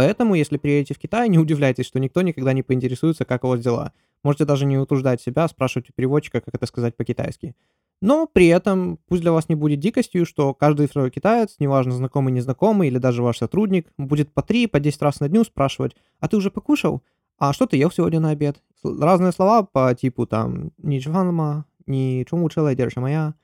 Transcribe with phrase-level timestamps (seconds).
[0.00, 3.60] Поэтому, если приедете в Китай, не удивляйтесь, что никто никогда не поинтересуется, как у вас
[3.60, 3.92] дела.
[4.22, 7.54] Можете даже не утруждать себя, спрашивать у переводчика, как это сказать по-китайски.
[8.00, 12.32] Но при этом пусть для вас не будет дикостью, что каждый второй китаец, неважно, знакомый,
[12.32, 16.28] незнакомый или даже ваш сотрудник, будет по 3, по 10 раз на дню спрашивать, а
[16.28, 17.02] ты уже покушал?
[17.38, 18.56] А что ты ел сегодня на обед?
[18.82, 22.48] Разные слова по типу там «ни чванма», «ни чому
[22.96, 23.34] моя».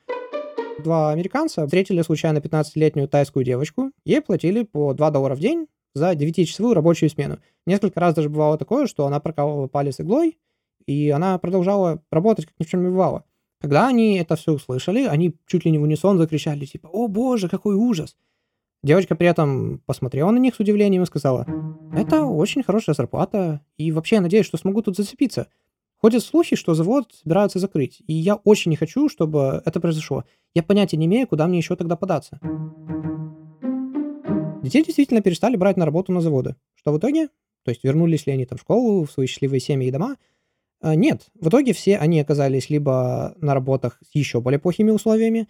[0.83, 3.91] Два американца встретили случайно 15-летнюю тайскую девочку.
[4.07, 5.67] Ей платили по 2 доллара в день
[5.97, 7.39] за 9-часовую рабочую смену.
[7.67, 10.39] Несколько раз даже бывало такое, что она прокалывала палец иглой,
[10.87, 13.25] и она продолжала работать, как ни в чем не бывало.
[13.61, 17.49] Когда они это все услышали, они чуть ли не в унисон закричали, типа, «О боже,
[17.49, 18.15] какой ужас!»
[18.83, 21.47] Девочка при этом посмотрела на них с удивлением и сказала,
[21.95, 25.49] «Это очень хорошая зарплата, и вообще я надеюсь, что смогу тут зацепиться.
[25.97, 30.25] Ходят слухи, что завод собираются закрыть, и я очень не хочу, чтобы это произошло.
[30.55, 32.39] Я понятия не имею, куда мне еще тогда податься».
[34.67, 36.57] Детей действительно перестали брать на работу на заводы.
[36.75, 37.29] Что в итоге?
[37.65, 40.17] То есть вернулись ли они там в школу, в свои счастливые семьи и дома–
[40.81, 45.49] а, нет, в итоге все они оказались либо на работах с еще более плохими условиями,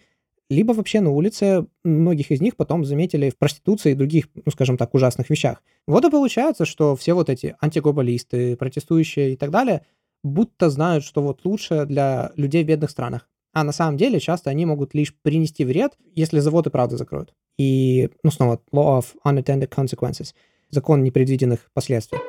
[0.49, 1.67] либо вообще на улице.
[1.83, 5.61] Многих из них потом заметили в проституции и других, ну, скажем так, ужасных вещах.
[5.85, 9.85] Вот и получается, что все вот эти антиглобалисты, протестующие и так далее,
[10.23, 13.29] будто знают, что вот лучше для людей в бедных странах.
[13.57, 17.33] А на самом деле часто они могут лишь принести вред, если завод и правда закроют.
[17.57, 20.35] И, ну, снова, law of unintended consequences,
[20.69, 22.19] закон непредвиденных последствий.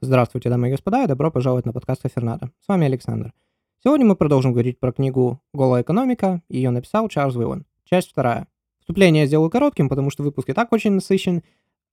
[0.00, 2.52] Здравствуйте, дамы и господа, и добро пожаловать на подкаст Фернадо.
[2.64, 3.32] С вами Александр.
[3.82, 6.40] Сегодня мы продолжим говорить про книгу «Голая экономика».
[6.48, 7.66] Ее написал Чарльз Уиллан.
[7.82, 8.46] Часть вторая.
[8.78, 11.42] Вступление я сделаю коротким, потому что выпуск и так очень насыщен.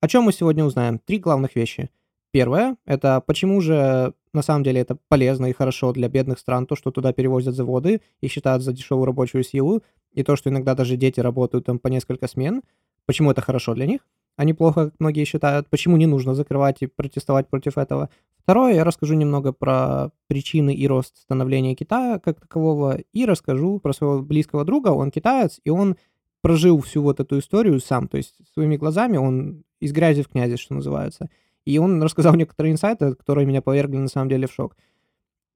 [0.00, 1.00] О чем мы сегодня узнаем?
[1.00, 1.90] Три главных вещи.
[2.30, 6.76] Первое— это почему же на самом деле это полезно и хорошо для бедных стран, то,
[6.76, 10.96] что туда перевозят заводы и считают за дешевую рабочую силу, и то, что иногда даже
[10.96, 12.62] дети работают там по несколько смен.
[13.06, 14.00] Почему это хорошо для них?
[14.38, 15.68] не плохо, как многие считают.
[15.68, 18.10] Почему не нужно закрывать и протестовать против этого?
[18.38, 23.92] Второе, я расскажу немного про причины и рост становления Китая как такового, и расскажу про
[23.92, 25.96] своего близкого друга, он китаец, и он
[26.40, 30.56] прожил всю вот эту историю сам, то есть своими глазами он из грязи в князи,
[30.56, 31.30] что называется.
[31.64, 34.76] И он рассказал некоторые инсайты, которые меня повергли на самом деле в шок.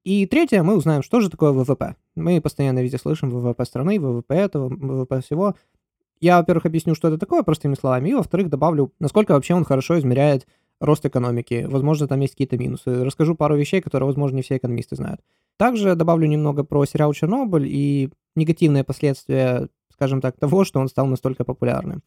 [0.03, 1.95] И третье, мы узнаем, что же такое ВВП.
[2.15, 5.55] Мы постоянно везде слышим ВВП страны, ВВП этого, ВВП всего.
[6.21, 9.99] Я, во-первых, объясню, что это такое простыми словами, и, во-вторых, добавлю, насколько вообще он хорошо
[9.99, 10.47] измеряет
[10.79, 11.65] рост экономики.
[11.69, 13.03] Возможно, там есть какие-то минусы.
[13.03, 15.21] Расскажу пару вещей, которые, возможно, не все экономисты знают.
[15.57, 21.07] Также добавлю немного про сериал «Чернобыль» и негативные последствия, скажем так, того, что он стал
[21.07, 22.03] настолько популярным.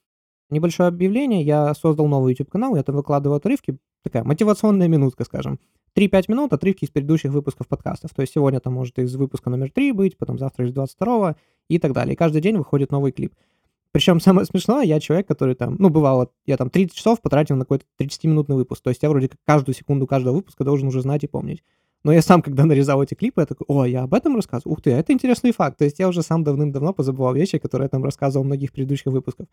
[0.51, 1.43] Небольшое объявление.
[1.43, 3.77] Я создал новый YouTube-канал, я там выкладываю отрывки.
[4.03, 5.59] Такая мотивационная минутка, скажем.
[5.97, 8.13] 3-5 минут отрывки из предыдущих выпусков подкастов.
[8.15, 11.37] То есть сегодня там может из выпуска номер 3 быть, потом завтра из 22
[11.69, 12.15] и так далее.
[12.15, 13.35] И каждый день выходит новый клип.
[13.93, 17.65] Причем самое смешное, я человек, который там, ну, бывало, я там 30 часов потратил на
[17.65, 18.83] какой-то 30-минутный выпуск.
[18.83, 21.63] То есть я вроде как каждую секунду каждого выпуска должен уже знать и помнить.
[22.03, 24.75] Но я сам, когда нарезал эти клипы, я такой, о, я об этом рассказываю?
[24.75, 25.79] Ух ты, это интересный факт.
[25.79, 29.07] То есть я уже сам давным-давно позабывал вещи, которые я там рассказывал в многих предыдущих
[29.07, 29.49] выпусках.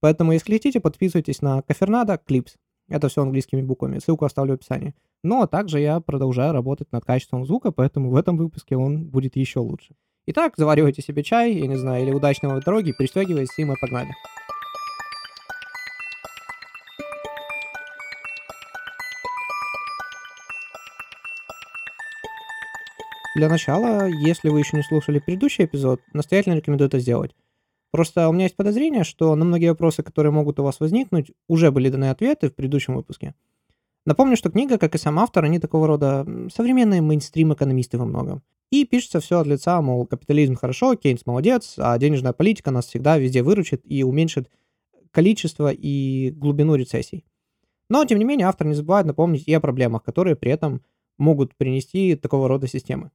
[0.00, 2.56] Поэтому, если хотите, подписывайтесь на Кафернадо Клипс.
[2.88, 3.98] Это все английскими буквами.
[3.98, 4.94] Ссылку оставлю в описании.
[5.22, 9.60] Но также я продолжаю работать над качеством звука, поэтому в этом выпуске он будет еще
[9.60, 9.94] лучше.
[10.26, 14.10] Итак, заваривайте себе чай, я не знаю, или удачного дороги, пристегивайтесь, и мы погнали.
[23.34, 27.34] Для начала, если вы еще не слушали предыдущий эпизод, настоятельно рекомендую это сделать.
[27.92, 31.70] Просто у меня есть подозрение, что на многие вопросы, которые могут у вас возникнуть, уже
[31.70, 33.34] были даны ответы в предыдущем выпуске.
[34.06, 38.42] Напомню, что книга, как и сам автор, они такого рода современные мейнстрим-экономисты во многом.
[38.70, 43.18] И пишется все от лица, мол, капитализм хорошо, Кейнс молодец, а денежная политика нас всегда
[43.18, 44.48] везде выручит и уменьшит
[45.10, 47.26] количество и глубину рецессий.
[47.90, 50.80] Но, тем не менее, автор не забывает напомнить и о проблемах, которые при этом
[51.18, 53.10] могут принести такого рода системы.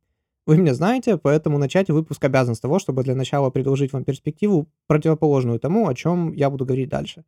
[0.48, 4.66] Вы меня знаете, поэтому начать выпуск обязан с того, чтобы для начала предложить вам перспективу,
[4.88, 7.26] противоположную тому, о чем я буду говорить дальше.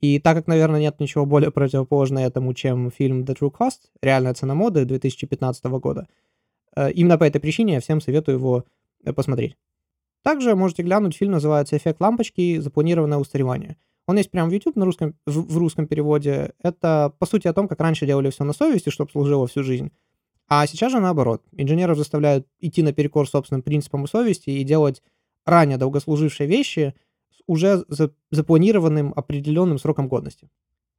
[0.00, 4.34] И так как, наверное, нет ничего более противоположного этому, чем фильм The True Cost, реальная
[4.34, 6.08] цена моды 2015 года,
[6.74, 8.64] э, именно по этой причине я всем советую его
[9.04, 9.56] э, посмотреть.
[10.22, 12.58] Также можете глянуть, фильм называется «Эффект лампочки.
[12.58, 13.76] Запланированное устаревание».
[14.08, 16.54] Он есть прямо в YouTube на русском, в, в русском переводе.
[16.60, 19.92] Это, по сути, о том, как раньше делали все на совести, чтобы служило всю жизнь.
[20.48, 21.42] А сейчас же наоборот.
[21.52, 25.02] Инженеров заставляют идти наперекор собственным принципам и совести и делать
[25.44, 26.94] ранее долгослужившие вещи
[27.30, 30.50] с уже за, запланированным определенным сроком годности.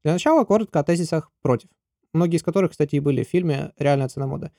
[0.04, 1.70] Для начала коротко о тезисах против.
[2.14, 4.52] Многие из которых, кстати, и были в фильме «Реальная цена моды».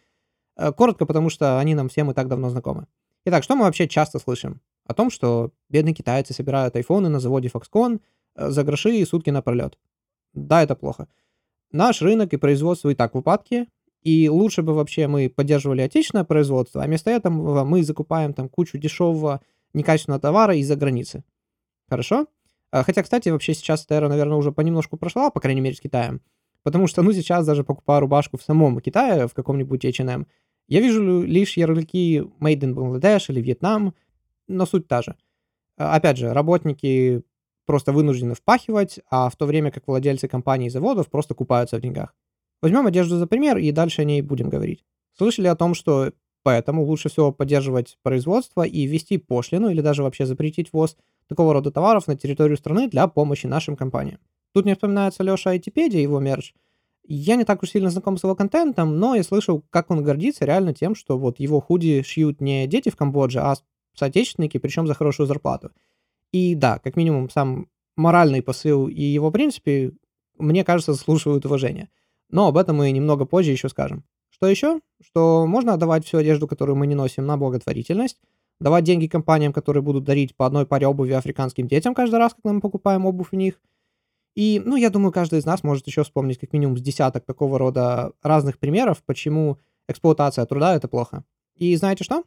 [0.57, 2.87] Э, коротко, потому что они нам всем и так давно знакомы.
[3.25, 4.61] Итак, что мы вообще часто слышим?
[4.87, 8.01] О том, что бедные китайцы собирают айфоны на заводе Foxconn,
[8.35, 9.79] э, за гроши и сутки напролет.
[10.35, 11.09] Да, это плохо.
[11.73, 13.67] Наш рынок и производство и так в упадке,
[14.03, 18.79] и лучше бы вообще мы поддерживали отечественное производство, а вместо этого мы закупаем там кучу
[18.79, 19.41] дешевого,
[19.75, 21.23] некачественного товара из-за границы.
[21.89, 22.27] Хорошо?
[22.71, 25.81] А, хотя, кстати, вообще сейчас эта эра, наверное, уже понемножку прошла, по крайней мере, с
[25.81, 26.23] Китаем.
[26.63, 30.27] Потому что, ну, сейчас даже покупая рубашку в самом Китае, в каком-нибудь H&M,
[30.69, 33.95] я вижу лишь ярлыки Made in Bangladesh или Вьетнам,
[34.47, 35.17] но суть та же.
[35.77, 37.23] А, опять же, работники
[37.67, 41.81] просто вынуждены впахивать, а в то время как владельцы компаний и заводов просто купаются в
[41.81, 42.15] деньгах.
[42.63, 44.85] Возьмем одежду за пример и дальше о ней будем говорить.
[45.17, 46.13] Слышали о том, что
[46.43, 50.97] поэтому лучше всего поддерживать производство и ввести пошлину или даже вообще запретить ввоз
[51.29, 54.19] такого рода товаров на территорию страны для помощи нашим компаниям.
[54.53, 56.55] Тут не вспоминается Леша Айтипедия, его мерч.
[57.07, 60.45] Я не так уж сильно знаком с его контентом, но я слышал, как он гордится
[60.45, 63.55] реально тем, что вот его худи шьют не дети в Камбодже, а
[63.95, 65.71] соотечественники, причем за хорошую зарплату.
[66.33, 69.93] И да, как минимум сам моральный посыл и его в принципе,
[70.39, 71.89] мне кажется, заслуживают уважения.
[72.31, 74.05] Но об этом мы немного позже еще скажем.
[74.31, 74.81] Что еще?
[75.03, 78.21] Что можно отдавать всю одежду, которую мы не носим, на благотворительность,
[78.61, 82.55] давать деньги компаниям, которые будут дарить по одной паре обуви африканским детям каждый раз, когда
[82.55, 83.61] мы покупаем обувь у них.
[84.37, 87.59] И, ну, я думаю, каждый из нас может еще вспомнить как минимум с десяток такого
[87.59, 91.25] рода разных примеров, почему эксплуатация труда— это плохо.
[91.57, 92.23] И знаете что?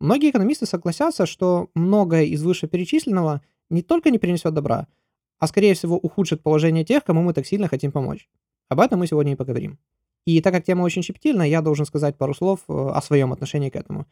[0.00, 4.86] Многие экономисты согласятся, что многое из вышеперечисленного не только не принесет добра,
[5.38, 8.28] а скорее всего ухудшит положение тех, кому мы так сильно хотим помочь.
[8.72, 9.78] Об этом мы сегодня и поговорим.
[10.24, 13.68] И так как тема очень щепетильная, я должен сказать пару слов э, о своем отношении
[13.68, 14.06] к этому.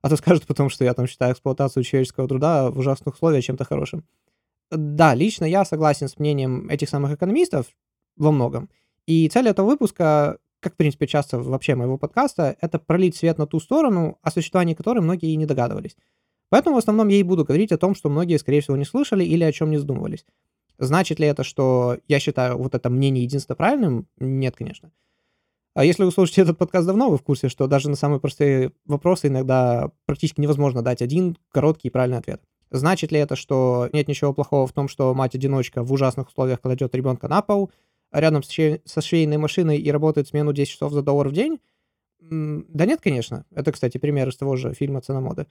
[0.00, 3.64] А то скажут потом, что я там считаю эксплуатацию человеческого труда в ужасных условиях чем-то
[3.64, 4.04] хорошим.
[4.70, 7.66] Да, лично я согласен с мнением этих самых экономистов
[8.16, 8.70] во многом.
[9.06, 13.46] И цель этого выпуска, как, в принципе, часто вообще моего подкаста, это пролить свет на
[13.46, 15.96] ту сторону, о существовании которой многие и не догадывались.
[16.48, 19.24] Поэтому в основном я и буду говорить о том, что многие, скорее всего, не слышали
[19.24, 20.24] или о чем не задумывались.
[20.80, 24.08] Значит ли это, что я считаю вот это мнение единственно правильным?
[24.18, 24.90] Нет, конечно.
[25.74, 28.72] А если вы слушаете этот подкаст давно, вы в курсе, что даже на самые простые
[28.86, 32.42] вопросы иногда практически невозможно дать один короткий и правильный ответ.
[32.70, 36.94] Значит ли это, что нет ничего плохого в том, что мать-одиночка в ужасных условиях кладет
[36.94, 37.70] ребенка на пол,
[38.10, 41.60] рядом со швейной машиной и работает смену 10 часов за доллар в день?
[42.20, 43.44] Да нет, конечно.
[43.54, 45.46] Это, кстати, пример из того же фильма «Цена моды».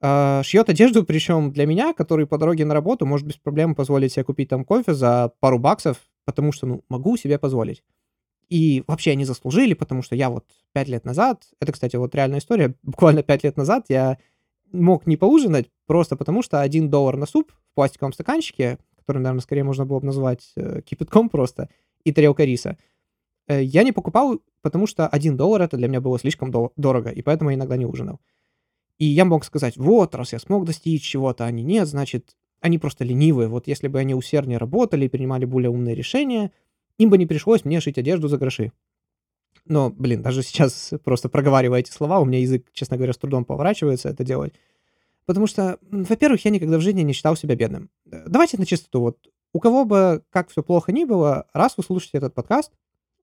[0.00, 4.12] А, шьет одежду, причем для меня, который по дороге на работу может без проблем позволить
[4.12, 7.82] себе купить там кофе за пару баксов, потому что, ну, могу себе позволить.
[8.48, 12.38] И вообще они заслужили, потому что я вот пять лет назад, это, кстати, вот реальная
[12.38, 14.18] история, буквально пять лет назад я
[14.72, 19.40] мог не поужинать, просто потому что один доллар на суп в пластиковом стаканчике, который, наверное,
[19.40, 21.70] скорее можно было бы назвать э, кипятком просто,
[22.04, 22.76] и тарелка риса,
[23.48, 27.10] э, я не покупал, потому что один доллар это для меня было слишком до- дорого,
[27.10, 28.20] и поэтому я иногда не ужинал.
[28.98, 33.04] И я мог сказать, вот, раз я смог достичь чего-то, они нет, значит, они просто
[33.04, 33.48] ленивые.
[33.48, 36.50] Вот если бы они усерднее работали и принимали более умные решения,
[36.98, 38.72] им бы не пришлось мне шить одежду за гроши.
[39.64, 43.44] Но, блин, даже сейчас просто проговаривая эти слова, у меня язык, честно говоря, с трудом
[43.44, 44.54] поворачивается это делать.
[45.26, 47.90] Потому что, во-первых, я никогда в жизни не считал себя бедным.
[48.10, 49.00] Э, давайте на чистоту.
[49.00, 52.72] Вот у кого бы как все плохо ни было, раз вы слушаете этот подкаст,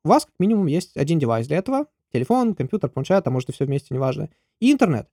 [0.03, 1.87] у вас как минимум есть один девайс для этого.
[2.13, 4.29] Телефон, компьютер, планшет, а может и все вместе, неважно.
[4.59, 5.09] И интернет.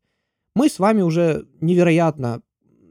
[0.54, 2.42] Мы с вами уже невероятно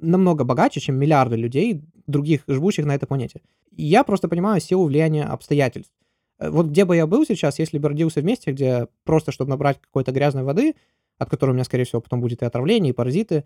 [0.02, 3.42] намного богаче, чем миллиарды людей, других живущих на этой планете.
[3.72, 5.94] Я просто понимаю силу влияния обстоятельств.
[6.39, 9.51] Э, вот где бы я был сейчас, если бы родился в месте, где просто, чтобы
[9.51, 10.75] набрать какой-то грязной воды,
[11.18, 13.46] от которой у меня, скорее всего, потом будет и отравление, и паразиты,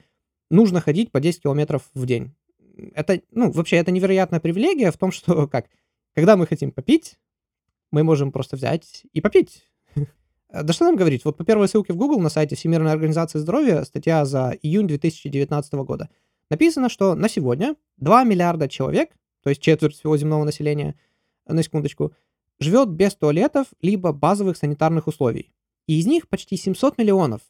[0.50, 2.34] нужно ходить по 10 километров в день.
[2.93, 5.67] Это, ну, вообще, это невероятная привилегия в том, что, как,
[6.13, 7.19] когда мы хотим попить,
[7.91, 9.67] мы можем просто взять и попить.
[10.63, 11.25] Да что нам говорить?
[11.25, 15.74] Вот по первой ссылке в Google на сайте Всемирной организации здоровья, статья за июнь 2019
[15.74, 16.09] года,
[16.50, 19.09] написано, что на сегодня 2 миллиарда человек,
[19.43, 20.95] то есть четверть всего земного населения,
[21.45, 22.13] на секундочку,
[22.59, 25.51] живет без туалетов либо базовых санитарных условий.
[25.88, 27.41] И из них почти 700 миллионов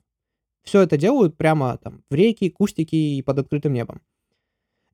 [0.63, 4.01] все это делают прямо там в реки, кустики и под открытым небом.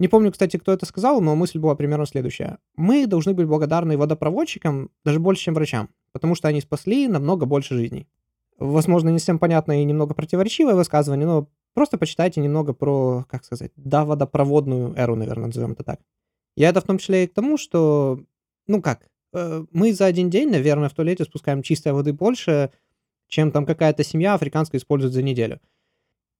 [0.01, 2.57] Не помню, кстати, кто это сказал, но мысль была примерно следующая.
[2.75, 7.75] Мы должны быть благодарны водопроводчикам даже больше, чем врачам, потому что они спасли намного больше
[7.75, 8.07] жизней.
[8.57, 13.73] Возможно, не всем понятное и немного противоречивое высказывание, но просто почитайте немного про, как сказать,
[13.75, 15.99] да, водопроводную эру, наверное, назовем это так.
[16.55, 18.21] Я это в том числе и к тому, что,
[18.65, 22.71] ну как, э, мы за один день, наверное, в туалете спускаем чистой воды больше,
[23.27, 25.59] чем там какая-то семья африканская использует за неделю.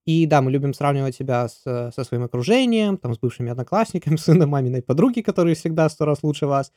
[0.05, 4.49] И да, мы любим сравнивать себя с, со своим окружением, там, с бывшими одноклассниками, сыном
[4.49, 6.71] маминой подруги, которые всегда сто раз лучше вас.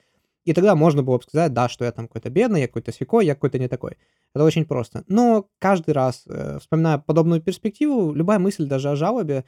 [0.44, 3.24] И тогда можно было бы сказать, да, что я там какой-то бедный, я какой-то свекой,
[3.24, 3.96] я какой-то не такой.
[4.34, 5.04] Это очень просто.
[5.08, 9.44] Но каждый раз, э, вспоминая подобную перспективу, любая мысль даже о жалобе,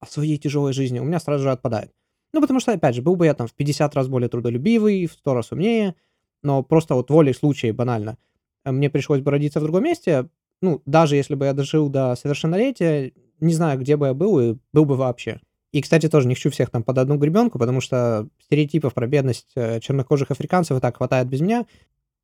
[0.00, 1.92] о своей тяжелой жизни у меня сразу же отпадает.
[2.32, 5.12] Ну, потому что, опять же, был бы я там в 50 раз более трудолюбивый, в
[5.12, 5.96] 100 раз умнее,
[6.42, 8.16] но просто вот волей случая банально.
[8.64, 10.28] э, Мне пришлось бы родиться в другом месте,
[10.62, 14.56] ну, даже если бы я дожил до совершеннолетия, не знаю, где бы я был и
[14.72, 15.40] был бы вообще.
[15.72, 19.52] И, кстати, тоже не хочу всех там под одну гребенку, потому что стереотипов про бедность
[19.56, 21.66] э, чернокожих африканцев и так хватает без меня.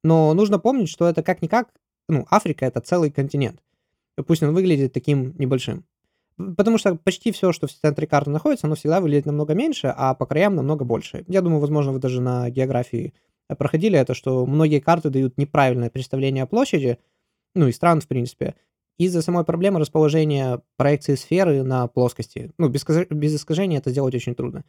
[0.03, 1.69] Но нужно помнить, что это как-никак,
[2.09, 3.61] ну, Африка— это целый континент.
[4.27, 5.85] Пусть он выглядит таким небольшим.
[6.37, 10.15] Потому что почти все, что в центре карты находится, оно всегда выглядит намного меньше, а
[10.15, 11.25] по краям намного больше.
[11.29, 13.12] Я думаю, возможно, вы даже на географии
[13.49, 16.99] э, проходили это, что многие карты дают неправильное представление о площади,
[17.54, 18.54] ну и стран, в принципе,
[18.99, 22.52] из-за самой проблемы расположения проекции сферы на плоскости.
[22.59, 24.64] Ну, без, без искажения это сделать очень трудно.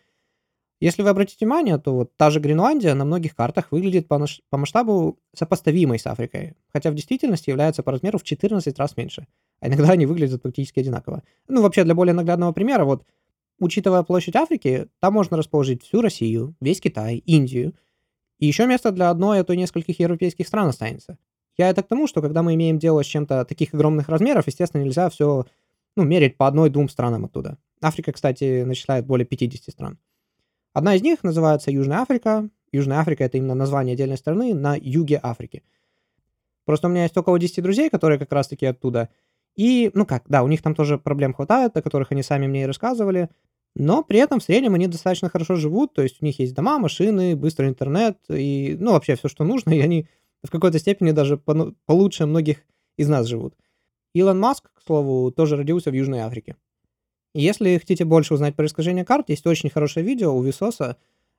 [0.80, 4.42] Если вы обратите внимание, то вот та же Гренландия на многих картах выглядит по, наш-
[4.50, 9.28] по масштабу сопоставимой с Африкой, хотя в действительности является по размеру в 14 раз меньше.
[9.62, 11.24] А иногда они выглядят практически одинаково.
[11.48, 13.06] Ну, вообще, для более наглядного примера, вот,
[13.60, 17.76] учитывая площадь Африки, там можно расположить всю Россию, весь Китай, Индию,
[18.40, 21.18] и еще место для одной, а то нескольких европейских стран останется.
[21.58, 24.82] Я это к тому, что когда мы имеем дело с чем-то таких огромных размеров, естественно,
[24.82, 25.46] нельзя все
[25.96, 27.58] ну, мерить по одной-двум странам оттуда.
[27.82, 30.00] Африка, кстати, начисляет более 50 стран.
[30.74, 32.50] Одна из них называется Южная Африка.
[32.72, 35.64] Южная Африка— это именно название отдельной страны на юге Африки.
[36.66, 39.10] Просто у меня есть около 10 друзей, которые как раз-таки оттуда.
[39.56, 42.64] И, ну как, да, у них там тоже проблем хватает, о которых они сами мне
[42.64, 43.30] и рассказывали.
[43.76, 46.78] Но при этом в среднем они достаточно хорошо живут, то есть у них есть дома,
[46.80, 50.08] машины, быстрый интернет и, ну, вообще все, что нужно, и они
[50.44, 52.64] в какой-то степени даже получше многих
[52.98, 53.56] из нас живут.
[54.14, 56.56] Илон Маск, к слову, тоже родился в Южной Африке.
[57.34, 60.98] Если хотите больше узнать про искажение карт, есть очень хорошее видео у Висоса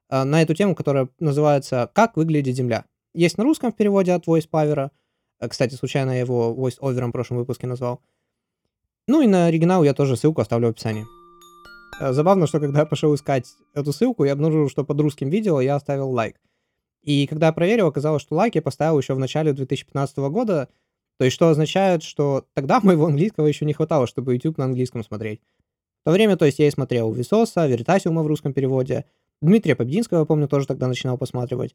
[0.08, 2.84] а, на эту тему, которое называется «Как выглядит Земля».
[3.14, 4.90] Есть на русском в переводе от Voice Power.
[5.38, 8.00] А, Кстати, случайно я его Voice Over в прошлом выпуске назвал.
[9.06, 11.04] Ну и на оригинал я тоже ссылку оставлю в описании.
[12.00, 15.60] Э, Забавно, что когда я пошел искать эту ссылку, я обнаружил, что под русским видео
[15.60, 16.40] я оставил лайк.
[17.04, 20.68] И когда я проверил, оказалось, что лайк я поставил еще в начале 2015 года,
[21.18, 25.04] то есть что означает, что тогда моего английского еще не хватало, чтобы YouTube на английском
[25.04, 25.40] смотреть.
[26.02, 29.04] В то время, то есть я и смотрел Висоса, Веритасиума в русском переводе,
[29.40, 31.74] Дмитрия Побединского, помню, тоже тогда начинал посматривать.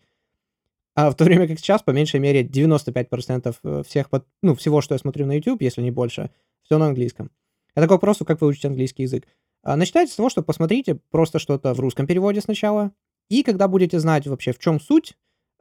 [0.96, 4.82] А в то время как сейчас, по меньшей мере, 95% э, всех, под- ну, всего,
[4.82, 6.32] что я смотрю на YouTube, если не больше,
[6.64, 7.32] все на английском.
[7.76, 9.28] Это к вопросу, как выучить английский язык.
[9.64, 12.92] А, Начитайте с того, что посмотрите просто что-то в русском переводе сначала,
[13.30, 15.16] и когда будете знать вообще, в чем суть,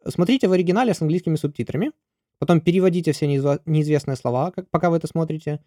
[0.07, 1.93] смотрите в оригинале с английскими субтитрами,
[2.39, 5.61] потом переводите все неизвестные слова, как, пока вы это смотрите,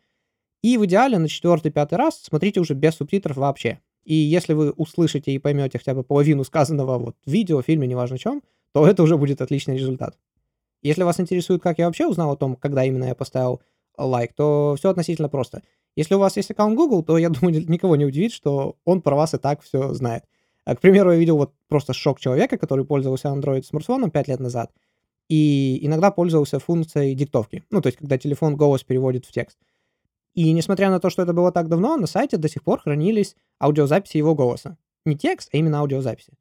[0.62, 3.80] и в идеале на четвертый-пятый раз смотрите уже без субтитров вообще.
[4.04, 8.18] И если вы услышите и поймете хотя бы половину сказанного вот в видео, фильме, неважно
[8.18, 8.44] чем,
[8.74, 10.18] то это уже будет отличный результат.
[10.82, 13.62] Если вас интересует, как я вообще узнал о том, когда именно я поставил
[13.98, 15.62] лайк, то все относительно просто.
[15.96, 19.16] Если у вас есть аккаунт Google, то я думаю, никого не удивит, что он про
[19.16, 20.24] вас и так все знает.
[20.66, 24.40] А, К примеру, я видел вот просто шок человека, который пользовался Android смартфоном 5 лет
[24.40, 24.72] назад,
[25.30, 27.64] и иногда пользовался функцией диктовки.
[27.72, 29.58] Ну, то есть, когда телефон голос переводит в текст.
[30.34, 33.36] И несмотря на то, что это было так давно, на сайте до сих пор хранились
[33.60, 34.78] аудиозаписи его голоса.
[35.06, 36.34] Не текст, а именно аудиозаписи.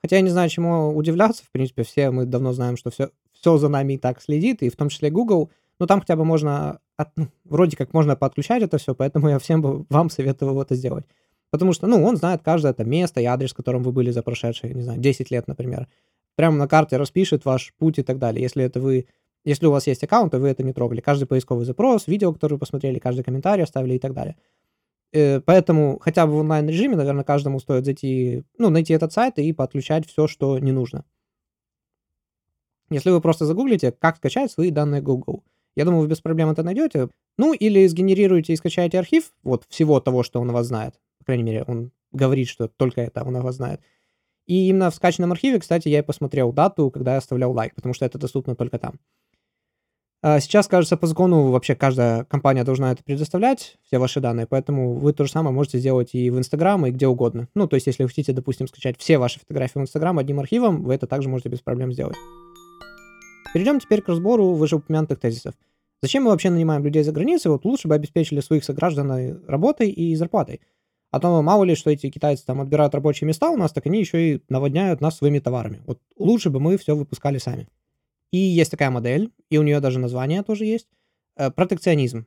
[0.00, 1.44] Хотя я не знаю, чему удивляться.
[1.44, 4.70] В принципе, все мы давно знаем, что все, все за нами и так следит, и
[4.70, 5.50] в том числе Google.
[5.78, 9.38] Но там хотя бы можно, от- ну, вроде как можно подключать это все, поэтому я
[9.38, 11.04] всем бы вам советовал это сделать.
[11.50, 14.22] Потому что, ну, он знает каждое это место и адрес, в котором вы были за
[14.22, 15.88] прошедшие, не знаю, 10 лет, например.
[16.36, 18.42] Прямо на карте распишет ваш путь и так далее.
[18.42, 19.06] Если это вы,
[19.44, 21.00] если у вас есть аккаунт, и вы это не трогали.
[21.00, 24.36] Каждый поисковый запрос, видео, которое вы посмотрели, каждый комментарий оставили и так далее.
[25.12, 29.52] Э, Поэтому хотя бы в онлайн-режиме, наверное, каждому стоит зайти, ну, найти этот сайт и
[29.52, 31.04] подключать все, что не нужно.
[32.90, 35.44] Если вы просто загуглите, как скачать свои данные Google,
[35.76, 37.08] я думаю, вы без проблем это найдете.
[37.36, 40.94] Ну, или сгенерируете и скачаете архив вот всего того, что он о вас знает.
[41.28, 43.82] Крайней мере, он говорит, что только это он о вас знает.
[44.46, 47.92] И именно в скачанном архиве, кстати, я и посмотрел дату, когда я оставлял лайк, потому
[47.92, 48.98] что это доступно только там.
[50.22, 54.94] А Сейчас, кажется, по закону вообще каждая компания должна это предоставлять, все ваши данные, поэтому
[54.94, 57.46] вы то же самое можете сделать и в Инстаграм, и где угодно.
[57.54, 60.82] Ну, то есть, если вы хотите, допустим, скачать все ваши фотографии в Инстаграм одним архивом,
[60.82, 62.16] вы это также можете без проблем сделать.
[63.52, 65.52] Перейдем теперь к разбору вышеупомянутых тезисов.
[66.00, 67.50] Зачем мы вообще нанимаем людей за границей?
[67.50, 70.62] Вот лучше бы обеспечили своих сограждан э, работой и зарплатой.
[71.10, 73.98] А то мало ли, что эти китайцы там отбирают рабочие места у нас, так они
[74.00, 75.82] еще и наводняют нас своими товарами.
[75.86, 77.68] Вот лучше бы мы все выпускали сами.
[78.30, 80.88] И есть такая модель, и у нее даже название тоже есть.
[81.36, 82.26] э, Протекционизм.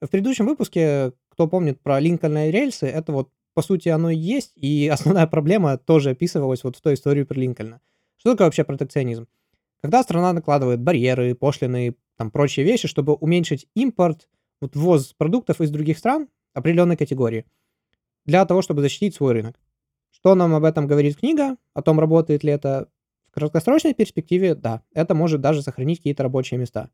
[0.00, 4.16] В предыдущем выпуске, кто помнит про Линкольна и рельсы, это вот по сути оно и
[4.16, 7.80] есть, и основная проблема тоже описывалась вот в той истории про Линкольна.
[8.18, 9.26] Что такое вообще протекционизм?
[9.80, 14.28] Когда страна накладывает барьеры, пошлины, там прочие вещи, чтобы уменьшить импорт,
[14.60, 17.46] вот ввоз продуктов из других стран определенной категории,
[18.24, 19.58] для того, чтобы защитить свой рынок.
[20.10, 21.56] Что нам об этом говорит книга?
[21.74, 22.88] О том, работает ли это
[23.28, 24.54] в краткосрочной перспективе?
[24.54, 26.90] Да, это может даже сохранить какие-то рабочие места.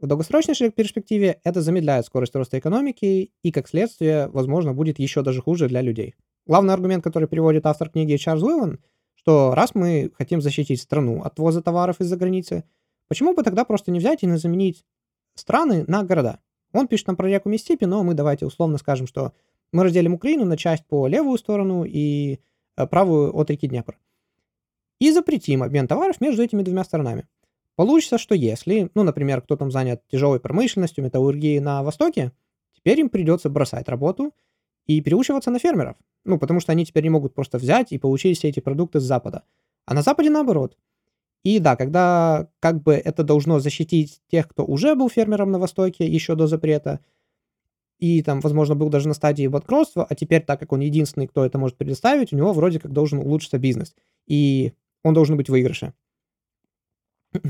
[0.00, 5.40] В долгосрочной перспективе это замедляет скорость роста экономики и, как следствие, возможно, будет еще даже
[5.42, 6.14] хуже для людей.
[6.46, 8.78] Главный аргумент, который приводит автор книги Чарльз Уиллан,
[9.16, 12.62] что раз мы хотим защитить страну от ввоза товаров из-за границы,
[13.08, 14.84] почему бы тогда просто не взять и не заменить
[15.34, 16.38] страны на города?
[16.72, 19.32] Он пишет нам про реку Миссипи, но мы давайте условно скажем, что
[19.72, 22.40] мы разделим Украину на часть по левую сторону и
[22.76, 23.98] э, правую от реки Днепр.
[25.00, 27.26] И запретим обмен товаров между этими двумя сторонами.
[27.76, 32.32] Получится, что если, ну, например, кто там занят тяжелой промышленностью, металлургией на Востоке,
[32.74, 34.34] теперь им придется бросать работу
[34.86, 35.96] и переучиваться на фермеров.
[36.24, 39.04] Ну, потому что они теперь не могут просто взять и получить все эти продукты с
[39.04, 39.44] Запада.
[39.86, 40.76] А на Западе наоборот.
[41.44, 46.06] И да, когда как бы это должно защитить тех, кто уже был фермером на Востоке
[46.06, 47.00] еще до запрета,
[47.98, 51.44] и там, возможно, был даже на стадии банкротства, а теперь, так как он единственный, кто
[51.44, 53.94] это может предоставить, у него вроде как должен улучшиться бизнес.
[54.26, 55.94] И он должен быть в выигрыше.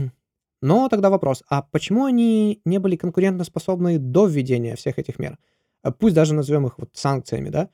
[0.60, 5.38] Но тогда вопрос, а почему они не были конкурентоспособны до введения всех этих мер?
[5.82, 7.70] А пусть даже назовем их вот санкциями, да?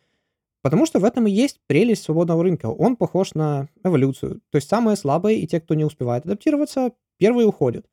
[0.60, 2.66] Потому что в этом и есть прелесть свободного рынка.
[2.66, 4.40] Он похож на эволюцию.
[4.50, 7.86] То есть самые слабые и те, кто не успевает адаптироваться, первые уходят.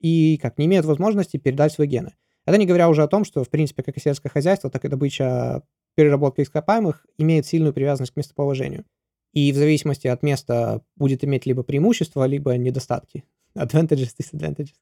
[0.00, 2.14] И как не имеют возможности передать свои гены.
[2.48, 4.88] Это не говоря уже о том, что, в принципе, как и сельское хозяйство, так и
[4.88, 5.62] добыча
[5.96, 8.86] переработка ископаемых имеет сильную привязанность к местоположению.
[9.34, 13.24] И в зависимости от места будет иметь либо преимущества, либо недостатки.
[13.54, 14.72] Advantages, disadvantages.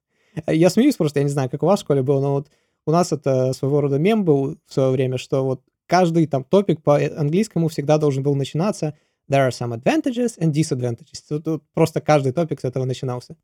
[0.46, 2.50] Я смеюсь просто, я не знаю, как у вас в школе было, но вот
[2.87, 6.85] у нас это своего рода мем был в свое время, что вот каждый там топик
[6.85, 8.96] по английскому всегда должен был начинаться
[9.28, 11.20] There are some advantages and disadvantages.
[11.28, 13.37] Тут, тут просто каждый топик с этого начинался.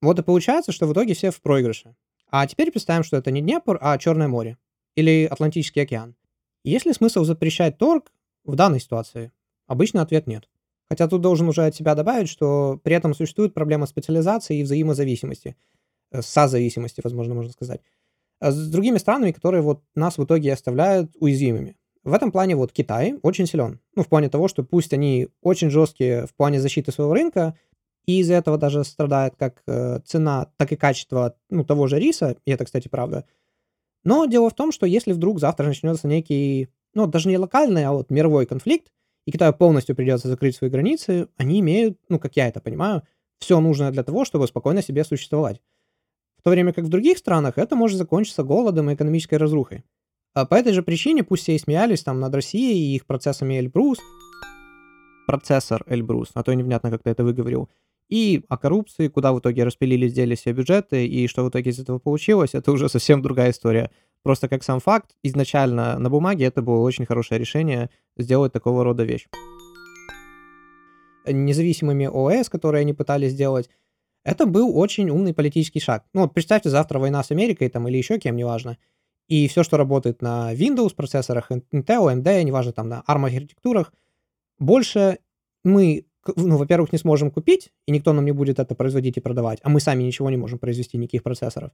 [0.00, 1.94] Вот и получается, что в итоге все в проигрыше.
[2.30, 4.58] А теперь представим, что это не Днепр, а Черное море
[4.94, 6.16] или Атлантический океан.
[6.64, 8.12] Есть ли смысл запрещать торг
[8.44, 9.32] в данной ситуации?
[9.66, 10.48] Обычно ответ нет.
[10.88, 15.56] Хотя тут должен уже от себя добавить, что при этом существует проблема специализации и взаимозависимости.
[16.12, 17.80] Э, созависимости, возможно, можно сказать.
[18.38, 21.76] А с другими странами, которые вот нас в итоге оставляют уязвимыми.
[22.04, 23.80] В этом плане вот Китай очень силен.
[23.96, 27.58] Ну, в плане того, что пусть они очень жесткие в плане защиты своего рынка,
[28.06, 32.36] и из-за этого даже страдает как э, цена, так и качество ну, того же риса,
[32.44, 33.24] и это, кстати, правда.
[34.04, 37.92] Но дело в том, что если вдруг завтра начнется некий, ну, даже не локальный, а
[37.92, 38.92] вот мировой конфликт,
[39.26, 43.02] и Китаю полностью придется закрыть свои границы, они имеют, ну, как я это понимаю,
[43.38, 45.60] все нужное для того, чтобы спокойно себе существовать
[46.46, 49.82] то время как в других странах это может закончиться голодом и экономической разрухой.
[50.32, 53.58] А по этой же причине пусть все и смеялись там над Россией и их процессами
[53.58, 53.98] Эльбрус,
[55.26, 57.68] процессор Эльбрус, а то я невнятно как-то это выговорил,
[58.08, 61.78] и о коррупции, куда в итоге распилили, сделали все бюджеты, и что в итоге из
[61.78, 63.90] этого получилось, это уже совсем другая история.
[64.22, 69.04] Просто как сам факт, изначально на бумаге это было очень хорошее решение сделать такого рода
[69.04, 69.26] вещь.
[71.26, 73.68] Независимыми ОС, которые они пытались сделать,
[74.24, 76.04] это был очень умный политический шаг.
[76.12, 78.76] Ну вот представьте, завтра война с Америкой там или еще кем, неважно.
[79.28, 83.92] И все, что работает на Windows процессорах, Intel, AMD, неважно, там на ARM архитектурах,
[84.58, 85.18] больше
[85.64, 89.60] мы, ну, во-первых, не сможем купить, и никто нам не будет это производить и продавать,
[89.62, 91.70] а мы сами ничего не можем произвести, никаких процессоров.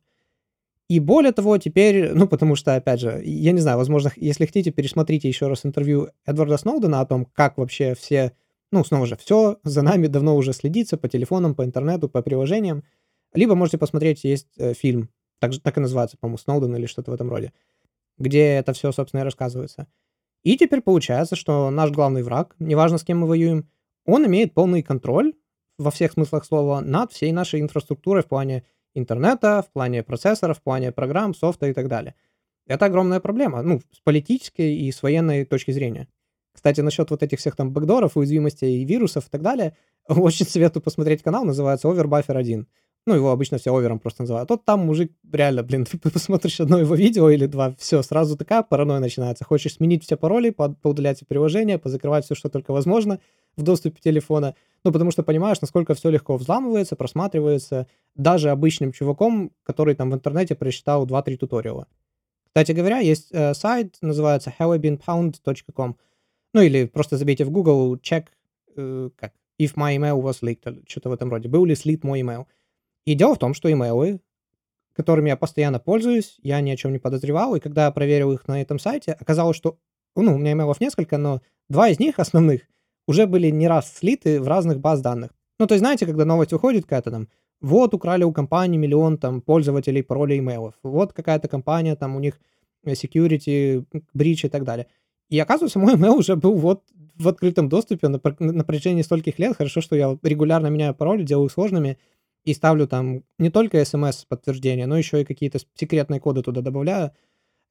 [0.89, 4.71] И более того, теперь, ну, потому что, опять же, я не знаю, возможно, если хотите,
[4.71, 8.33] пересмотрите еще раз интервью Эдварда Сноудена о том, как вообще все
[8.73, 12.83] ну, снова же, все за нами давно уже следится по телефонам, по интернету, по приложениям.
[13.35, 17.15] Либо можете посмотреть, есть э, фильм, так, так и называется, по-моему, Сноуден или что-то в
[17.15, 17.53] этом роде,
[18.19, 19.87] где это все, собственно, и рассказывается.
[20.43, 23.69] И теперь получается, что наш главный враг, неважно с кем мы воюем,
[24.07, 25.35] он имеет полный контроль
[25.79, 30.63] во всех смыслах слова над всей нашей инфраструктурой в плане интернета, в плане процессоров, в
[30.63, 32.15] плане программ, софта и так далее.
[32.67, 36.09] Это огромная проблема, ну, с политической и с военной точки зрения.
[36.53, 39.77] Кстати, насчет вот этих всех там бэкдоров, уязвимостей и вирусов и так далее,
[40.09, 42.67] очень советую посмотреть канал, называется Overbuffer 1.
[43.05, 44.49] Ну, его обычно все овером просто называют.
[44.49, 48.63] Вот там мужик, реально, блин, ты посмотришь одно его видео или два, все, сразу такая
[48.63, 49.45] паранойя начинается.
[49.45, 53.19] Хочешь сменить все пароли, поудалять все приложения, позакрывать все, что только возможно
[53.57, 54.55] в доступе телефона.
[54.85, 60.15] Ну, потому что понимаешь, насколько все легко взламывается, просматривается даже обычным чуваком, который там в
[60.15, 61.87] интернете прочитал 2-3 туториала.
[62.47, 65.97] Кстати говоря, есть э, сайт, называется howibeenpound.com.
[66.55, 68.27] Ну или просто забейте в Google check,
[68.77, 71.49] э, как, if my email was leaked, что-то в этом роде.
[71.49, 72.47] Был ли слит мой email.
[73.05, 74.21] И дело в том, что имейлы,
[74.95, 78.61] которыми я постоянно пользуюсь, я ни о чем не подозревал, и когда проверил их на
[78.61, 79.79] этом сайте, оказалось, что,
[80.15, 82.63] ну, у меня имейлов несколько, но два из них основных
[83.07, 85.31] уже были не раз слиты в разных баз данных.
[85.59, 87.29] Ну, то есть, знаете, когда новость выходит какая-то там,
[87.61, 92.41] вот украли у компании миллион там пользователей паролей имейлов, вот какая-то компания, там у них
[92.87, 94.87] security, брич и так далее.
[95.29, 96.83] И оказывается, мой email уже был вот
[97.17, 99.57] в открытом доступе на, на протяжении стольких лет.
[99.57, 101.99] Хорошо, что я регулярно меняю пароли, делаю сложными
[102.45, 107.13] и ставлю там не только смс-подтверждения, но еще и какие-то секретные коды туда добавляю.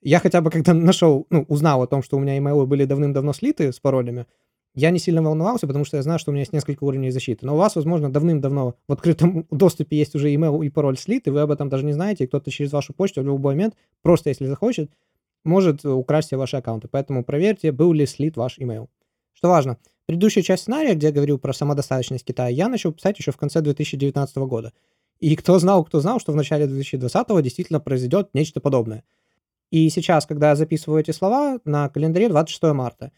[0.01, 3.34] Я хотя бы когда нашел, ну, узнал о том, что у меня имейлы были давным-давно
[3.34, 4.25] слиты с паролями,
[4.73, 7.45] я не сильно волновался, потому что я знаю, что у меня есть несколько уровней защиты.
[7.45, 11.29] Но у вас, возможно, давным-давно в открытом доступе есть уже email и пароль слит, и
[11.29, 14.29] вы об этом даже не знаете, и кто-то через вашу почту в любой момент, просто
[14.29, 14.89] если захочет,
[15.43, 16.88] может украсть все ваши аккаунты.
[16.88, 18.88] Поэтому проверьте, был ли слит ваш email.
[19.41, 23.32] Что важно, предыдущую часть сценария, где я говорил про самодостаточность Китая, я начал писать еще
[23.32, 24.71] в конце 2019 года.
[25.19, 29.04] И кто знал, кто знал, что в начале 2020 действительно произойдет нечто подобное.
[29.71, 33.12] И сейчас, когда я записываю эти слова, на календаре 26 марта.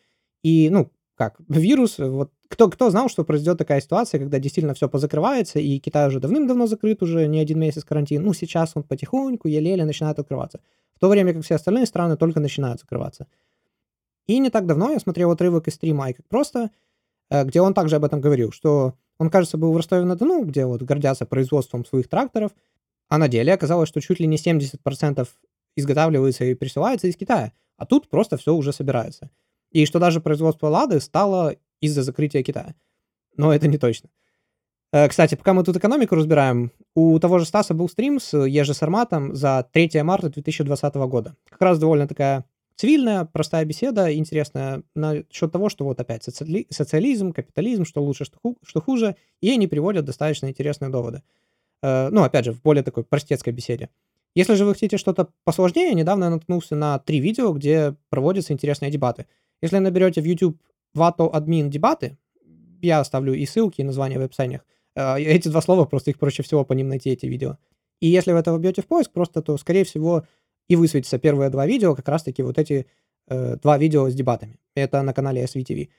[0.44, 4.88] И, ну, как, вирус, вот кто, кто знал, что произойдет такая ситуация, когда действительно все
[4.88, 8.24] позакрывается, и Китай уже давным-давно закрыт, уже не один месяц карантин.
[8.24, 10.62] Ну, сейчас он потихоньку, еле-еле начинает открываться.
[10.96, 13.28] В то время как все остальные страны только начинают закрываться.
[14.28, 16.72] И не так давно я смотрел отрывок из стрима как просто,
[17.30, 20.82] э, где он также об этом говорил, что он, кажется, был в Ростове-на-Дону, где вот
[20.82, 22.52] гордятся производством своих тракторов,
[23.10, 25.28] а на деле оказалось, что чуть ли не 70%
[25.76, 29.30] изготавливается и присылается из Китая, а тут просто все уже собирается.
[29.72, 32.76] И что даже производство «Лады» стало из-за закрытия Китая.
[33.36, 34.10] Но это не точно.
[34.92, 38.74] Э, кстати, пока мы тут экономику разбираем, у того же Стаса был стрим с Ежи
[38.74, 41.36] Сарматом за 3 марта 2020 года.
[41.50, 46.68] Как раз довольно такая цивильная, простая беседа, интересная насчет того, что вот опять социали...
[46.70, 48.58] социализм, капитализм, что лучше, что, ху...
[48.64, 51.24] что хуже, и они приводят достаточно интересные доводы.
[51.82, 53.90] Э, ну, опять же, в более такой простецкой беседе.
[54.36, 58.90] Если же вы хотите что-то посложнее, недавно я наткнулся на три видео, где проводятся интересные
[58.90, 59.28] дебаты.
[59.62, 60.58] Если наберете в YouTube
[60.96, 62.18] Vato Admin дебаты,
[62.82, 64.66] я оставлю и ссылки, и названия в описаниях.
[64.96, 67.58] Э, эти два слова, просто их проще всего по ним найти, эти видео.
[68.00, 70.26] И если вы это вобьете в поиск, просто то, скорее всего,
[70.68, 72.88] и высветятся первые два видео, как раз-таки вот эти
[73.28, 74.60] э, два видео с дебатами.
[74.76, 75.90] Это на канале SVTV.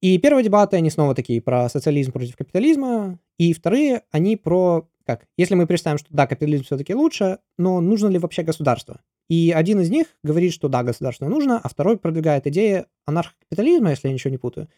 [0.00, 5.26] И первые дебаты, они снова такие про социализм против капитализма, и вторые, они про, как,
[5.36, 9.00] если мы представим, что да, капитализм все-таки лучше, но нужно ли вообще государство?
[9.28, 14.08] И один из них говорит, что да, государство нужно, а второй продвигает идеи анархокапитализма, если
[14.08, 14.68] я ничего не путаю,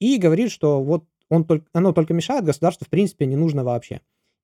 [0.00, 4.00] и говорит, что вот он только, оно только мешает, государство в принципе не нужно вообще.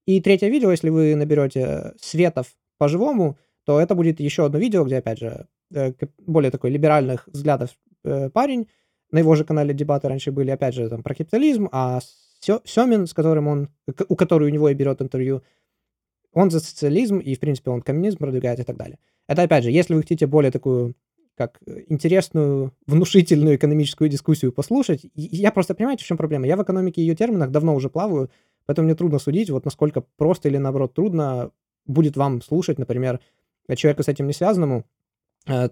[0.06, 3.36] И третье видео, если вы наберете Светов по-живому,
[3.70, 5.92] то это будет еще одно видео, где, опять же, э,
[6.26, 7.70] более такой либеральных взглядов
[8.02, 8.66] э, парень,
[9.12, 12.00] на его же канале дебаты раньше были, опять же, там про капитализм, а
[12.40, 13.68] Семин, с которым он,
[14.08, 15.42] у которого у него и берет интервью,
[16.32, 18.98] он за социализм, и, в принципе, он коммунизм продвигает и так далее.
[19.28, 20.96] Это, опять же, если вы хотите более такую,
[21.36, 26.48] как э, интересную, внушительную экономическую дискуссию послушать, я просто, понимаете, в чем проблема?
[26.48, 28.30] Я в экономике и ее терминах давно уже плаваю,
[28.66, 31.52] поэтому мне трудно судить, вот насколько просто или, наоборот, трудно
[31.86, 33.20] будет вам слушать, например,
[33.76, 34.84] человеку с этим не связанному,
[35.46, 35.68] э,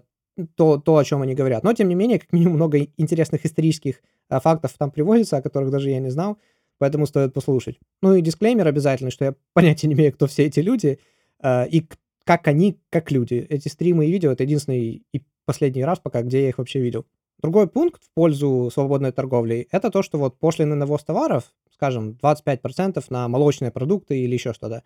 [0.55, 1.63] то, то, о чем они говорят.
[1.63, 5.71] Но, тем не менее, как минимум, много интересных исторических э, фактов там приводится, о которых
[5.71, 6.37] даже я не знал,
[6.77, 7.79] поэтому стоит послушать.
[8.01, 10.99] Ну и дисклеймер обязательно, что я понятия не имею, кто все эти люди,
[11.41, 11.87] э, и
[12.23, 13.45] как они, как люди.
[13.49, 17.05] Эти стримы и видео— это единственный и последний раз пока, где я их вообще видел.
[17.41, 22.17] Другой пункт в пользу свободной торговли— это то, что вот пошлины на ввоз товаров, скажем,
[22.21, 24.83] 25% на молочные продукты или еще что-то,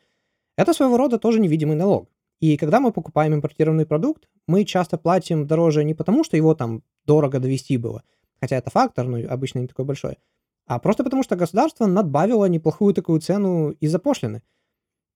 [0.55, 2.09] это своего рода тоже невидимый налог.
[2.39, 6.83] И когда мы покупаем импортированный продукт, мы часто платим дороже не потому, что его там
[7.05, 8.03] дорого довести было,
[8.41, 10.17] хотя это фактор, но обычно не такой большой,
[10.65, 14.41] а просто потому, что государство надбавило неплохую такую цену из-за пошлины.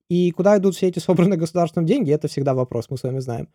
[0.10, 3.50] И куда идут все эти собранные государством деньги, это всегда вопрос, мы с вами знаем.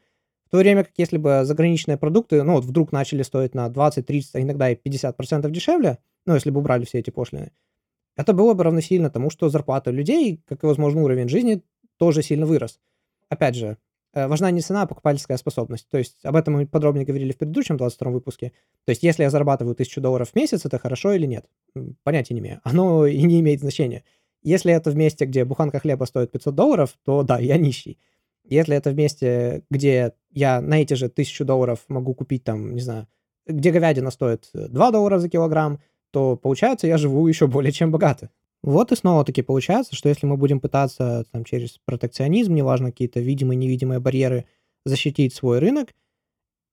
[0.47, 4.05] В то время как если бы заграничные продукты, ну вот вдруг начали стоить на 20,
[4.05, 7.53] 30, а иногда и 50% дешевле, ну если бы убрали все эти пошлины,
[8.17, 11.63] это было бы равносильно тому, что зарплата людей, как и, возможно, уровень жизни,
[11.97, 12.79] тоже сильно вырос
[13.33, 13.79] опять же,
[14.15, 15.89] э, важна не цена, а покупательская способность.
[15.89, 18.53] То есть об этом мы подробнее говорили в предыдущем 22 выпуске.
[18.85, 21.47] То есть если я зарабатываю 1000 долларов в месяц, это хорошо или нет?
[22.03, 22.61] Понятия не имею.
[22.65, 24.05] Оно и не имеет значения.
[24.43, 27.99] Если это в месте, где буханка хлеба стоит 500 долларов, то да, я нищий.
[28.45, 32.81] Если это в месте, где я на эти же 1000 долларов могу купить там, не
[32.81, 33.07] знаю,
[33.47, 38.31] где говядина стоит 2 доллара за килограмм, то получается я живу еще более чем богато.
[38.63, 43.57] Вот и снова-таки получается, что если мы будем пытаться там, через протекционизм, неважно, какие-то видимые,
[43.57, 44.47] невидимые барьеры,
[44.85, 45.95] защитить свой рынок,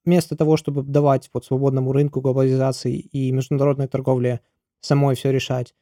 [0.06, 4.42] вместо того, чтобы давать вот свободному рынку глобализации и международной торговле
[4.82, 5.74] самой все решать,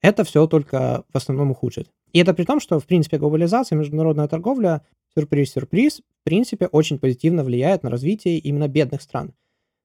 [0.00, 1.90] это все только в основном ухудшит.
[2.12, 7.44] И это при том, что, в принципе, глобализация, международная торговля, сюрприз-сюрприз, в принципе, очень позитивно
[7.44, 9.32] влияет на развитие именно бедных стран.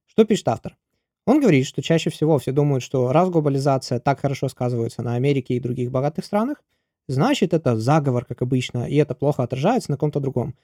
[0.06, 0.76] Что пишет автор?
[1.28, 5.52] Он говорит, что чаще всего все думают, что раз глобализация так хорошо сказывается на Америке
[5.52, 6.64] и других богатых странах,
[7.06, 10.54] значит это заговор, как обычно, и это плохо отражается на ком-то другом.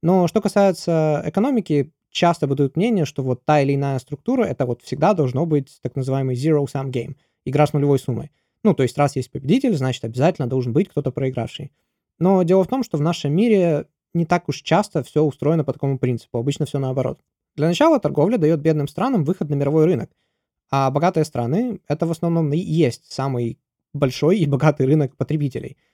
[0.00, 4.82] Но что касается экономики, часто бытует мнение, что вот та или иная структура, это вот
[4.82, 8.30] всегда должно быть так называемый zero-sum game, игра с нулевой суммой.
[8.62, 11.72] Ну, то есть раз есть победитель, значит обязательно должен быть кто-то проигравший.
[12.20, 15.72] Но дело в том, что в нашем мире не так уж часто все устроено по
[15.72, 17.18] такому принципу, обычно все наоборот.
[17.56, 20.10] Для начала торговля дает бедным странам выход на мировой рынок,
[20.70, 23.58] а богатые страны— это в основном и есть самый
[23.92, 25.76] большой и богатый рынок потребителей—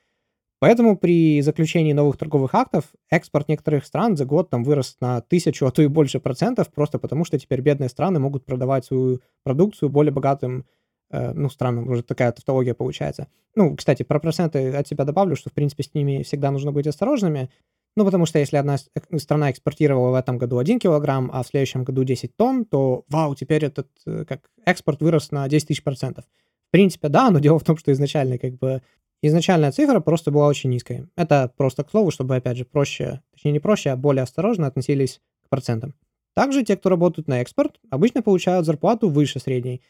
[0.61, 5.67] Поэтому при заключении новых торговых актов экспорт некоторых стран за год там вырос на тысячу,
[5.67, 9.89] а то и больше процентов, просто потому что теперь бедные страны могут продавать свою продукцию
[9.89, 10.67] более богатым
[11.11, 13.29] э, ну, странам, уже такая тавтология получается.
[13.55, 16.89] Ну, кстати, про проценты от себя добавлю, что, в принципе, с ними всегда нужно быть
[16.89, 17.51] осторожными,
[17.99, 18.79] ну, потому что если одна
[19.19, 23.35] страна экспортировала в этом году 1 килограмм, а в следующем году 10 тонн, то, вау,
[23.35, 26.25] теперь этот э, как экспорт вырос на 10 тысяч процентов.
[26.69, 28.83] В принципе, да, но дело в том, что изначально как бы
[29.21, 31.09] Изначальная цифра просто была очень низкой.
[31.17, 35.21] Это просто к слову, чтобы, опять же, проще, точнее не проще, а более осторожно относились
[35.45, 35.95] к процентам.
[36.35, 39.83] Также те, кто работают на экспорт, обычно получают зарплату выше средней.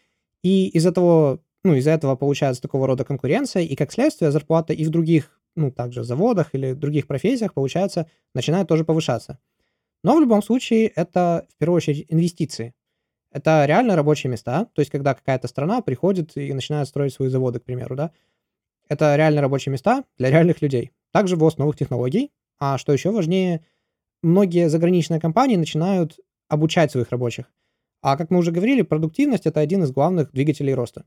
[0.42, 4.82] И из-за того, ну, из-за этого получается такого рода конкуренция, и как следствие зарплата и
[4.82, 9.38] в других, ну, также заводах или других профессиях, получается, начинает тоже повышаться.
[10.02, 12.74] Но в любом случае это, в первую очередь, инвестиции.
[13.30, 17.60] Это реально рабочие места, то есть когда какая-то страна приходит и начинает строить свои заводы,
[17.60, 18.12] к примеру, да,
[18.88, 20.92] это реально рабочие места для реальных людей.
[21.12, 22.32] Также ввоз новых технологий.
[22.58, 23.64] А что еще важнее,
[24.22, 26.18] многие заграничные компании начинают
[26.48, 27.52] обучать своих рабочих.
[28.00, 31.04] А как мы уже говорили, продуктивность это один из главных двигателей роста.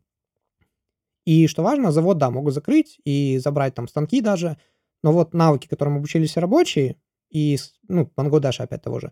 [1.26, 4.58] И что важно, завод, да, могут закрыть и забрать там станки даже,
[5.04, 6.98] но вот навыки, которым обучились рабочие,
[7.30, 7.58] и,
[7.88, 9.12] ну, Бангладеш опять того же,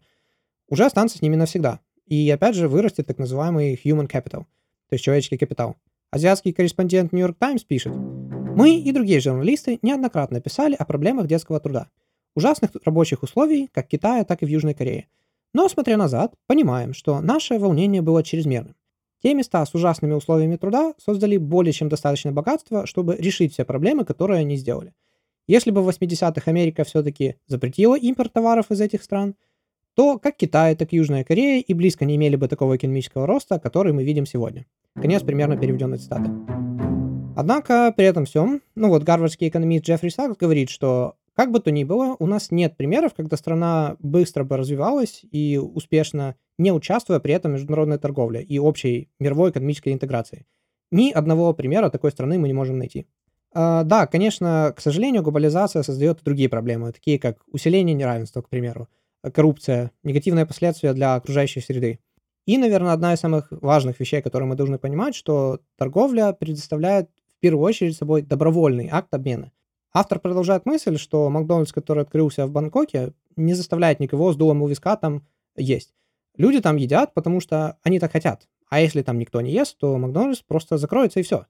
[0.67, 1.79] уже останутся с ними навсегда.
[2.05, 4.45] И опять же вырастет так называемый human capital,
[4.89, 5.77] то есть человеческий капитал.
[6.11, 11.59] Азиатский корреспондент New York Times пишет, мы и другие журналисты неоднократно писали о проблемах детского
[11.59, 11.89] труда,
[12.35, 15.07] ужасных рабочих условий как в Китае, так и в Южной Корее.
[15.53, 18.75] Но, смотря назад, понимаем, что наше волнение было чрезмерным.
[19.21, 24.05] Те места с ужасными условиями труда создали более чем достаточно богатства, чтобы решить все проблемы,
[24.05, 24.93] которые они сделали.
[25.47, 29.35] Если бы в 80-х Америка все-таки запретила импорт товаров из этих стран,
[29.95, 33.59] то как Китай, так и Южная Корея и близко не имели бы такого экономического роста,
[33.59, 34.65] который мы видим сегодня.
[34.95, 36.31] Конец примерно переведенной цитаты.
[37.35, 41.71] Однако при этом всем, ну вот гарвардский экономист Джеффри Сакс говорит, что как бы то
[41.71, 47.21] ни было, у нас нет примеров, когда страна быстро бы развивалась и успешно, не участвуя
[47.21, 50.45] при этом в международной торговле и общей мировой экономической интеграции.
[50.91, 53.07] Ни одного примера такой страны мы не можем найти.
[53.53, 58.89] А, да, конечно, к сожалению, глобализация создает другие проблемы, такие как усиление неравенства, к примеру,
[59.33, 62.01] коррупция, негативные последствия для окружающей среды.
[62.47, 67.39] И, наверное, одна из самых важных вещей, которые мы должны понимать, что торговля предоставляет в
[67.39, 69.53] первую очередь собой добровольный акт обмена.
[69.91, 74.67] Автор продолжает мысль, что Макдональдс, который открылся в Бангкоке, не заставляет никого с дулом у
[74.67, 75.25] виска там
[75.55, 75.93] есть.
[76.37, 78.47] Люди там едят, потому что они так хотят.
[78.69, 81.47] А если там никто не ест, то Макдональдс просто закроется и все.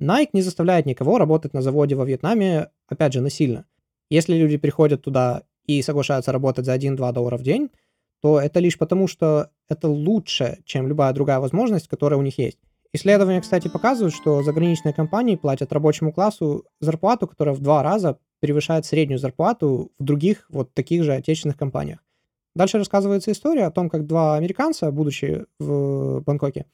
[0.00, 3.66] Nike не заставляет никого работать на заводе во Вьетнаме, опять же, насильно.
[4.08, 7.70] Если люди приходят туда и соглашаются работать за 1-2 доллара в день,
[8.20, 12.58] то это лишь потому, что это лучше, чем любая другая возможность, которая у них есть.
[12.96, 18.86] Исследования, кстати, показывают, что заграничные компании платят рабочему классу зарплату, которая в два раза превышает
[18.86, 21.98] среднюю зарплату в других вот таких же отечественных компаниях.
[22.54, 26.66] Дальше рассказывается история о том, как два американца, будучи в Бангкоке,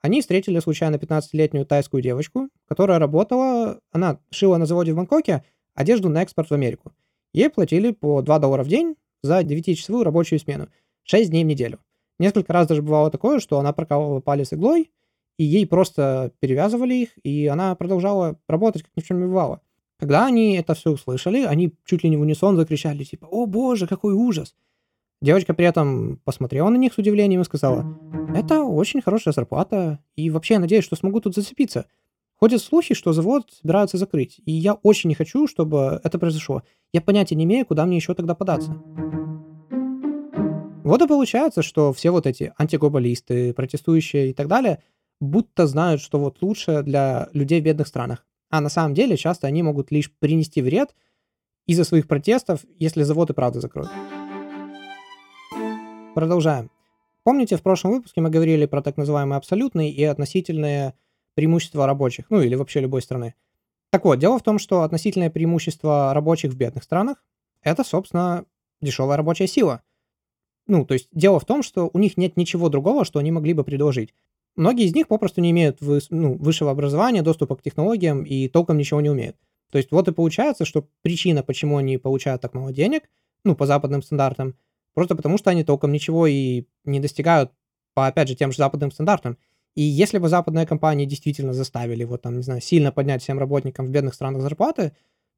[0.00, 5.44] они встретили случайно 15-летнюю тайскую девочку, которая работала, она шила на заводе в Бангкоке
[5.76, 6.90] одежду на экспорт в Америку.
[7.32, 10.66] Ей платили по 2 доллара в день за 9-часовую рабочую смену,
[11.04, 11.78] 6 дней в неделю.
[12.18, 14.90] Несколько раз даже бывало такое, что она прокалывала палец иглой,
[15.38, 19.60] и ей просто перевязывали их, и она продолжала работать, как ни в чем не бывало.
[19.98, 23.86] Когда они это все услышали, они чуть ли не в унисон закричали, типа, «О боже,
[23.86, 24.54] какой ужас!»
[25.20, 27.98] Девочка при этом посмотрела на них с удивлением и сказала,
[28.34, 31.86] «Это очень хорошая зарплата, и вообще я надеюсь, что смогу тут зацепиться.
[32.34, 36.62] Ходят слухи, что завод собираются закрыть, и я очень не хочу, чтобы это произошло.
[36.92, 38.76] Я понятия не имею, куда мне еще тогда податься».
[40.82, 44.82] Вот и получается, что все вот эти антиглобалисты, протестующие и так далее–
[45.22, 48.26] будто знают, что вот лучше для людей в бедных странах.
[48.50, 50.94] А на самом деле часто они могут лишь принести вред
[51.66, 53.90] из-за своих протестов, если завод и правда закроют.
[56.14, 56.70] Продолжаем.
[57.22, 60.94] Помните, в прошлом выпуске мы говорили про так называемые абсолютные и относительные
[61.34, 63.34] преимущества рабочих, ну или вообще любой страны.
[63.90, 67.24] Так вот, дело в том, что относительное преимущество рабочих в бедных странах–
[67.62, 68.44] это, собственно,
[68.80, 69.82] дешевая рабочая сила.
[70.66, 73.54] Ну, то есть дело в том, что у них нет ничего другого, что они могли
[73.54, 74.12] бы предложить.
[74.56, 75.78] Многие из них попросту не имеют
[76.10, 79.36] ну, высшего образования, доступа к технологиям и толком ничего не умеют.
[79.70, 83.08] То есть вот и получается, что причина, почему они получают так мало денег,
[83.44, 84.54] ну, по западным стандартам,
[84.94, 87.52] Просто потому, что они толком ничего и не достигают
[87.94, 89.38] по, опять же, тем же западным стандартам.
[89.74, 93.86] И если бы западные компании действительно заставили вот там, не знаю, сильно поднять всем работникам
[93.86, 94.92] в бедных странах зарплаты,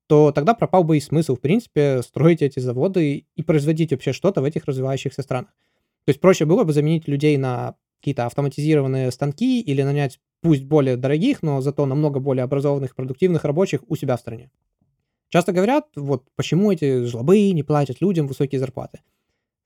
[0.08, 4.42] то тогда пропал бы и смысл, в принципе, строить эти заводы и производить вообще что-то
[4.42, 5.50] в этих развивающихся странах.
[6.04, 10.98] То есть проще было бы заменить людей на какие-то автоматизированные станки или нанять пусть более
[10.98, 14.50] дорогих, но зато намного более образованных, продуктивных рабочих у себя в стране.
[15.30, 19.00] Часто говорят, вот почему эти жлобы не платят людям высокие зарплаты.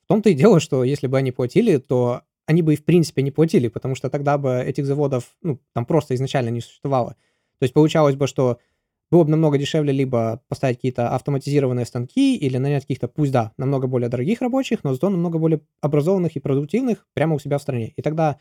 [0.05, 3.22] В том-то и дело, что если бы они платили, то они бы и в принципе
[3.22, 7.16] не платили, потому что тогда бы этих заводов, ну, там просто изначально не существовало.
[7.59, 8.59] То есть получалось бы, что
[9.11, 13.87] было бы намного дешевле либо поставить какие-то автоматизированные станки или нанять каких-то, пусть да, намного
[13.87, 17.92] более дорогих рабочих, но зато намного более образованных и продуктивных прямо у себя в стране.
[17.97, 18.38] И тогда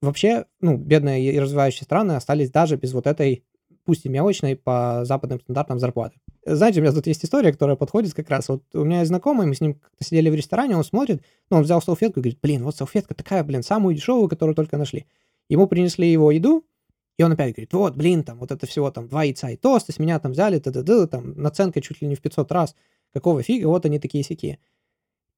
[0.00, 3.44] вообще, ну, бедные и развивающие страны остались даже без вот этой,
[3.84, 6.18] пусть и мелочной, по западным стандартам зарплаты.
[6.44, 8.48] Знаете, у меня тут есть история, которая подходит как раз.
[8.48, 11.64] Вот у меня есть знакомый, мы с ним сидели в ресторане, он смотрит, ну, он
[11.64, 15.06] взял салфетку и говорит, блин, вот салфетка такая, блин, самую дешевую, которую только нашли.
[15.48, 16.64] Ему принесли его еду,
[17.18, 19.92] и он опять говорит, вот, блин, там, вот это всего там два яйца и тост,
[19.92, 22.76] с меня там взяли, т -д -д, там, наценка чуть ли не в 500 раз,
[23.12, 24.58] какого фига, вот они такие сякие.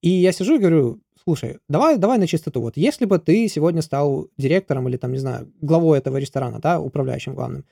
[0.03, 3.83] И я сижу и говорю, слушай, давай, давай на чистоту, вот если бы ты сегодня
[3.83, 7.64] стал директором или там, не знаю, главой этого ресторана, да, управляющим главным,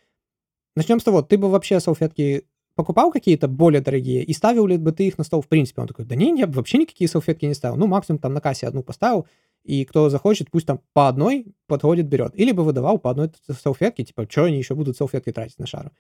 [0.77, 2.45] начнем с того, ты бы вообще салфетки
[2.77, 5.81] покупал какие-то более дорогие и ставил ли бы ты их на стол в принципе?
[5.81, 7.77] Он такой, да не, я бы вообще никакие салфетки не ставил.
[7.77, 9.27] Ну, максимум там на кассе одну поставил,
[9.67, 12.33] и кто захочет, пусть там по одной подходит, берет.
[12.35, 15.91] Или бы выдавал по одной салфетке, типа, что они еще будут салфетки тратить на шару?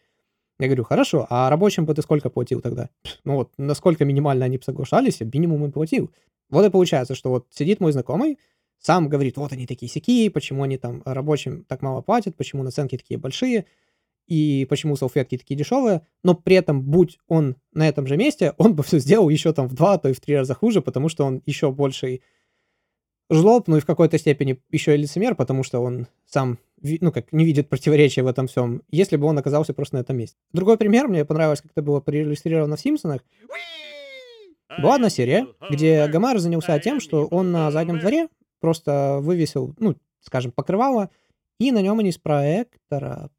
[0.59, 2.89] Я говорю, хорошо, а рабочим бы ты сколько платил тогда?
[3.25, 6.11] Ну вот, насколько минимально они соглашались, минимум им платил.
[6.49, 8.39] Вот и получается, что вот сидит мой знакомый,
[8.79, 12.97] сам говорит, вот они такие сякие, почему они там рабочим так мало платят, почему наценки
[12.97, 13.67] такие большие,
[14.27, 18.75] и почему салфетки такие дешевые, но при этом, будь он на этом же месте, он
[18.75, 21.09] бы все сделал еще там в два, а то и в три раза хуже, потому
[21.09, 22.23] что он еще больший
[23.31, 27.33] жлоб, ну и в какой-то степени еще и лицемер, потому что он сам, ну как,
[27.33, 30.37] не видит противоречия в этом всем, если бы он оказался просто на этом месте.
[30.53, 33.23] Другой пример, мне понравилось, как это было проиллюстрировано в «Симпсонах».
[34.79, 38.29] Была одна серия, где Гомер занялся тем, что он на заднем дворе
[38.61, 41.11] просто вывесил, ну, скажем, покрывало,
[41.59, 43.31] и на нем они с проектора,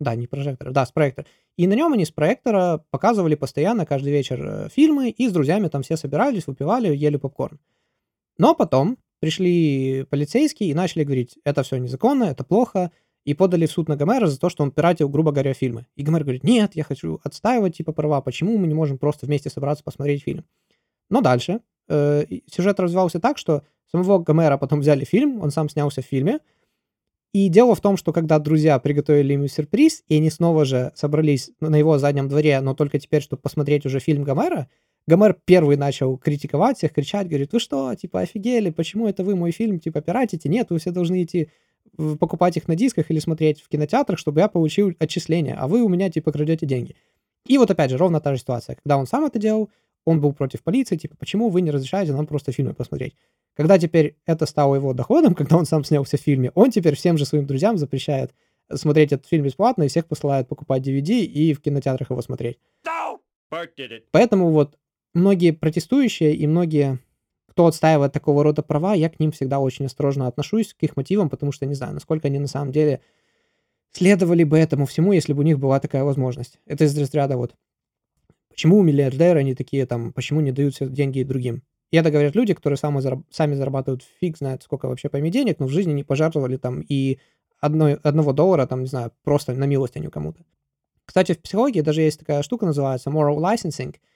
[0.00, 1.26] да, не прожектора, да, с проектора.
[1.56, 5.68] И на нем они с проектора показывали постоянно каждый вечер э, фильмы, и с друзьями
[5.68, 7.58] там все собирались, выпивали, ели попкорн.
[8.38, 12.90] Но потом пришли полицейские и начали говорить, это все незаконно, это плохо,
[13.24, 15.86] и подали в суд на Гомера за то, что он пиратил, грубо говоря, фильмы.
[15.96, 19.50] И Гомер говорит, нет, я хочу отстаивать, типа, права, почему мы не можем просто вместе
[19.50, 20.44] собраться посмотреть фильм?
[21.10, 26.02] Но дальше э, сюжет развивался так, что самого Гомера потом взяли фильм, он сам снялся
[26.02, 26.38] в фильме,
[27.32, 31.50] и дело в том, что когда друзья приготовили ему сюрприз, и они снова же собрались
[31.60, 34.70] на его заднем дворе, но только теперь, чтобы посмотреть уже фильм Гомера,
[35.08, 39.52] Гомер первый начал критиковать всех, кричать, говорит, вы что, типа, офигели, почему это вы мой
[39.52, 40.48] фильм, типа, пиратите?
[40.48, 41.48] Нет, вы все должны идти
[42.18, 45.88] покупать их на дисках или смотреть в кинотеатрах, чтобы я получил отчисление, а вы у
[45.88, 46.96] меня, типа, крадете деньги.
[47.46, 48.74] И вот опять же, ровно та же ситуация.
[48.74, 49.70] Когда он сам это делал,
[50.04, 53.14] он был против полиции, типа, почему вы не разрешаете нам просто фильмы посмотреть?
[53.54, 57.16] Когда теперь это стало его доходом, когда он сам снялся в фильме, он теперь всем
[57.16, 58.32] же своим друзьям запрещает
[58.72, 62.58] смотреть этот фильм бесплатно и всех посылает покупать DVD и в кинотеатрах его смотреть.
[64.10, 64.76] Поэтому вот
[65.16, 67.00] многие протестующие и многие,
[67.48, 71.30] кто отстаивает такого рода права, я к ним всегда очень осторожно отношусь, к их мотивам,
[71.30, 73.00] потому что не знаю, насколько они на самом деле
[73.92, 76.60] следовали бы этому всему, если бы у них была такая возможность.
[76.66, 77.54] Это из разряда вот,
[78.50, 81.62] почему миллиардеры они такие там, почему не дают деньги другим?
[81.90, 85.60] И это говорят люди, которые сами, зараб- сами зарабатывают фиг знает сколько вообще пойми денег,
[85.60, 87.20] но в жизни не пожертвовали там и
[87.58, 90.44] одной, одного доллара, там, не знаю, просто на милостыню кому-то.
[91.06, 93.94] Кстати, в психологии даже есть такая штука, называется moral licensing–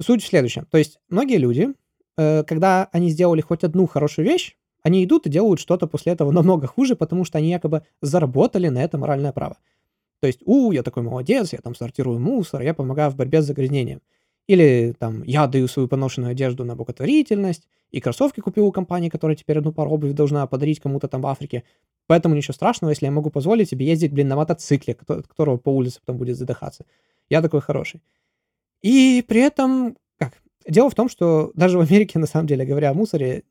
[0.00, 0.66] Суть в следующем.
[0.70, 1.68] То есть многие люди,
[2.16, 6.30] э, когда они сделали хоть одну хорошую вещь, они идут и делают что-то после этого
[6.30, 9.56] намного хуже, потому что они якобы заработали на это моральное право.
[10.20, 13.46] То есть, у, я такой молодец, я там сортирую мусор, я помогаю в борьбе с
[13.46, 14.00] загрязнением.
[14.46, 19.36] Или там, я даю свою поношенную одежду на благотворительность, и кроссовки купил у компании, которая
[19.36, 21.64] теперь одну пару обуви должна подарить кому-то там в Африке.
[22.06, 26.00] Поэтому ничего страшного, если я могу позволить себе ездить, блин, на мотоцикле, которого по улице
[26.00, 26.84] потом будет задыхаться.
[27.28, 28.00] Я такой хороший.
[28.86, 30.34] И при этом, как,
[30.68, 33.42] дело в том, что даже в Америке, на самом деле, говоря о мусоре,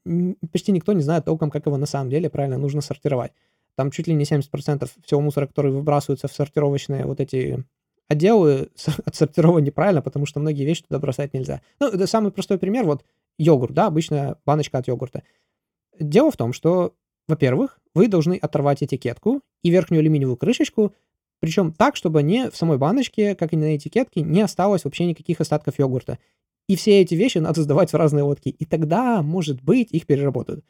[0.54, 3.34] почти никто не знает толком, как его на самом деле правильно нужно сортировать.
[3.76, 7.66] Там чуть ли не 70% всего мусора, который выбрасывается в сортировочные вот эти
[8.08, 8.70] отделы,
[9.06, 11.62] отсортирован неправильно, потому что многие вещи туда бросать нельзя.
[11.82, 13.04] Ну, это самый простой пример, вот
[13.38, 15.24] йогурт, да, обычная баночка от йогурта.
[16.00, 16.96] Дело в том, что,
[17.28, 20.94] во-первых, вы должны оторвать этикетку и верхнюю алюминиевую крышечку
[21.40, 25.42] причем так, чтобы не в самой баночке, как и на этикетке, не осталось вообще никаких
[25.42, 26.18] остатков йогурта.
[26.68, 28.50] И все эти вещи надо сдавать в разные лотки.
[28.50, 30.66] И тогда, может быть, их переработают.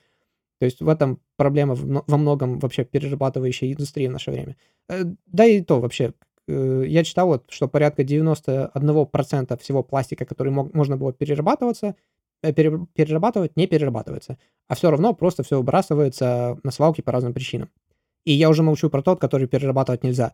[0.59, 4.55] То есть в этом проблема во многом вообще перерабатывающей индустрии в наше время.
[4.89, 6.13] Э, да и то вообще.
[6.47, 11.95] Э, я читал, вот, что порядка 91% всего пластика, который мог, можно было перерабатываться,
[12.41, 14.38] э, перерабатывать, не перерабатывается.
[14.68, 17.70] А все равно просто все выбрасывается на свалки по разным причинам.
[18.24, 20.34] И я уже молчу про тот, который перерабатывать нельзя.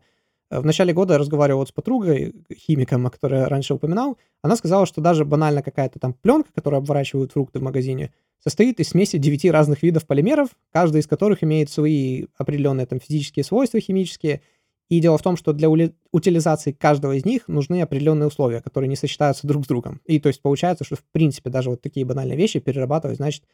[0.60, 4.18] В начале года я разговаривал вот с подругой, химиком, о которой я раньше упоминал.
[4.42, 8.88] Она сказала, что даже банально какая-то там пленка, которую обворачивают фрукты в магазине, состоит из
[8.88, 14.42] смеси 9 разных видов полимеров, каждый из которых имеет свои определенные там физические свойства химические.
[14.90, 15.70] И дело в том, что для
[16.10, 20.02] утилизации каждого из них нужны определенные условия, которые не сочетаются друг с другом.
[20.04, 23.44] И то есть получается, что в принципе даже вот такие банальные вещи перерабатывать, значит,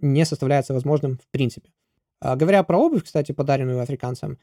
[0.00, 1.70] не составляется возможным в принципе.
[2.20, 4.38] А, говоря про обувь, кстати, подаренную африканцам,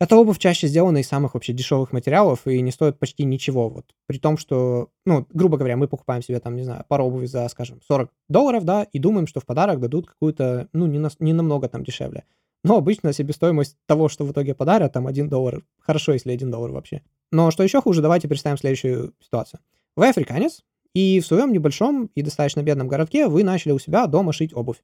[0.00, 3.68] эта обувь чаще сделана из самых вообще дешевых материалов и не стоит почти ничего.
[3.68, 3.84] Вот.
[4.06, 7.48] При том, что, ну, грубо говоря, мы покупаем себе там, не знаю, пару обуви за,
[7.48, 11.32] скажем, 40 долларов, да, и думаем, что в подарок дадут какую-то, ну, не, на, не
[11.32, 12.24] намного там дешевле.
[12.62, 15.64] Но обычно себестоимость того, что в итоге подарят, там 1 доллар.
[15.80, 17.02] Хорошо, если 1 доллар вообще.
[17.32, 19.60] Но что еще хуже, давайте представим следующую ситуацию.
[19.96, 20.62] Вы африканец,
[20.94, 24.82] и в своем небольшом и достаточно бедном городке вы начали у себя дома шить обувь.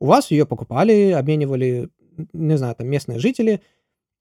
[0.00, 1.90] У вас ее покупали, обменивали,
[2.32, 3.62] не знаю, там местные жители–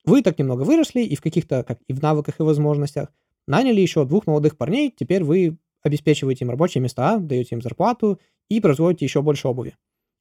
[0.08, 3.10] вы так немного выросли и в каких-то, как и в навыках и возможностях,
[3.48, 8.60] наняли еще двух молодых парней, теперь вы обеспечиваете им рабочие места, даете им зарплату и
[8.60, 9.76] производите еще больше обуви.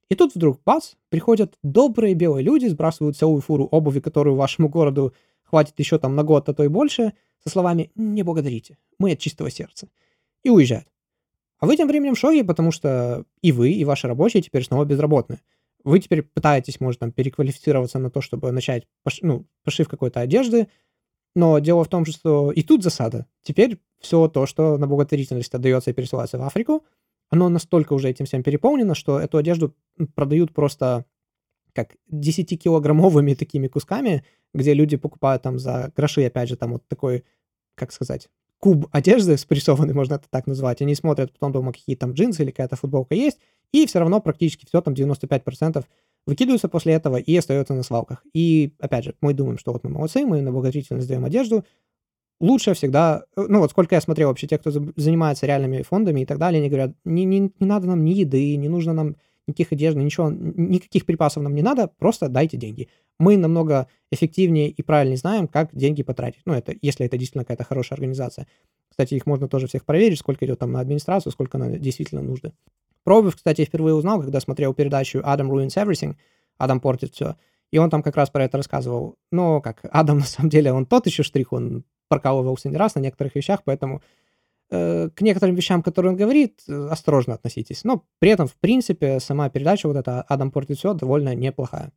[0.09, 5.13] И тут вдруг, бац, приходят добрые белые люди, сбрасывают целую фуру обуви, которую вашему городу
[5.43, 7.13] хватит еще там на год, а то и больше,
[7.43, 9.87] со словами «не благодарите, мы от чистого сердца»,
[10.43, 10.87] и уезжают.
[11.59, 14.85] А вы тем временем в шоке, потому что и вы, и ваши рабочие теперь снова
[14.85, 15.39] безработные.
[15.87, 19.19] Вы теперь пытаетесь, может, там, переквалифицироваться на то, чтобы начать пош...
[19.21, 20.67] ну, пошив какой-то одежды,
[21.33, 23.25] но дело в том, что и тут засада.
[23.41, 26.83] Теперь все то, что на благотворительность отдается и пересылается в Африку,
[27.29, 29.77] оно настолько уже этим всем переполнено, что эту одежду
[30.13, 31.05] продают просто
[31.71, 37.23] как 10-килограммовыми такими кусками, где люди покупают там за гроши, опять же, там вот такой,
[37.75, 38.27] как сказать,
[38.59, 40.81] куб одежды спрессованный, можно это так назвать.
[40.81, 43.39] Они смотрят потом дома, какие там джинсы или какая-то футболка есть,
[43.71, 45.85] и все равно практически все, там 95%
[46.25, 48.23] выкидываются после этого и остается на свалках.
[48.33, 51.63] И, опять же, мы думаем, что вот мы молодцы, мы на благотворительность сдаем одежду.
[52.39, 56.25] Лучше всегда, э, ну вот сколько я смотрел вообще, те, кто занимается реальными фондами и
[56.25, 59.15] так далее, они говорят, не, не, не надо нам ни еды, не нужно нам
[59.47, 62.89] никаких одежд, ничего, никаких припасов нам не надо, просто дайте деньги.
[63.19, 66.41] Мы намного эффективнее и правильнее знаем, как деньги потратить.
[66.45, 68.47] Ну, это если это действительно какая-то хорошая организация.
[68.89, 72.53] Кстати, их можно тоже всех проверить, сколько идет там на администрацию, сколько на действительно нужды.
[73.03, 76.15] Про кстати, я впервые узнал, когда смотрел передачу «Адам ruins everything»,
[76.57, 77.35] Адам портит все.
[77.71, 79.15] И он там как раз про это рассказывал.
[79.31, 82.99] Но как Адам, на самом деле, он тот еще штрих, он прокалывался не раз на
[82.99, 84.01] некоторых вещах, поэтому
[84.69, 87.83] к некоторым вещам, которые он говорит, э, осторожно относитесь.
[87.83, 91.91] Но при этом, в принципе, сама передача вот эта «Адам портит все» довольно неплохая.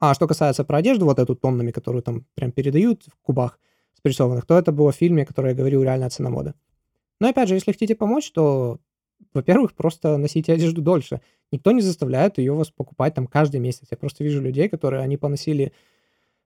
[0.00, 3.58] А что касается про одежду, вот эту тоннами, которую там прям передают в кубах
[3.94, 6.54] спрессованных, то это было в фильме, который я говорил «Реальная цена моды».
[7.20, 8.78] Но опять же, если хотите помочь, то
[9.32, 11.20] во-первых, просто носите одежду дольше.
[11.52, 13.88] Никто не заставляет ее вас покупать там каждый месяц.
[13.90, 15.72] Я просто вижу людей, которые, они поносили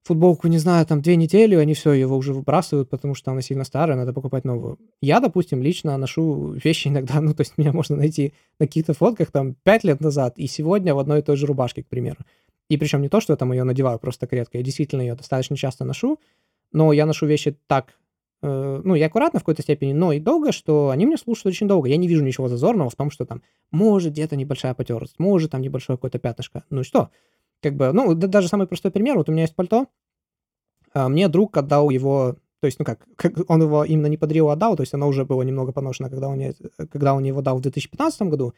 [0.02, 3.64] футболку, не знаю, там две недели, они все, его уже выбрасывают, потому что она сильно
[3.64, 4.78] старая, надо покупать новую.
[5.00, 9.30] Я, допустим, лично ношу вещи иногда, ну, то есть меня можно найти на каких-то фотках
[9.30, 12.18] там пять лет назад и сегодня в одной и той же рубашке, к примеру.
[12.68, 15.14] И причем не то, что я там ее надеваю просто так редко, я действительно ее
[15.14, 16.18] достаточно часто ношу,
[16.72, 17.94] но я ношу вещи так
[18.42, 21.68] Э, ну, я аккуратно в какой-то степени, но и долго, что они меня слушают очень
[21.68, 21.88] долго.
[21.88, 25.60] Я не вижу ничего зазорного в том, что там может где-то небольшая потертость, может там
[25.60, 26.64] небольшое какое-то пятнышко.
[26.70, 27.10] Ну и что?
[27.62, 29.16] Как бы, ну, да, даже самый простой пример.
[29.16, 29.86] Вот у меня есть пальто,
[30.92, 34.50] а мне друг отдал его, то есть, ну как, как он его именно не подарил,
[34.50, 36.40] а отдал, то есть оно уже было немного поношено, когда он,
[36.90, 38.54] когда он его дал в 2015 году,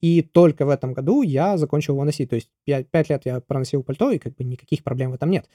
[0.00, 2.28] и только в этом году я закончил его носить.
[2.28, 5.30] То есть 5, 5 лет я проносил пальто, и как бы никаких проблем в этом
[5.30, 5.48] нет.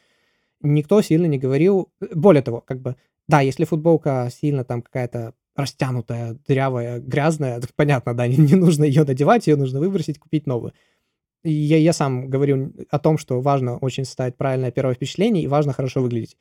[0.62, 1.92] Никто сильно не говорил.
[2.16, 2.96] Более того, как бы
[3.28, 9.04] да, если футболка сильно там какая-то растянутая, дырявая, грязная, понятно, да, не, не нужно ее
[9.04, 10.74] надевать, ее нужно выбросить, купить новую.
[11.44, 15.74] Я, я сам говорю о том, что важно очень составить правильное первое впечатление и важно
[15.74, 16.38] хорошо выглядеть.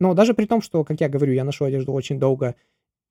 [0.00, 2.54] Но даже при том, что, как я говорю, я ношу одежду очень долго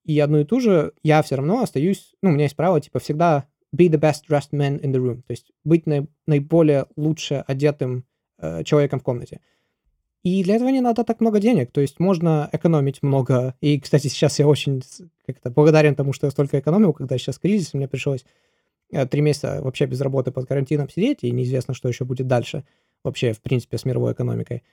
[0.05, 2.99] и одну и ту же, я все равно остаюсь, ну, у меня есть правило, типа,
[2.99, 7.43] всегда be the best dressed man in the room, то есть быть наиб- наиболее лучше
[7.47, 8.05] одетым
[8.37, 9.39] э, человеком в комнате.
[10.23, 11.71] И для этого не надо так много денег.
[11.71, 13.55] То есть можно экономить много.
[13.59, 14.81] И, кстати, сейчас я очень
[15.25, 18.25] как-то благодарен тому, что я столько экономил, когда сейчас кризис, мне пришлось
[19.09, 22.63] три месяца вообще без работы под карантином сидеть, и неизвестно, что еще будет дальше
[23.03, 24.63] вообще, в принципе, с мировой экономикой.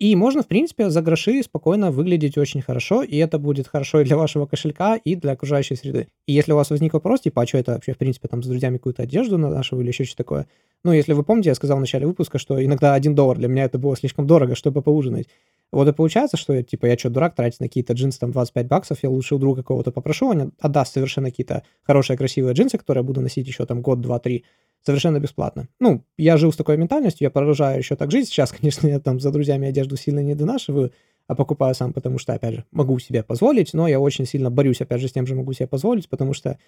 [0.00, 4.04] И можно, в принципе, за гроши спокойно выглядеть очень хорошо, и это будет хорошо и
[4.04, 6.08] для вашего кошелька, и для окружающей среды.
[6.26, 8.46] И если у вас возник вопрос, типа, а что это вообще, в принципе, там с
[8.46, 10.46] друзьями какую-то одежду нашиваю или еще что-то такое,
[10.84, 13.64] ну, если вы помните, я сказал в начале выпуска, что иногда один доллар для меня
[13.64, 15.28] это было слишком дорого, чтобы поужинать.
[15.72, 18.66] Вот и получается, что я, типа, я что, дурак, тратить на какие-то джинсы там 25
[18.66, 23.02] баксов, я лучше у друга какого-то попрошу, он отдаст совершенно какие-то хорошие, красивые джинсы, которые
[23.02, 24.44] я буду носить еще там год, два, три,
[24.82, 25.68] совершенно бесплатно.
[25.78, 28.28] Ну, я жил с такой ментальностью, я продолжаю еще так жить.
[28.28, 30.92] Сейчас, конечно, я там за друзьями одежду сильно не донашиваю,
[31.28, 34.80] а покупаю сам, потому что, опять же, могу себе позволить, но я очень сильно борюсь,
[34.80, 36.58] опять же, с тем же могу себе позволить, потому что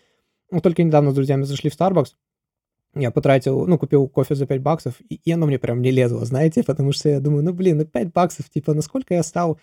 [0.53, 2.11] ну, только недавно с друзьями зашли в Starbucks,
[2.95, 6.24] я потратил, ну, купил кофе за 5 баксов, и, и оно мне прям не лезло,
[6.24, 9.59] знаете, потому что я думаю, ну, блин, ну, 5 баксов, типа, насколько я стал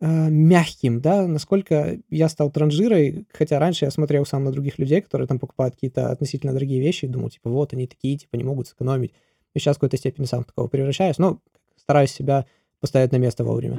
[0.00, 5.00] э, мягким, да, насколько я стал транжирой, хотя раньше я смотрел сам на других людей,
[5.00, 8.44] которые там покупают какие-то относительно дорогие вещи, и думал, типа, вот, они такие, типа, не
[8.44, 9.12] могут сэкономить.
[9.54, 11.40] И сейчас в какой-то степени сам такого превращаюсь, но
[11.76, 12.46] стараюсь себя
[12.80, 13.78] поставить на место вовремя.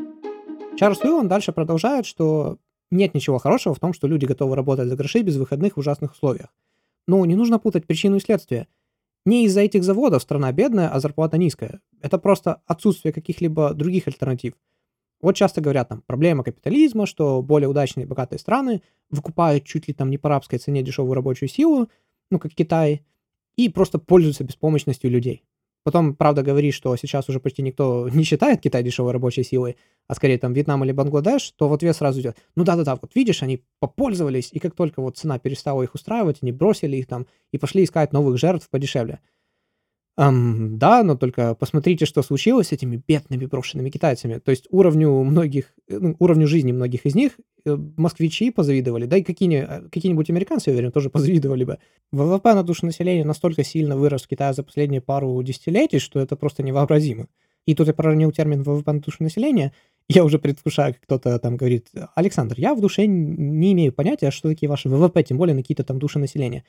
[0.77, 2.57] Чарльз Уиллан дальше продолжает, что
[2.89, 6.13] нет ничего хорошего в том, что люди готовы работать за гроши без выходных в ужасных
[6.13, 6.49] условиях.
[7.07, 8.67] Но не нужно путать причину и следствие.
[9.25, 11.81] Не из-за этих заводов страна бедная, а зарплата низкая.
[12.01, 14.53] Это просто отсутствие каких-либо других альтернатив.
[15.21, 19.93] Вот часто говорят там проблема капитализма, что более удачные и богатые страны выкупают чуть ли
[19.93, 21.89] там не по арабской цене дешевую рабочую силу,
[22.29, 23.05] ну как Китай,
[23.55, 25.45] и просто пользуются беспомощностью людей.
[25.83, 29.77] Потом, правда, говорит, что сейчас уже почти никто не считает Китай дешевой рабочей силой,
[30.07, 33.43] а скорее там Вьетнам или Бангладеш, то в ответ сразу идет, ну да-да-да, вот видишь,
[33.43, 37.57] они попользовались, и как только вот цена перестала их устраивать, они бросили их там и
[37.57, 39.19] пошли искать новых жертв подешевле.
[40.15, 44.37] Um, да, но только посмотрите, что случилось с этими бедными брошенными китайцами.
[44.37, 49.17] То есть уровню многих, э, ну, уровню жизни многих из них э, москвичи позавидовали, да
[49.17, 51.79] и какие, э, какие-нибудь американцы, я уверен, тоже позавидовали бы.
[52.11, 56.35] ВВП на душу населения настолько сильно вырос в Китае за последние пару десятилетий, что это
[56.35, 57.27] просто невообразимо.
[57.65, 59.73] И тут я проронил термин ВВП на душу населения,
[60.09, 64.49] я уже предвкушаю, как кто-то там говорит, Александр, я в душе не имею понятия, что
[64.49, 66.65] такие ваши ВВП, тем более на какие-то там души населения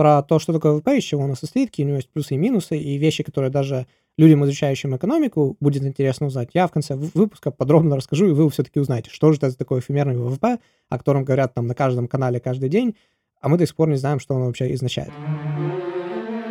[0.00, 2.38] про то, что такое ВП, из чего оно состоит, какие у него есть плюсы и
[2.38, 3.86] минусы, и вещи, которые даже
[4.16, 6.48] людям, изучающим экономику, будет интересно узнать.
[6.54, 10.16] Я в конце выпуска подробно расскажу, и вы все-таки узнаете, что же это такое эфемерный
[10.16, 12.96] ВВП, о котором говорят там на каждом канале каждый день,
[13.42, 15.12] а мы до сих пор не знаем, что он вообще изначает.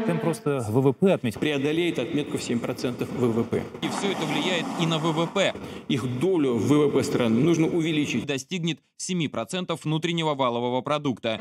[0.05, 1.39] Там просто ВВП отметить.
[1.39, 3.63] Преодолеет отметку в 7% ВВП.
[3.81, 5.55] И все это влияет и на ВВП.
[5.87, 8.27] Их долю в ВВП страны нужно увеличить.
[8.27, 11.39] Достигнет 7% внутреннего валового продукта.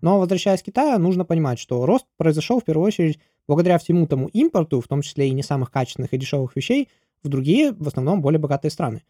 [0.00, 4.28] Но возвращаясь к Китаю, нужно понимать, что рост произошел в первую очередь благодаря всему тому
[4.28, 6.88] импорту, в том числе и не самых качественных и дешевых вещей,
[7.22, 9.02] в другие, в основном, более богатые страны.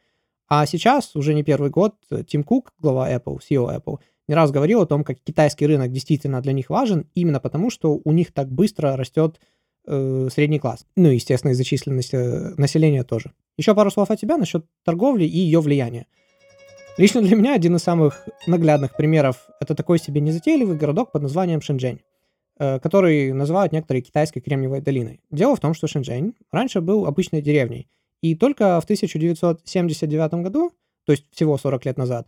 [0.49, 1.95] А сейчас, уже не первый год,
[2.27, 6.41] Тим Кук, глава Apple, CEO Apple, не раз говорил о том, как китайский рынок действительно
[6.41, 9.41] для них важен, именно потому, что у них так быстро растет
[9.87, 10.87] э, средний класс.
[10.97, 13.33] Ну, естественно, из-за численности э, населения тоже.
[13.57, 16.07] Еще пару слов от тебя насчет торговли и ее влияния.
[16.99, 21.61] Лично для меня один из самых наглядных примеров— это такой себе незатейливый городок под названием
[21.61, 22.01] Шэньчжэнь,
[22.59, 25.21] э, который называют некоторые китайской Кремниевой долиной.
[25.31, 27.89] Дело в том, что Шэньчжэнь раньше был обычной деревней,
[28.21, 30.73] и только в 1979 году,
[31.07, 32.27] то есть всего 40 лет назад,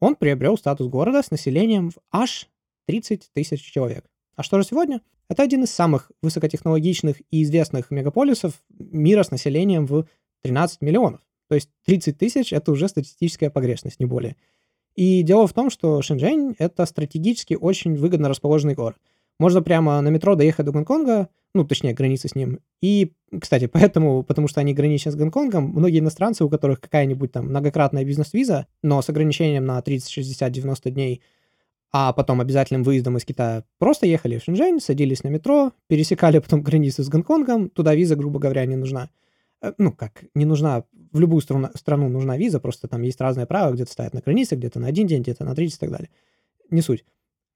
[0.00, 2.48] он приобрел статус города с населением в аж
[2.86, 4.04] 30 тысяч человек.
[4.34, 5.00] А что же сегодня?
[5.28, 10.06] Это один из самых высокотехнологичных и известных мегаполисов мира с населением в
[10.42, 11.20] 13 миллионов.
[11.48, 14.36] То есть 30 тысяч— это уже статистическая погрешность, не более.
[14.94, 18.96] И дело в том, что Шэньчжэнь— это стратегически очень выгодно расположенный город.
[19.38, 22.60] Можно прямо на метро доехать до Гонконга, ну, точнее, границы с ним.
[22.80, 27.46] И, кстати, поэтому, потому что они граничат с Гонконгом, многие иностранцы, у которых какая-нибудь там
[27.46, 31.22] многократная бизнес-виза, но с ограничением на 30, 60, 90 дней,
[31.90, 36.62] а потом обязательным выездом из Китая, просто ехали в Шэньчжэнь, садились на метро, пересекали потом
[36.62, 39.10] границу с Гонконгом, туда виза, грубо говоря, не нужна.
[39.60, 43.46] Э, ну, как, не нужна, в любую страну, страну нужна виза, просто там есть разные
[43.46, 46.10] правила, где-то стоят на границе, где-то на один день, где-то на 30 и так далее.
[46.70, 47.04] Не суть.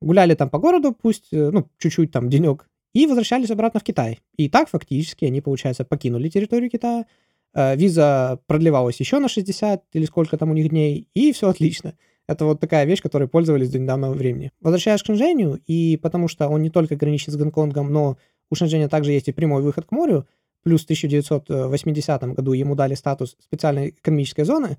[0.01, 4.21] Гуляли там по городу, пусть, э, ну, чуть-чуть там денек, и возвращались обратно в Китай.
[4.37, 7.07] И так фактически они, получается, покинули территорию Китая,
[7.55, 11.95] э, виза продлевалась еще на 60 или сколько там у них дней, и все отлично.
[12.29, 14.53] Это вот такая вещь, которой пользовались до недавнего времени.
[14.61, 18.17] Возвращаясь к Шэньчжэню, и потому что он не только граничит с Гонконгом, но
[18.51, 20.27] у Шэньчжэня также есть и прямой выход к морю,
[20.63, 24.79] плюс в 1980 году ему дали статус специальной экономической зоны.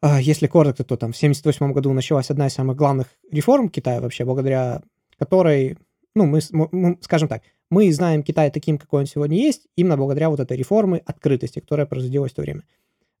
[0.00, 4.00] А, если коротко, то там в 1978 году началась одна из самых главных реформ Китая
[4.00, 4.82] вообще, благодаря
[5.18, 5.78] которой,
[6.14, 10.30] ну, мы, мы, скажем так, мы знаем Китай таким, какой он сегодня есть, именно благодаря
[10.30, 12.64] вот этой реформы открытости, которая производилась в то время.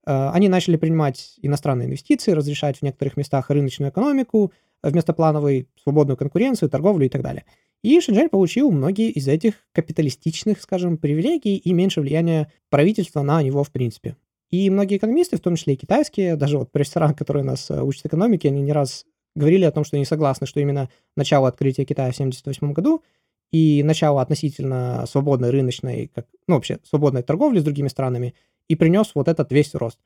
[0.04, 4.52] А, они начали принимать иностранные инвестиции, разрешать в некоторых местах рыночную экономику,
[4.82, 7.44] вместо плановой свободную конкуренцию, торговлю и так далее.
[7.86, 13.62] И Шэньчжэнь получил многие из этих капиталистичных, скажем, привилегий и меньше влияния правительства на него
[13.62, 14.16] в принципе.
[14.50, 18.06] И многие экономисты, в том числе и китайские, даже вот профессора, которые нас э, учат
[18.06, 19.06] экономике, они не раз
[19.36, 23.04] говорили о том, что они согласны, что именно начало открытия Китая в 1978 году
[23.52, 28.34] и начало относительно свободной рыночной, как, ну вообще свободной торговли с другими странами,
[28.66, 30.00] и принес вот этот весь рост.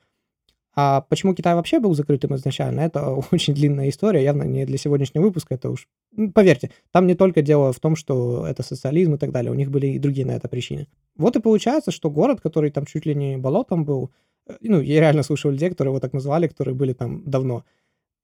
[0.74, 5.24] А почему Китай вообще был закрытым изначально, это очень длинная история, явно не для сегодняшнего
[5.24, 5.88] выпуска, это уж,
[6.34, 9.70] поверьте, там не только дело в том, что это социализм и так далее, у них
[9.70, 10.86] были и другие на это причины.
[11.16, 14.10] Вот и получается, что город, который там чуть ли не болотом был,
[14.46, 17.64] э, ну, я реально слышал людей, которые его так назвали, которые были там давно,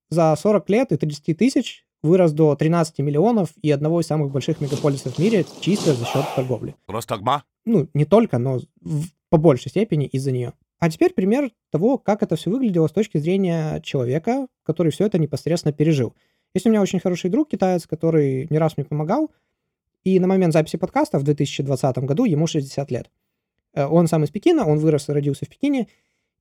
[0.09, 4.61] за 40 лет и 30 тысяч вырос до 13 миллионов и одного из самых больших
[4.61, 6.76] мегаполисов в мире чисто за счет торговли.
[6.86, 7.44] Ростагма?
[7.64, 10.53] Ну, не только, но в, по большей степени из-за нее.
[10.79, 15.18] А теперь пример того, как это все выглядело с точки зрения человека, который все это
[15.18, 16.14] непосредственно пережил.
[16.55, 19.31] Есть у меня очень хороший друг китаец, который не раз мне помогал,
[20.05, 23.11] и на момент записи подкаста в 2020 году ему 60 лет.
[23.74, 25.89] Э, он сам из Пекина, он вырос и родился в Пекине,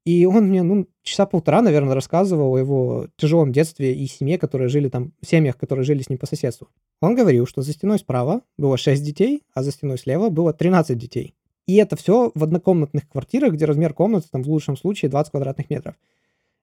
[0.06, 4.70] и он мне, ну, часа полтора, наверное, рассказывал о его тяжелом детстве и семье, которые
[4.70, 6.70] жили там, семьях, которые жили с ним по соседству.
[7.02, 10.96] Он говорил, что за стеной справа было 6 детей, а за стеной слева было 13
[10.96, 11.34] детей.
[11.68, 15.70] И это все в однокомнатных квартирах, где размер комнаты там в лучшем случае 20 квадратных
[15.70, 15.96] метров.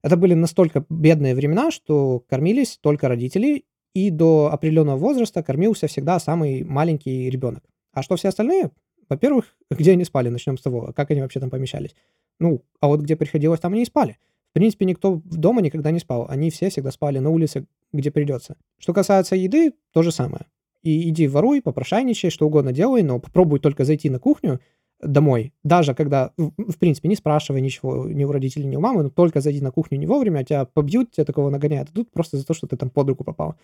[0.02, 6.18] Это были настолько бедные времена, что кормились только родители, и до определенного возраста кормился всегда
[6.18, 7.62] самый маленький ребенок.
[7.92, 8.70] А что все остальные?
[9.08, 11.94] Во-первых, где они спали, начнем с того, как они вообще там помещались.
[12.38, 14.18] Ну, а вот где приходилось, там они и спали.
[14.50, 16.26] В принципе, никто дома никогда не спал.
[16.28, 18.56] Они все всегда спали на улице, где придется.
[18.78, 20.46] Что касается еды, то же самое.
[20.82, 24.60] И иди воруй, попрошайничай, что угодно делай, но попробуй только зайти на кухню,
[25.02, 29.10] домой, даже когда, в принципе, не спрашивай ничего ни у родителей, ни у мамы, но
[29.10, 32.36] только зайди на кухню не вовремя, а тебя побьют, тебя такого нагоняют, а тут просто
[32.36, 33.56] за то, что ты там под руку попал.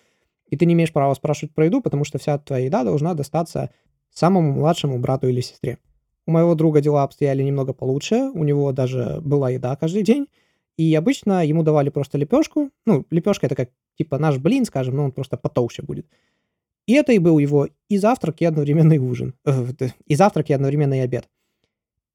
[0.48, 3.70] И ты не имеешь права спрашивать про еду, потому что вся твоя еда должна достаться
[4.12, 5.78] самому младшему брату или сестре.
[6.26, 10.26] У моего друга дела обстояли немного получше, у него даже была еда каждый день,
[10.76, 12.70] и обычно ему давали просто лепешку.
[12.86, 16.06] Ну, лепешка это как типа наш блин, скажем, но он просто потолще будет.
[16.88, 19.34] И это и был его и завтрак, и одновременный ужин.
[19.44, 19.66] Э,
[20.06, 21.28] и завтрак, и одновременный обед.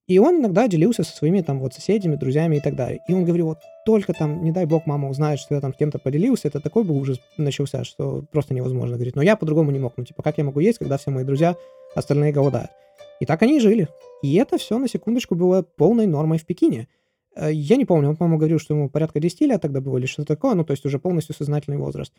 [0.08, 3.00] И он иногда делился со своими там вот соседями, друзьями и так далее.
[3.08, 5.78] И он говорил, вот только там, не дай бог, мама узнает, что я там с
[5.78, 8.96] кем-то поделился, это такой бы ужас начался, что просто невозможно.
[8.96, 9.94] Говорит, но я по-другому не мог.
[9.96, 11.56] Ну, типа, как я могу есть, когда все мои друзья
[11.94, 12.72] остальные голодают?
[13.20, 13.88] И так они и жили.
[14.24, 16.88] И это все, на секундочку, было полной нормой в Пекине.
[17.36, 20.08] Э, я не помню, он, по-моему, говорил, что ему порядка 10 лет тогда было или
[20.08, 22.12] что-то такое, ну, то есть уже полностью сознательный возраст.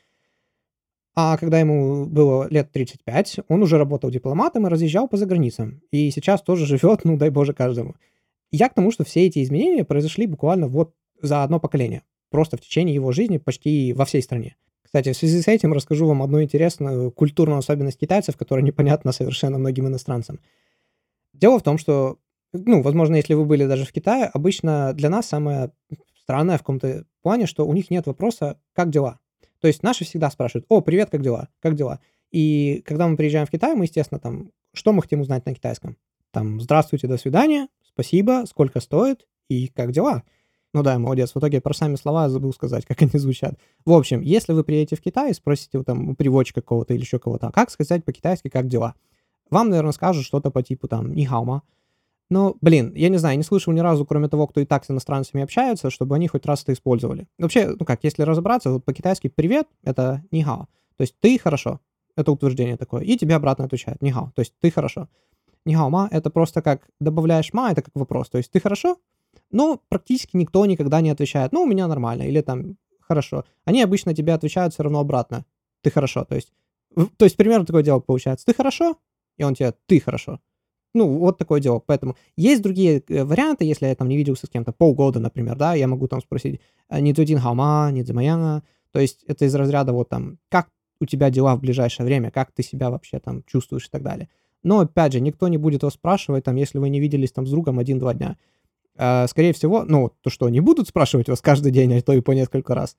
[1.16, 5.80] А когда ему было лет 35, он уже работал дипломатом и разъезжал по заграницам.
[5.92, 7.94] И сейчас тоже живет, ну дай боже, каждому.
[8.50, 12.02] Я к тому, что все эти изменения произошли буквально вот за одно поколение.
[12.30, 14.56] Просто в течение его жизни почти во всей стране.
[14.82, 19.58] Кстати, в связи с этим расскажу вам одну интересную культурную особенность китайцев, которая непонятна совершенно
[19.58, 20.40] многим иностранцам.
[21.32, 22.18] Дело в том, что,
[22.52, 25.70] ну, возможно, если вы были даже в Китае, обычно для нас самое
[26.22, 29.18] странное в каком-то плане, что у них нет вопроса «как дела?».
[29.64, 31.48] То есть наши всегда спрашивают, о, привет, как дела?
[31.60, 31.98] Как дела?
[32.30, 35.96] И когда мы приезжаем в Китай, мы, естественно, там, что мы хотим узнать на китайском?
[36.32, 40.22] Там, здравствуйте, до свидания, спасибо, сколько стоит и как дела?
[40.74, 41.32] Ну да, молодец.
[41.34, 43.58] В итоге про сами слова забыл сказать, как они звучат.
[43.86, 47.18] В общем, если вы приедете в Китай и спросите там у переводчика какого-то или еще
[47.18, 48.96] кого-то, как сказать по-китайски «как дела?»,
[49.48, 51.62] вам, наверное, скажут что-то по типу там «нихаума»,
[52.34, 54.90] ну, блин, я не знаю, не слышал ни разу, кроме того, кто и так с
[54.90, 57.28] иностранцами общается, чтобы они хоть раз это использовали.
[57.38, 60.66] Вообще, ну как, если разобраться, вот по-китайски «привет»— это «нихао».
[60.96, 61.78] То есть «ты хорошо».
[62.16, 63.04] Это утверждение такое.
[63.04, 64.32] И тебе обратно отвечают «нихао».
[64.34, 65.08] То есть «ты хорошо».
[65.64, 68.30] «Нихао ма»— это просто как добавляешь «ма», это как вопрос.
[68.30, 68.96] То есть «ты хорошо?»
[69.52, 73.44] Но практически никто никогда не отвечает «ну, у меня нормально» или там «хорошо».
[73.64, 75.44] Они обычно тебе отвечают все равно обратно
[75.82, 76.24] «ты хорошо».
[76.24, 76.52] То есть,
[77.16, 78.96] то есть примерно такое дело получается «ты хорошо?»
[79.36, 80.40] И он тебе «ты хорошо».
[80.94, 81.80] Ну, вот такое дело.
[81.84, 85.74] Поэтому есть другие э, варианты, если я там не виделся с кем-то полгода, например, да,
[85.74, 88.62] я могу там спросить «А «Не один хаума, не дзимаяна».
[88.92, 90.68] То есть это из разряда вот там «Как
[91.00, 92.30] у тебя дела в ближайшее время?
[92.30, 94.28] Как ты себя вообще там чувствуешь?» и так далее.
[94.62, 97.50] Но, опять же, никто не будет вас спрашивать, там, если вы не виделись там с
[97.50, 98.36] другом один-два дня.
[98.96, 102.20] А, скорее всего, ну, то что, не будут спрашивать вас каждый день, а то и
[102.20, 102.96] по несколько раз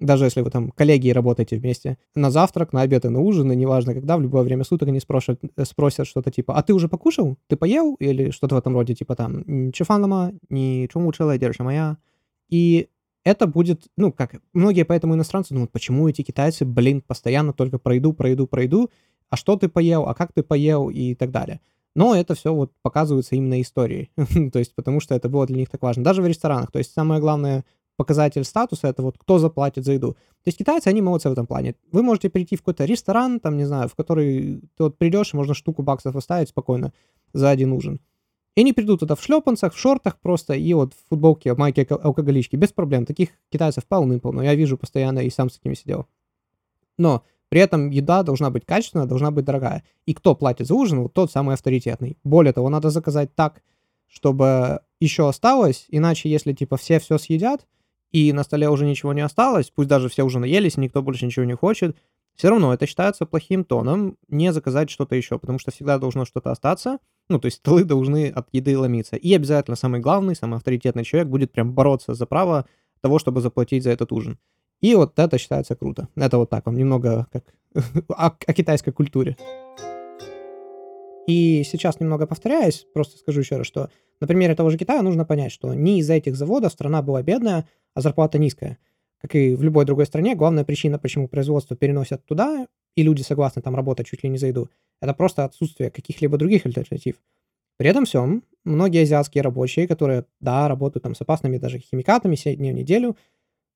[0.00, 3.56] даже если вы там коллеги работаете вместе, на завтрак, на обед и на ужин, и
[3.56, 6.88] неважно когда, в любое время суток они спросят, э, спросят что-то типа, а ты уже
[6.88, 7.36] покушал?
[7.48, 7.94] Ты поел?
[7.94, 11.98] Или что-то в этом роде, типа там, чефанлама, не чуму чела, держи моя.
[12.48, 12.88] И
[13.24, 17.94] это будет, ну, как, многие поэтому иностранцы думают, почему эти китайцы, блин, постоянно только про
[17.94, 18.90] еду, про еду, про еду,
[19.28, 21.60] а что ты поел, а как ты поел и так далее.
[21.94, 24.10] Но это все вот показывается именно историей,
[24.52, 26.04] то есть потому что это было для них так важно.
[26.04, 27.64] Даже в ресторанах, то есть самое главное
[27.98, 30.12] показатель статуса, это вот кто заплатит за еду.
[30.12, 31.74] То есть китайцы, они молодцы в этом плане.
[31.92, 35.52] Вы можете прийти в какой-то ресторан, там, не знаю, в который ты вот придешь, можно
[35.52, 36.92] штуку баксов оставить спокойно
[37.32, 38.00] за один ужин.
[38.54, 41.86] И они придут туда в шлепанцах, в шортах просто, и вот в футболке, в майке
[41.90, 43.04] алкоголички, без проблем.
[43.04, 44.42] Таких китайцев полны-полно.
[44.42, 46.06] Я вижу постоянно и сам с такими сидел.
[46.96, 49.84] Но при этом еда должна быть качественная, должна быть дорогая.
[50.06, 52.16] И кто платит за ужин, вот тот самый авторитетный.
[52.24, 53.62] Более того, надо заказать так,
[54.06, 57.66] чтобы еще осталось, иначе если типа все все съедят,
[58.12, 61.44] и на столе уже ничего не осталось, пусть даже все уже наелись, никто больше ничего
[61.44, 61.96] не хочет,
[62.34, 66.52] все равно это считается плохим тоном не заказать что-то еще, потому что всегда должно что-то
[66.52, 66.98] остаться,
[67.28, 69.16] ну, то есть столы должны от еды ломиться.
[69.16, 72.66] И обязательно самый главный, самый авторитетный человек будет прям бороться за право
[73.00, 74.38] того, чтобы заплатить за этот ужин.
[74.80, 76.08] И вот это считается круто.
[76.14, 77.44] Это вот так вам немного как
[78.08, 79.36] о, о китайской культуре.
[81.26, 83.90] И сейчас немного повторяюсь, просто скажу еще раз, что
[84.20, 87.68] на примере того же Китая нужно понять, что не из-за этих заводов страна была бедная,
[87.98, 88.78] а зарплата низкая.
[89.20, 93.60] Как и в любой другой стране, главная причина, почему производство переносят туда, и люди согласны
[93.60, 94.70] там работать чуть ли не за еду,
[95.00, 97.16] это просто отсутствие каких-либо других альтернатив.
[97.76, 102.54] При этом всем, многие азиатские рабочие, которые, да, работают там с опасными даже химикатами 7
[102.54, 103.16] дней в неделю,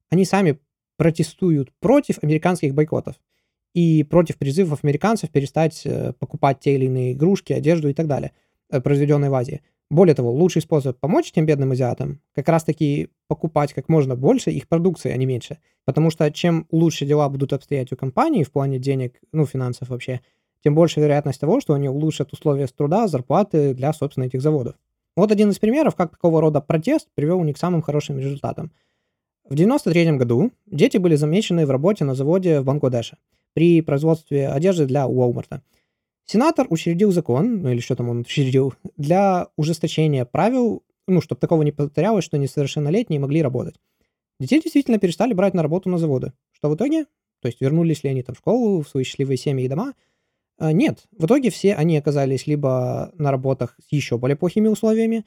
[0.09, 0.61] они сами
[0.97, 3.16] протестуют против американских бойкотов
[3.75, 8.31] и против призывов американцев перестать э, покупать те или иные игрушки, одежду и так далее,
[8.70, 9.62] э, произведенные в Азии.
[9.93, 14.66] Более того, лучший способ помочь тем бедным азиатам как раз-таки покупать как можно больше их
[14.66, 15.59] продукции, а не меньше.
[15.84, 20.22] Потому что чем лучше дела будут обстоять у компании в плане денег, ну, финансов вообще,
[20.64, 24.76] тем больше вероятность того, что они улучшат условия труда, зарплаты для, собственно, этих заводов.
[25.14, 28.72] Вот один из примеров, как такого рода протест привел не к самым хорошим результатам.
[29.45, 33.18] В 1993 году дети были замечены в работе на заводе в Бангладеше
[33.53, 35.61] при производстве одежды для Walmart.
[36.25, 41.62] Сенатор учредил закон, ну или что там он учредил, для ужесточения правил, ну, чтобы такого
[41.62, 43.77] не повторялось, что несовершеннолетние могли работать.
[44.39, 46.33] Детей действительно перестали брать на работу на заводы.
[46.53, 47.07] Что в итоге?
[47.41, 49.95] То есть вернулись ли они там в школу, в свои счастливые семьи и дома?
[50.59, 51.05] А, нет.
[51.16, 55.25] В итоге все они оказались либо на работах с еще более плохими условиями,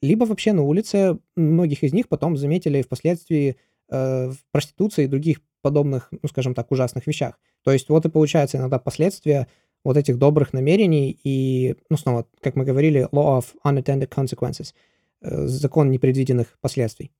[0.00, 1.18] либо вообще на улице.
[1.36, 3.56] Многих из них потом заметили впоследствии
[3.90, 7.38] э, в проституции и других подобных, ну, скажем так, ужасных вещах.
[7.64, 9.48] То есть вот и получается иногда последствия
[9.84, 14.74] вот этих добрых намерений и, ну, снова, как мы говорили, law of unintended consequences,
[15.20, 17.10] э, закон непредвиденных последствий.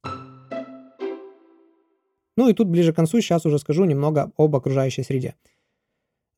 [2.37, 5.35] Ну и тут ближе к концу сейчас уже скажу немного об окружающей среде.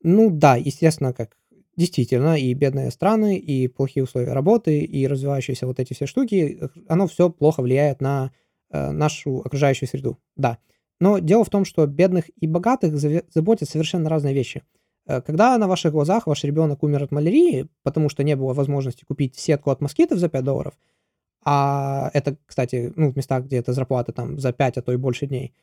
[0.01, 1.37] Ну да, естественно, как
[1.77, 7.07] действительно, и бедные страны, и плохие условия работы, и развивающиеся вот эти все штуки, оно
[7.07, 8.31] все плохо влияет на
[8.71, 10.17] э, нашу окружающую среду.
[10.35, 10.57] Да.
[10.99, 14.63] Но дело в том, что бедных и богатых заботят совершенно разные вещи.
[15.07, 19.05] Э, когда на ваших глазах ваш ребенок умер от малярии, потому что не было возможности
[19.05, 20.73] купить сетку от москитов за 5 долларов,
[21.43, 24.97] а это, кстати, ну, в местах, где это зарплата там за 5, а то и
[24.97, 25.53] больше дней,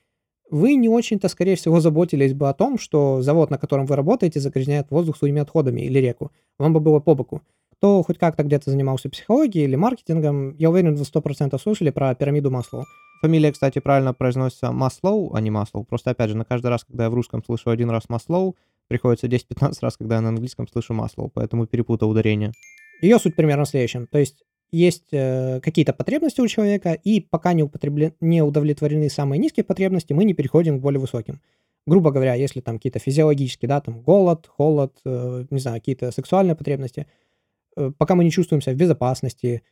[0.51, 4.41] вы не очень-то, скорее всего, заботились бы о том, что завод, на котором вы работаете,
[4.41, 6.33] загрязняет воздух своими отходами или реку.
[6.59, 7.43] Вам бы было по боку.
[7.79, 12.51] Кто хоть как-то где-то занимался психологией или маркетингом, я уверен, вы 100% слушали про пирамиду
[12.51, 12.85] Маслоу.
[13.23, 15.85] Фамилия, кстати, правильно произносится Маслоу, а не Маслоу.
[15.85, 18.57] Просто, опять же, на каждый раз, когда я в русском слышу один раз Маслоу,
[18.89, 22.53] приходится 10-15 раз, когда я на английском слышу Маслоу, поэтому перепутал ударение.
[23.01, 24.09] Ее суть примерно в следующем.
[24.09, 28.13] То есть есть э, какие-то потребности у человека, и пока не, употреблен...
[28.21, 31.41] не удовлетворены самые низкие потребности, мы не переходим к более высоким.
[31.87, 36.57] Грубо говоря, если там какие-то физиологические, да, там голод, холод, э, не знаю, какие-то сексуальные
[36.57, 37.07] потребности,
[37.99, 39.63] пока мы не чувствуем себя в безопасности,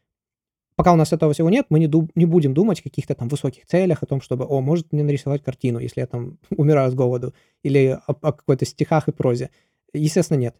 [0.76, 3.28] пока у нас этого всего нет, мы не, ду- не будем думать о каких-то там
[3.28, 6.94] высоких целях, о том, чтобы, о, может мне нарисовать картину, если я там умираю с
[6.94, 9.50] голоду, или о, о какой-то стихах и прозе.
[9.92, 10.57] Естественно, нет.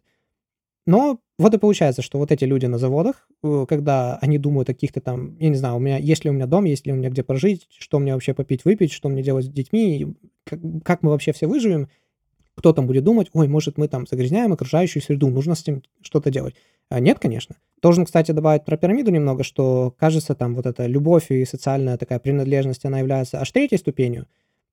[0.87, 4.73] Но вот и получается, что вот эти люди на заводах, э, когда они думают о
[4.73, 6.95] каких-то там, я не знаю, у меня, есть ли у меня дом, есть ли у
[6.95, 11.03] меня где прожить, что мне вообще попить, выпить, что мне делать с детьми, как, как
[11.03, 11.89] мы вообще все выживем,
[12.55, 16.31] кто там будет думать, ой, может мы там загрязняем окружающую среду, нужно с этим что-то
[16.31, 16.55] делать.
[16.89, 17.55] А нет, конечно.
[17.81, 22.19] Должен, кстати, добавить про пирамиду немного, что, кажется, там вот эта любовь и социальная такая
[22.19, 24.27] принадлежность, она является аж третьей ступенью.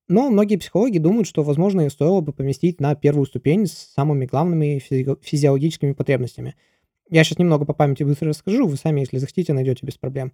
[0.08, 4.26] Но многие психологи думают, что, возможно, ее стоило бы поместить на первую ступень с самыми
[4.26, 6.56] главными физи- физиологическими потребностями.
[7.10, 10.32] Я сейчас немного по памяти быстро расскажу, вы сами, если захотите, найдете без проблем.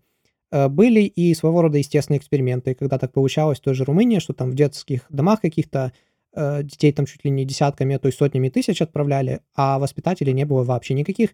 [0.51, 4.33] Э, были и своего рода естественные эксперименты, когда так получалось в той же Румынии, что
[4.33, 5.93] там в детских домах каких-то
[6.35, 10.33] э, детей там чуть ли не десятками, а то и сотнями тысяч отправляли, а воспитателей
[10.33, 11.31] не было вообще никаких.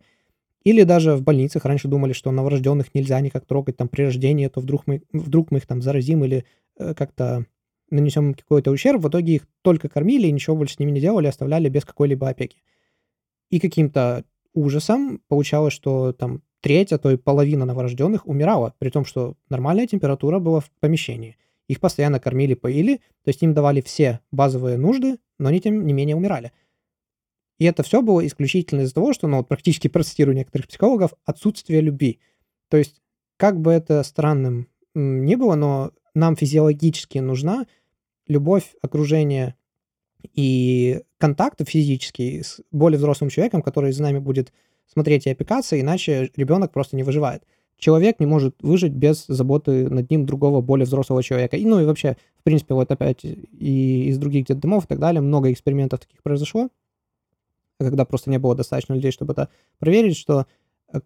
[0.66, 4.58] Или даже в больницах раньше думали, что новорожденных нельзя никак трогать там при рождении, то
[4.60, 6.44] вдруг мы, вдруг мы их там заразим или
[6.76, 7.46] э, как-то
[7.88, 9.00] нанесем какой-то ущерб.
[9.00, 12.28] В итоге их только кормили и ничего больше с ними не делали, оставляли без какой-либо
[12.28, 12.64] опеки.
[13.48, 19.04] И каким-то ужасом получалось, что там треть, а то и половина новорожденных умирала, при том,
[19.04, 21.36] что нормальная температура была в помещении.
[21.68, 25.92] их постоянно кормили, поили, то есть им давали все базовые нужды, но они, тем не
[25.92, 26.50] менее, умирали.
[27.58, 31.80] И это все было исключительно из-за того, что, ну, вот практически процитирую некоторых психологов, отсутствие
[31.80, 32.20] любви.
[32.68, 33.00] То есть,
[33.36, 37.66] как бы это странным ни было, но нам физиологически нужна
[38.26, 39.54] любовь, окружение
[40.34, 44.52] и контакт физический с более взрослым человеком, который за нами будет
[44.86, 47.42] смотреть и опекаться, иначе ребенок просто не выживает.
[47.78, 51.58] Человек не может выжить без заботы над ним другого, более взрослого человека.
[51.58, 55.20] И, ну и вообще, в принципе, вот опять и из других детдомов и так далее,
[55.20, 56.70] много экспериментов таких произошло,
[57.78, 59.48] когда просто не было достаточно людей, чтобы это
[59.78, 60.46] проверить, что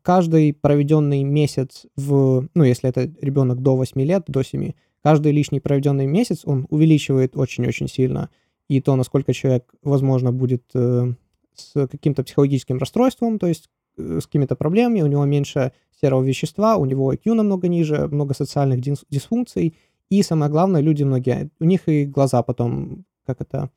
[0.03, 5.61] каждый проведенный месяц в, ну, если это ребенок до 8 лет, до 7, каждый лишний
[5.61, 8.31] проведенный месяц, он увеличивает очень-очень сильно.
[8.69, 11.13] И то, насколько человек, возможно, будет э,
[11.55, 16.77] с каким-то психологическим расстройством, то есть э, с какими-то проблемами, у него меньше серого вещества,
[16.77, 19.75] у него IQ намного ниже, много социальных дис- дисфункций,
[20.09, 23.71] и самое главное, люди многие, у них и глаза потом, как это,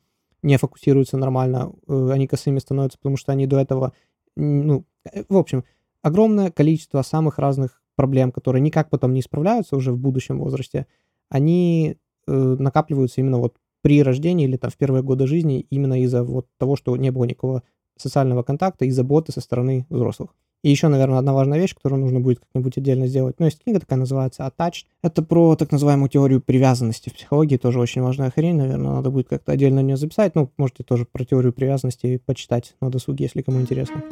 [0.43, 3.93] не фокусируются нормально, э, они косыми становятся, потому что они до этого,
[4.35, 5.63] ну, э, в общем,
[6.01, 10.85] огромное количество самых разных проблем, которые никак потом не справляются уже в будущем возрасте,
[11.29, 16.23] они э, накапливаются именно вот при рождении или там в первые годы жизни именно из-за
[16.23, 17.63] вот того, что не было никакого
[17.97, 20.35] социального контакта и заботы со стороны взрослых.
[20.63, 23.35] И еще, наверное, одна важная вещь, которую нужно будет как-нибудь отдельно сделать.
[23.37, 24.85] Ну, есть книга такая называется «Attached».
[25.01, 27.57] Это про так называемую теорию привязанности в психологии.
[27.57, 28.93] Тоже очень важная хрень, наверное.
[28.93, 30.35] Надо будет как-то отдельно нее записать.
[30.35, 34.03] Ну, можете тоже про теорию привязанности почитать на досуге, если кому интересно.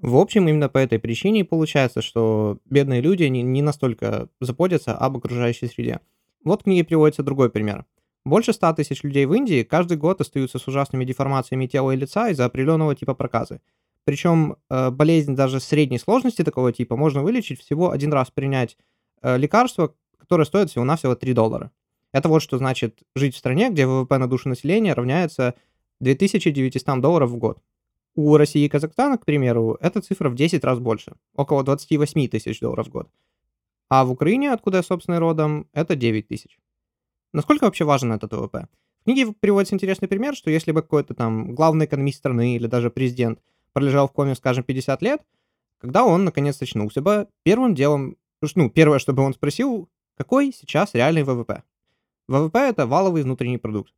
[0.00, 5.16] В общем, именно по этой причине получается, что бедные люди не, не настолько заботятся об
[5.16, 5.98] окружающей среде.
[6.44, 7.84] Вот в книге приводится другой пример.
[8.26, 12.28] Больше 100 тысяч людей в Индии каждый год остаются с ужасными деформациями тела и лица
[12.30, 13.60] из-за определенного типа проказы.
[14.02, 18.76] Причем э, болезнь даже средней сложности такого типа можно вылечить всего один раз принять
[19.22, 21.70] э, лекарство, которое стоит всего-навсего 3 доллара.
[22.10, 25.54] Это вот что значит жить в стране, где ВВП на душу населения равняется
[26.00, 27.62] 2900 долларов в год.
[28.16, 32.58] У России и Казахстана, к примеру, эта цифра в 10 раз больше, около 28 тысяч
[32.58, 33.08] долларов в год.
[33.88, 36.58] А в Украине, откуда я, собственно, родом, это 9 тысяч.
[37.36, 38.66] Насколько вообще важен этот ВВП?
[39.02, 42.88] В книге приводится интересный пример, что если бы какой-то там главный экономист страны или даже
[42.88, 43.40] президент
[43.74, 45.20] пролежал в коме, скажем, 50 лет,
[45.78, 48.16] когда он наконец очнулся бы, первым делом,
[48.54, 51.62] ну, первое, что бы он спросил, какой сейчас реальный ВВП?
[52.26, 53.92] ВВП— это валовый внутренний продукт.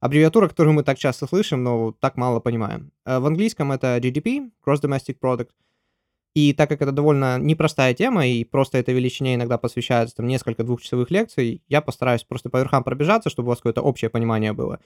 [0.00, 2.90] Аббревиатура, которую мы так часто слышим, но так мало понимаем.
[3.04, 5.50] Э, в английском это GDP, Gross Domestic Product.
[6.38, 10.62] И так как это довольно непростая тема, и просто этой величине иногда посвящается там несколько
[10.62, 14.78] двухчасовых лекций, я постараюсь просто по верхам пробежаться, чтобы у вас какое-то общее понимание было.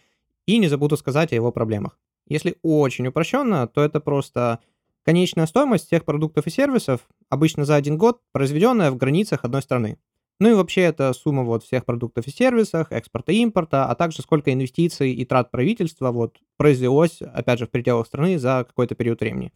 [0.46, 1.98] И не забуду сказать о его проблемах.
[2.26, 4.61] Если очень упрощенно, то это просто
[5.05, 9.98] конечная стоимость всех продуктов и сервисов, обычно за один год, произведенная в границах одной страны.
[10.40, 14.22] Ну и вообще это сумма вот всех продуктов и сервисов, экспорта и импорта, а также
[14.22, 19.20] сколько инвестиций и трат правительства вот произвелось, опять же, в пределах страны за какой-то период
[19.20, 19.53] времени.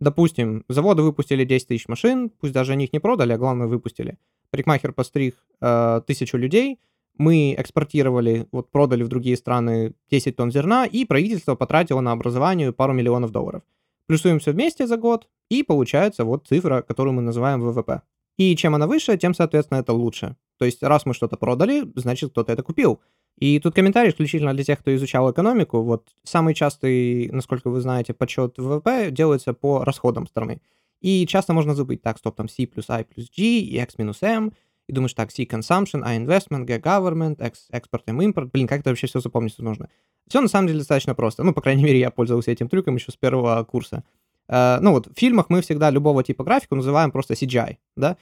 [0.00, 4.16] Допустим, заводы выпустили 10 тысяч машин, пусть даже они их не продали, а главное выпустили.
[4.50, 6.78] Парикмахер постриг э, тысячу людей,
[7.16, 12.72] мы экспортировали, вот продали в другие страны 10 тонн зерна, и правительство потратило на образование
[12.72, 13.62] пару миллионов долларов.
[14.06, 18.02] Плюсуем все вместе за год, и получается вот цифра, которую мы называем ВВП.
[18.36, 20.36] И чем она выше, тем, соответственно, это лучше.
[20.58, 23.00] То есть, раз мы что-то продали, значит, кто-то это купил.
[23.38, 25.82] И тут комментарий исключительно для тех, кто изучал экономику.
[25.82, 30.60] Вот самый частый, насколько вы знаете, подсчет ВВП делается по расходам страны.
[31.00, 34.22] И часто можно забыть, так, стоп, там C плюс I плюс G и X минус
[34.22, 34.52] M.
[34.88, 38.50] И думаешь, так, C consumption, I investment, G government, X export, M import.
[38.52, 39.88] Блин, как это вообще все запомнить нужно?
[40.28, 41.44] Все на самом деле достаточно просто.
[41.44, 44.02] Ну, по крайней мере, я пользовался этим трюком еще с первого курса.
[44.48, 48.16] Э, ну вот, в фильмах мы всегда любого типа графику называем просто CGI, да,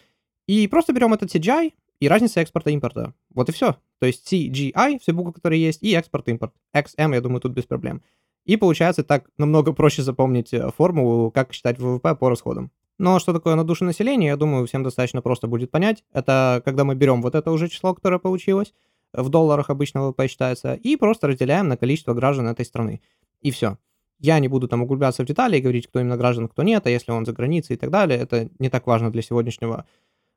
[0.46, 3.14] и просто берем этот CGI и разница экспорта-импорта.
[3.36, 3.76] Вот и все.
[4.00, 6.52] То есть CGI, все буквы, которые есть, и экспорт-импорт.
[6.74, 8.02] XM, я думаю, тут без проблем.
[8.46, 12.70] И получается так намного проще запомнить э, формулу, как считать ВВП по расходам.
[12.98, 16.02] Но что такое на душу населения, я думаю, всем достаточно просто будет понять.
[16.12, 18.72] Это когда мы берем вот это уже число, которое получилось,
[19.12, 23.02] в долларах обычно ВВП считается, и просто разделяем на количество граждан этой страны.
[23.42, 23.76] И все.
[24.18, 26.90] Я не буду там углубляться в детали и говорить, кто именно граждан, кто нет, а
[26.90, 28.18] если он за границей и так далее.
[28.18, 29.84] Это не так важно для сегодняшнего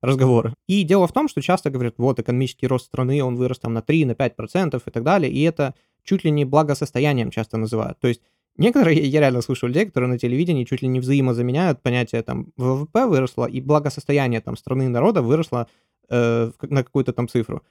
[0.01, 0.53] разговора.
[0.67, 3.81] И дело в том, что часто говорят, вот экономический рост страны, он вырос там на
[3.81, 5.73] 3, на 5% и так далее, и это
[6.03, 7.99] чуть ли не благосостоянием часто называют.
[7.99, 8.21] То есть
[8.57, 13.07] некоторые, я реально слышал людей, которые на телевидении чуть ли не взаимозаменяют понятие там ВВП
[13.07, 15.67] выросло и благосостояние там страны и народа выросло
[16.09, 17.63] э, на какую-то там цифру,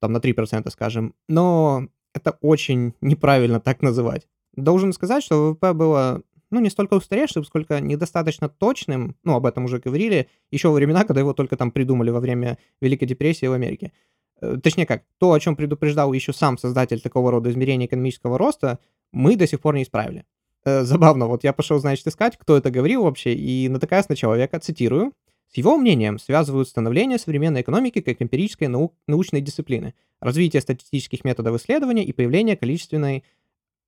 [0.00, 1.14] там на 3%, скажем.
[1.28, 4.26] Но это очень неправильно так называть.
[4.56, 6.22] Должен сказать, что ВВП было
[6.54, 11.04] ну, не столько устаревшим, сколько недостаточно точным, ну, об этом уже говорили, еще во времена,
[11.04, 13.92] когда его только там придумали во время Великой депрессии в Америке.
[14.40, 18.78] Э, точнее как, то, о чем предупреждал еще сам создатель такого рода измерения экономического роста,
[19.12, 20.24] мы до сих пор не исправили.
[20.64, 24.60] Э, забавно, вот я пошел, значит, искать, кто это говорил вообще, и натыкаясь на человека,
[24.60, 25.12] цитирую,
[25.52, 31.60] с его мнением связывают становление современной экономики как эмпирической нау- научной дисциплины, развитие статистических методов
[31.60, 33.22] исследования и появление количественной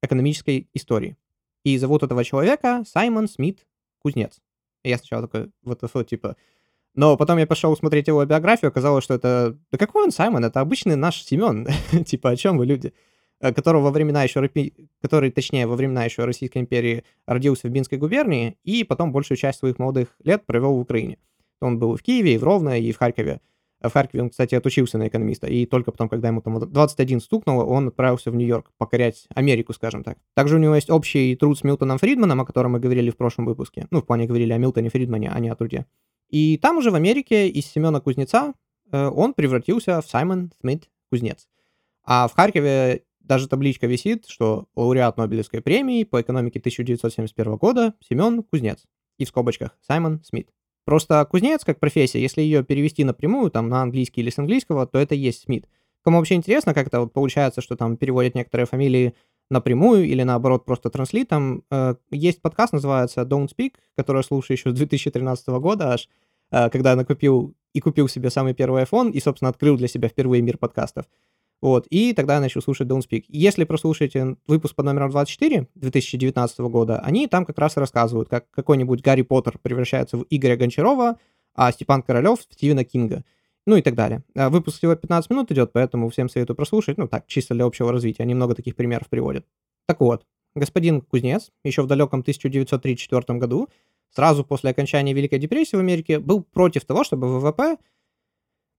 [0.03, 1.17] экономической истории.
[1.67, 3.67] И зовут этого человека Саймон Смит
[3.99, 4.39] Кузнец.
[4.85, 6.37] Я сначала такой, вот это типа...
[6.95, 9.59] Но потом я пошел смотреть его биографию, оказалось, что это...
[9.73, 10.45] Да какой он Саймон?
[10.45, 11.67] Это обычный наш Семен.
[12.05, 12.95] типа, о чем вы, люди?
[13.41, 14.49] Э, которого во времена еще...
[15.03, 19.59] Который, точнее, во времена еще Российской империи родился в Бинской губернии и потом большую часть
[19.59, 21.19] своих молодых лет провел в Украине.
[21.61, 23.41] Он был в Киеве, и в Ровно, и в Харькове.
[23.89, 27.65] В Харькове он, кстати, отучился на экономиста, и только потом, когда ему там 21 стукнуло,
[27.65, 30.19] он отправился в Нью-Йорк покорять Америку, скажем так.
[30.35, 33.47] Также у него есть общий труд с Милтоном Фридманом, о котором мы говорили в прошлом
[33.47, 33.87] выпуске.
[33.91, 35.87] Ну, в плане говорили о Милтоне Фридмане, а не о труде.
[36.29, 38.55] И там уже в Америке из Семена Кузнеца
[38.91, 41.49] э, он превратился в Саймон Смит Кузнец.
[42.05, 48.43] А в Харькове даже табличка висит, что лауреат Нобелевской премии по экономике 1971 года Семен
[48.43, 48.85] Кузнец.
[49.19, 50.51] И в скобочках Саймон Смит.
[50.87, 54.99] Просто кузнец как профессия, если ее перевести напрямую, там, на английский или с английского, то
[55.01, 55.67] это есть Смит.
[56.05, 59.13] Кому вообще интересно, как это вот получается, что там переводят некоторые фамилии
[59.51, 64.71] напрямую или наоборот просто транслитом, э, есть подкаст, называется Don't Speak, который я слушаю еще
[64.71, 66.09] с 2013 года аж,
[66.53, 70.09] э, когда я накупил и купил себе самый первый iPhone и, собственно, открыл для себя
[70.09, 71.07] впервые мир подкастов.
[71.63, 73.25] Вот, и тогда я начал слушать Don't Speak.
[73.29, 79.01] Если прослушаете выпуск под номером 24 2019 года, они там как раз рассказывают, как какой-нибудь
[79.01, 81.19] Гарри Поттер превращается в Игоря Гончарова,
[81.55, 83.25] а Степан Королев в Стивена Кинга.
[83.67, 84.23] Ну и так далее.
[84.37, 86.99] А выпуск всего 15 минут идет, поэтому всем советую прослушать.
[86.99, 88.23] Ну так, чисто для общего развития.
[88.23, 89.45] Они много таких примеров приводят.
[89.89, 93.69] Так вот, господин Кузнец еще в далеком 1934 году,
[94.15, 97.79] сразу после окончания Великой депрессии в Америке, был против того, чтобы ВВП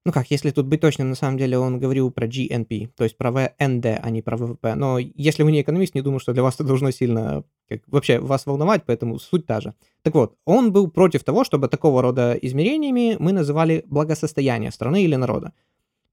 [0.07, 3.17] ну как, если тут быть точным, на самом деле он говорил про GNP, то есть
[3.17, 4.73] про ВНД, а не про ВВП.
[4.75, 8.19] Но если вы не экономист, не думаю, что для вас это должно сильно как, вообще
[8.19, 9.73] вас волновать, поэтому суть та же.
[10.03, 15.17] Так вот, он был против того, чтобы такого рода измерениями мы называли благосостояние страны или
[15.17, 15.51] народа.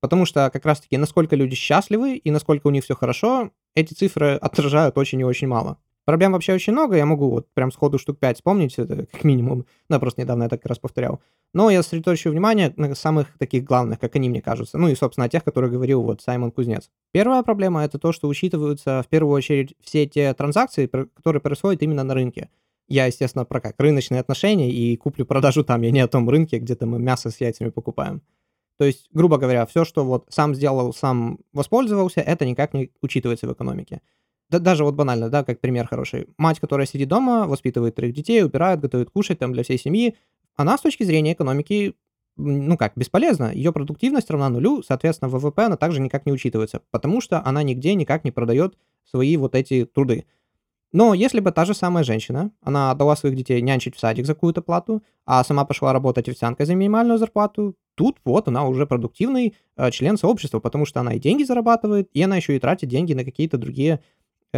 [0.01, 4.33] Потому что как раз-таки насколько люди счастливы и насколько у них все хорошо, эти цифры
[4.43, 5.79] отражают очень и очень мало.
[6.05, 9.67] Проблем вообще очень много, я могу вот прям сходу штук 5 вспомнить, это как минимум.
[9.89, 11.21] Ну, я просто недавно это как раз повторял.
[11.55, 14.77] Но я сосредоточу внимание на самых таких главных, как они мне кажутся.
[14.77, 16.91] Ну и, собственно, о тех, которые говорил вот Саймон Кузнец.
[17.13, 22.05] Первая проблема— это то, что учитываются в первую очередь все те транзакции, которые происходят именно
[22.05, 22.51] на рынке.
[22.87, 26.85] Я, естественно, про как рыночные отношения и куплю-продажу там, я не о том рынке, где-то
[26.87, 28.21] мы мясо с яйцами покупаем.
[28.77, 33.47] То есть, грубо говоря, все, что вот сам сделал, сам воспользовался, это никак не учитывается
[33.47, 34.03] в экономике.
[34.51, 36.29] Да, даже вот банально, да, как пример хороший.
[36.37, 40.17] Мать, которая сидит дома, воспитывает троих детей, убирает, готовит кушать там для всей семьи,
[40.57, 41.95] она с точки зрения экономики,
[42.37, 43.53] ну как, бесполезна.
[43.53, 47.95] Ее продуктивность равна нулю, соответственно, ВВП она также никак не учитывается, потому что она нигде
[47.95, 50.27] никак не продает свои вот эти труды.
[50.93, 54.35] Но если бы та же самая женщина, она отдала своих детей нянчить в садик за
[54.35, 59.57] какую-то плату, а сама пошла работать официанткой за минимальную зарплату, тут вот она уже продуктивный
[59.77, 63.13] э, член сообщества, потому что она и деньги зарабатывает, и она еще и тратит деньги
[63.13, 64.05] на какие-то другие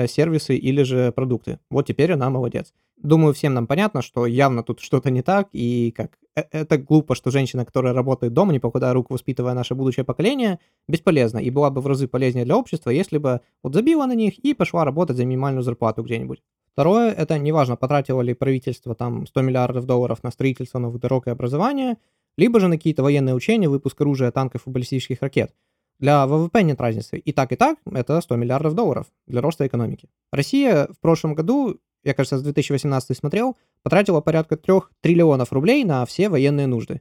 [0.07, 1.59] сервисы или же продукты.
[1.71, 2.73] Вот теперь она молодец.
[3.03, 7.15] Думаю, всем нам понятно, что явно тут что-то не так, и как э, это глупо,
[7.15, 11.71] что женщина, которая работает дома, не покладая руку, воспитывая наше будущее поколение, бесполезна, и была
[11.71, 15.17] бы в разы полезнее для общества, если бы вот забила на них и пошла работать
[15.17, 16.43] за минимальную зарплату где-нибудь.
[16.73, 21.31] Второе, это неважно, потратило ли правительство там 100 миллиардов долларов на строительство новых дорог и
[21.31, 21.97] образование,
[22.37, 25.53] либо же на какие-то военные учения, выпуск оружия, танков и баллистических ракет.
[25.99, 27.19] Для ВВП нет разницы.
[27.19, 30.09] И так, и так это 100 миллиардов долларов для роста экономики.
[30.31, 36.05] Россия в прошлом году, я, кажется, с 2018 смотрел, потратила порядка 3 триллионов рублей на
[36.05, 37.01] все военные нужды.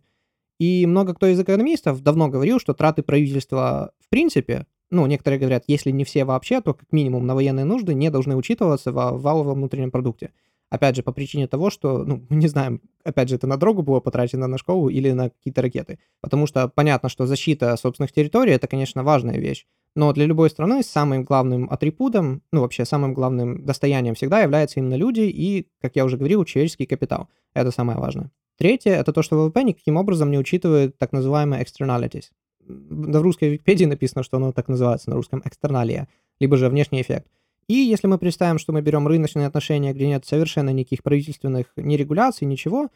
[0.59, 5.63] И много кто из экономистов давно говорил, что траты правительства в принципе, ну, некоторые говорят,
[5.67, 9.57] если не все вообще, то как минимум на военные нужды не должны учитываться в валовом
[9.57, 10.31] внутреннем продукте.
[10.75, 13.81] Опять же, по причине того, что, ну, мы не знаем, опять же, это на дорогу
[13.81, 15.99] было потрачено на школу или на какие-то ракеты.
[16.19, 19.65] Потому что понятно, что защита собственных территорий— это, конечно, важная вещь.
[19.95, 24.95] Но для любой страны самым главным атрибутом, ну, вообще самым главным достоянием всегда являются именно
[24.95, 27.29] люди и, как я уже говорил, человеческий капитал.
[27.53, 28.31] Это самое важное.
[28.57, 32.31] Третье— это то, что ВВП никаким образом не учитывает так называемые externalities.
[32.59, 36.09] В русской Википедии написано, что оно так называется на русском экстерналия,
[36.41, 37.27] либо же внешний эффект.
[37.67, 41.95] И если мы представим, что мы берем рыночные отношения, где нет совершенно никаких правительственных ни
[41.95, 42.89] регуляций, ничего,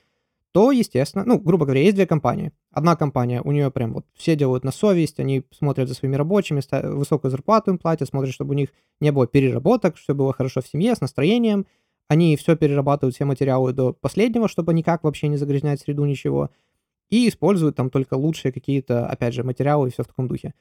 [0.52, 2.52] то, естественно, ну, грубо говоря, есть две компании.
[2.72, 6.62] Одна компания, у нее прям вот все делают на совесть, они смотрят за своими рабочими,
[6.96, 10.68] высокую зарплату им платят, смотрят, чтобы у них не было переработок, все было хорошо в
[10.68, 11.66] семье, с настроением.
[12.08, 16.50] Они все перерабатывают, все материалы до последнего, чтобы никак вообще не загрязнять среду, ничего.
[17.10, 20.54] И используют там только лучшие какие-то, опять же, материалы и все в таком духе.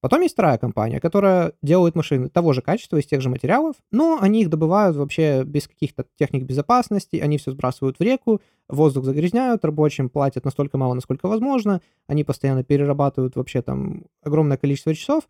[0.00, 4.18] Потом есть вторая компания, которая делает машины того же качества, из тех же материалов, но
[4.20, 9.64] они их добывают вообще без каких-то техник безопасности, они все сбрасывают в реку, воздух загрязняют,
[9.64, 15.28] рабочим платят настолько мало, насколько возможно, они постоянно перерабатывают вообще там огромное количество часов.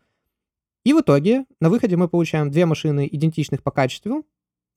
[0.85, 4.25] И в итоге на выходе мы получаем две машины идентичных по качеству,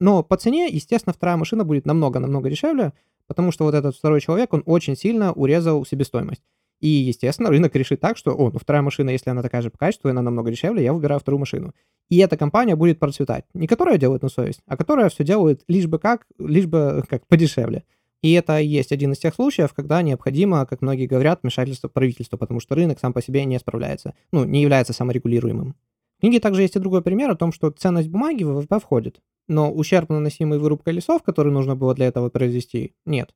[0.00, 2.94] но по цене, естественно, вторая машина будет намного-намного дешевле,
[3.28, 6.42] потому что вот этот второй человек, он очень сильно урезал себестоимость.
[6.80, 9.78] И, естественно, рынок решит так, что, о, ну вторая машина, если она такая же по
[9.78, 11.72] качеству, и она намного дешевле, я выбираю вторую машину.
[12.10, 13.44] И эта компания будет процветать.
[13.54, 17.26] Не которая делает на совесть, а которая все делает лишь бы как, лишь бы как
[17.26, 17.84] подешевле.
[18.22, 22.38] И это и есть один из тех случаев, когда необходимо, как многие говорят, вмешательство правительства,
[22.38, 25.74] потому что рынок сам по себе не справляется, ну, не является саморегулируемым.
[26.16, 29.20] В книге также есть и другой пример о том, что ценность бумаги в ВВП входит,
[29.46, 33.34] но ущерб, наносимый вырубкой лесов, который нужно было для этого произвести, нет.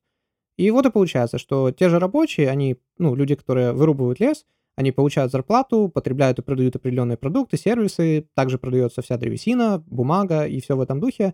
[0.59, 4.45] И вот и получается, что те же рабочие, они, ну, люди, которые вырубывают лес,
[4.75, 10.59] они получают зарплату, потребляют и продают определенные продукты, сервисы, также продается вся древесина, бумага и
[10.59, 11.33] все в этом духе.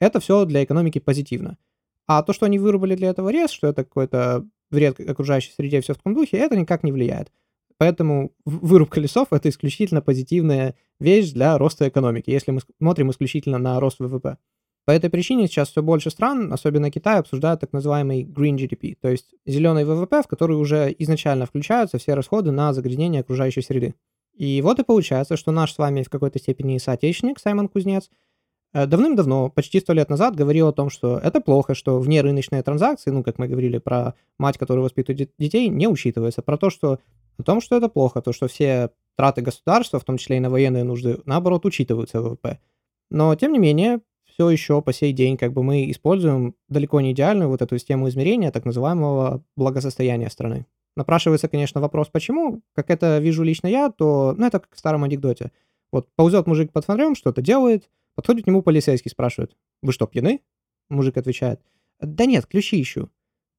[0.00, 1.58] Это все для экономики позитивно.
[2.06, 5.92] А то, что они вырубали для этого лес, что это какой-то вред окружающей среде, все
[5.92, 7.30] в таком духе, это никак не влияет.
[7.76, 13.78] Поэтому вырубка лесов— это исключительно позитивная вещь для роста экономики, если мы смотрим исключительно на
[13.78, 14.38] рост ВВП.
[14.88, 19.10] По этой причине сейчас все больше стран, особенно Китай, обсуждают так называемый Green GDP, то
[19.10, 23.96] есть зеленый ВВП, в который уже изначально включаются все расходы на загрязнение окружающей среды.
[24.34, 28.08] И вот и получается, что наш с вами в какой-то степени соотечественник Саймон Кузнец
[28.72, 32.62] э, давным-давно, почти сто лет назад, говорил о том, что это плохо, что вне рыночные
[32.62, 36.40] транзакции, ну, как мы говорили про мать, которая воспитывает детей, не учитывается.
[36.40, 36.98] Про то, что
[37.36, 40.48] о том, что это плохо, то, что все траты государства, в том числе и на
[40.48, 42.58] военные нужды, наоборот, учитываются в ВВП.
[43.10, 44.00] Но, тем не менее,
[44.38, 48.08] все еще по сей день как бы мы используем далеко не идеальную вот эту систему
[48.08, 50.64] измерения так называемого благосостояния страны.
[50.94, 52.62] Напрашивается, конечно, вопрос, почему.
[52.72, 55.50] Как это вижу лично я, то, ну, это как в старом анекдоте.
[55.90, 60.40] Вот ползет мужик под фонарем, что-то делает, подходит к нему полицейский, спрашивает, вы что, пьяны?
[60.88, 61.60] Мужик отвечает,
[62.00, 63.10] да нет, ключи ищу.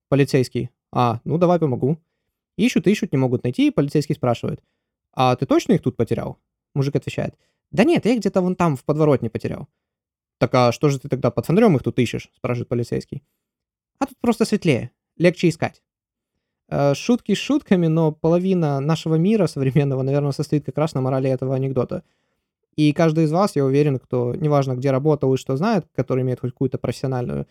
[0.07, 1.97] Полицейский, а, ну давай помогу.
[2.55, 4.63] Ищут, ищут, не могут найти, полицейский спрашивает,
[5.13, 6.37] а ты точно их тут потерял?
[6.73, 7.35] Мужик отвечает,
[7.71, 9.67] да нет, я их где-то вон там в подворотне потерял.
[10.39, 13.21] «Так а что же ты тогда под фонарем их тут ищешь?»– спрашивает полицейский.
[13.99, 15.83] «А тут просто светлее, легче искать».
[16.69, 21.55] Э, шутки шутками, но половина нашего мира современного, наверное, состоит как раз на морали этого
[21.55, 22.03] анекдота.
[22.75, 26.39] И каждый из вас, я уверен, кто, неважно, где работал и что знает, который имеет
[26.39, 27.47] хоть какую-то профессиональную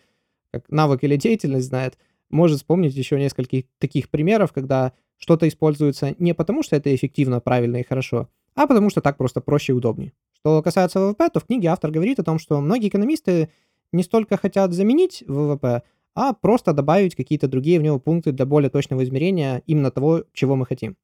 [0.51, 1.99] как навык или деятельность знает,
[2.30, 7.78] может вспомнить еще нескольких таких примеров, когда что-то используется не потому, что это эффективно, правильно
[7.78, 10.12] и хорошо, а потому что так просто проще и удобнее.
[10.41, 13.51] Что касается ВВП, то в книге автор говорит о том, что многие экономисты
[13.93, 15.82] не столько хотят заменить ВВП,
[16.14, 20.57] а просто добавить какие-то другие в него пункты для более точного измерения именно того, чего
[20.57, 20.97] мы хотим.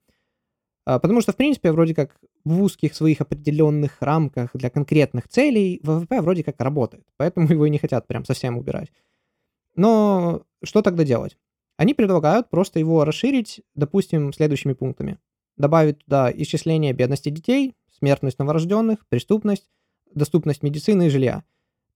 [0.87, 5.81] А, потому что, в принципе, вроде как в узких своих определенных рамках для конкретных целей
[5.83, 8.93] ВВП вроде как работает, поэтому его и не хотят прям совсем убирать.
[9.77, 11.37] Но что тогда делать?
[11.77, 15.19] Они предлагают просто его расширить, допустим, следующими пунктами.
[15.57, 19.69] Добавить туда исчисление бедности детей, смертность новорожденных, преступность,
[20.15, 21.45] доступность медицины и жилья.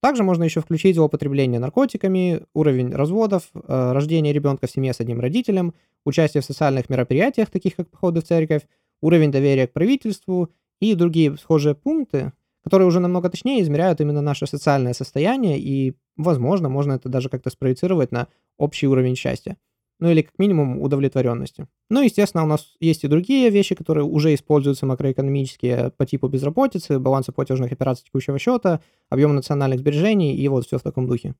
[0.01, 5.21] Также можно еще включить злоупотребление наркотиками, уровень разводов, э, рождение ребенка в семье с одним
[5.21, 5.75] родителем,
[6.05, 8.63] участие в социальных мероприятиях, таких как походы в церковь,
[9.01, 12.33] уровень доверия к правительству и другие схожие пункты,
[12.63, 17.51] которые уже намного точнее измеряют именно наше социальное состояние и, возможно, можно это даже как-то
[17.51, 19.57] спроецировать на общий уровень счастья
[20.01, 21.67] ну или как минимум удовлетворенности.
[21.91, 26.99] Ну, естественно, у нас есть и другие вещи, которые уже используются макроэкономические по типу безработицы,
[26.99, 28.81] баланса платежных операций текущего счета,
[29.11, 31.35] объем национальных сбережений и вот все в таком духе.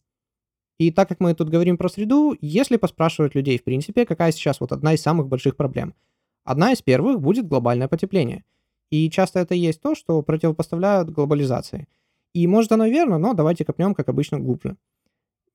[0.79, 4.61] И так как мы тут говорим про среду, если поспрашивать людей, в принципе, какая сейчас
[4.61, 5.95] вот одна из самых больших проблем?
[6.45, 8.45] Одна из первых будет глобальное потепление.
[8.91, 11.89] И часто это и есть то, что противопоставляют глобализации.
[12.33, 14.77] И может оно верно, но давайте копнем, как обычно, глубже.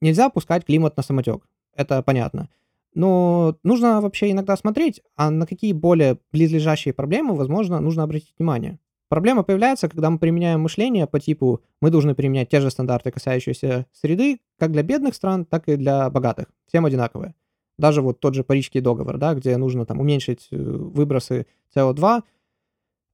[0.01, 1.47] Нельзя пускать климат на самотек.
[1.73, 2.49] Это понятно.
[2.95, 8.79] Но нужно вообще иногда смотреть, а на какие более близлежащие проблемы, возможно, нужно обратить внимание.
[9.09, 13.85] Проблема появляется, когда мы применяем мышление по типу «мы должны применять те же стандарты, касающиеся
[13.91, 16.47] среды, как для бедных стран, так и для богатых.
[16.67, 17.35] Всем одинаковые».
[17.77, 21.45] Даже вот тот же Парижский договор, да, где нужно там уменьшить э, выбросы
[21.75, 22.23] СО2.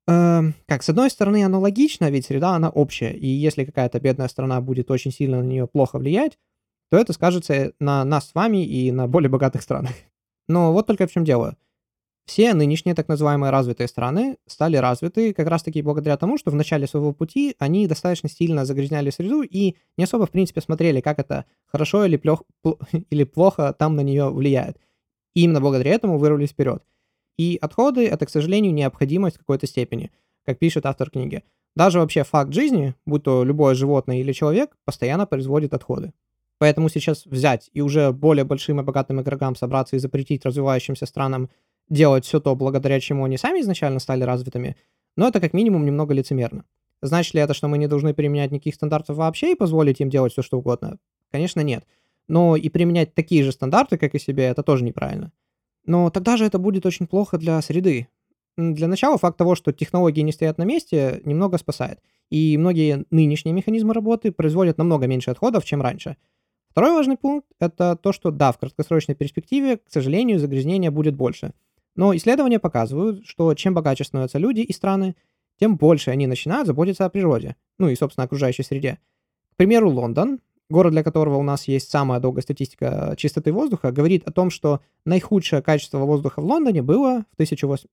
[0.08, 3.12] Э, как, с одной стороны, оно логично, ведь среда, она общая.
[3.12, 6.38] И если какая-то бедная страна будет очень сильно на нее плохо влиять,
[6.90, 9.92] то это скажется на нас с вами и на более богатых странах.
[10.48, 11.56] Но вот только в чем дело.
[12.26, 16.88] все нынешние так называемые развитые страны стали развиты как раз-таки благодаря тому, что в начале
[16.88, 21.46] своего пути они достаточно сильно загрязняли среду и не особо, в принципе, смотрели, как это
[21.66, 22.44] хорошо или, плох,
[23.10, 24.78] или плохо там на нее влияет.
[25.36, 26.84] И именно благодаря этому вырвались вперед.
[27.38, 30.12] И отходы— это, к сожалению, необходимость в какой-то степени,
[30.46, 31.44] как пишет автор книги.
[31.76, 36.12] Даже вообще факт жизни, будь то любое животное или человек, постоянно производит отходы.
[36.60, 41.50] Поэтому сейчас взять и уже более большим и богатым игрокам собраться и запретить развивающимся странам
[41.90, 44.76] делать все то, благодаря чему они сами изначально стали развитыми,
[45.16, 46.66] но это как минимум немного лицемерно.
[47.02, 50.34] Значит ли это, что мы не должны применять никаких стандартов вообще и позволить им делать
[50.34, 51.00] все, что угодно?
[51.32, 51.86] Конечно, нет.
[52.28, 55.32] Но и применять такие же стандарты, как и себе, это тоже неправильно.
[55.86, 58.10] Но тогда же это будет очень плохо для среды.
[58.58, 62.00] Для начала факт того, что технологии не стоят на месте, немного спасает.
[62.30, 66.18] И многие нынешние механизмы работы производят намного меньше отходов, чем раньше.
[66.70, 71.54] Второй важный пункт— это то, что да, в краткосрочной перспективе, к сожалению, загрязнения будет больше—
[72.00, 75.18] но исследования показывают, что чем богаче становятся люди и страны,
[75.60, 79.00] тем больше они начинают заботиться о природе, ну и, собственно, окружающей среде.
[79.52, 80.40] К примеру, Лондон,
[80.70, 84.80] город, для которого у нас есть самая долгая статистика чистоты воздуха, говорит о том, что
[85.04, 87.90] наихудшее качество воздуха в Лондоне было в 1800...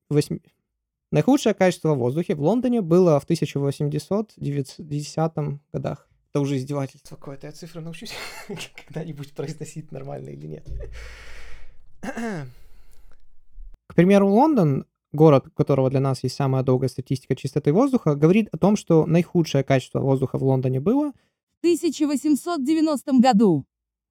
[1.11, 6.09] Наихудшее качество воздуха в Лондоне было в 1890 годах.
[6.36, 7.46] Это уже издевательство какое-то.
[7.46, 8.12] Я цифры научусь
[8.86, 10.68] когда-нибудь произносить нормально или нет.
[12.02, 18.50] К примеру, Лондон, город, у которого для нас есть самая долгая статистика чистоты воздуха, говорит
[18.52, 23.64] о том, что наихудшее качество воздуха в Лондоне было в 1890 году.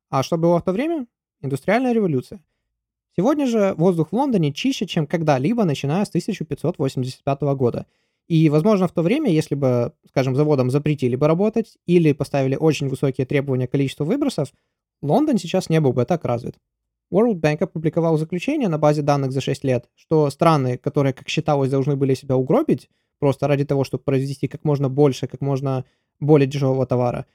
[0.09, 1.05] А что было в то время?
[1.41, 2.43] Индустриальная революция.
[3.15, 7.85] Сегодня же воздух в Лондоне чище, чем когда-либо, начиная с 1585 года.
[8.27, 12.87] И, возможно, в то время, если бы, скажем, заводам запретили бы работать или поставили очень
[12.87, 14.51] высокие требования к количеству выбросов,
[15.01, 16.55] Лондон сейчас не был бы так развит.
[17.13, 21.69] World Bank опубликовал заключение на базе данных за 6 лет, что страны, которые, как считалось,
[21.69, 22.89] должны были себя угробить,
[23.19, 25.85] просто ради того, чтобы произвести как можно больше, как можно
[26.19, 27.25] более дешевого товара,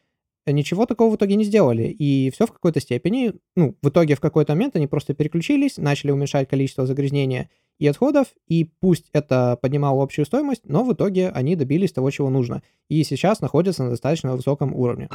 [0.47, 1.85] ничего такого в итоге не сделали.
[1.85, 6.11] И все в какой-то степени, ну, в итоге в какой-то момент они просто переключились, начали
[6.11, 7.49] уменьшать количество загрязнения
[7.81, 12.29] и отходов, и пусть это поднимало общую стоимость, но в итоге они добились того, чего
[12.29, 12.63] нужно.
[12.89, 15.09] И сейчас находятся на достаточно высоком уровне.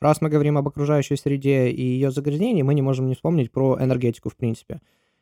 [0.00, 3.78] Раз мы говорим об окружающей среде и ее загрязнении, мы не можем не вспомнить про
[3.80, 4.80] энергетику, в принципе,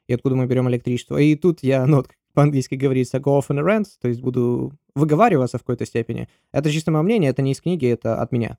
[0.08, 1.18] и откуда мы берем электричество.
[1.18, 5.58] И тут я, ну, по-английски говорится, go off on a rant, то есть буду выговариваться
[5.58, 6.26] в какой-то степени.
[6.52, 8.56] Это чисто мое мнение, это не из книги, это от меня.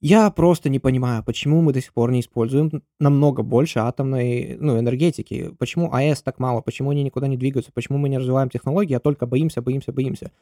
[0.00, 4.78] Я просто не понимаю, почему мы до сих пор не используем намного больше атомной ну,
[4.78, 5.54] энергетики.
[5.58, 9.00] Почему АЭС так мало, почему они никуда не двигаются, почему мы не развиваем технологии, а
[9.00, 10.32] только боимся, боимся, боимся.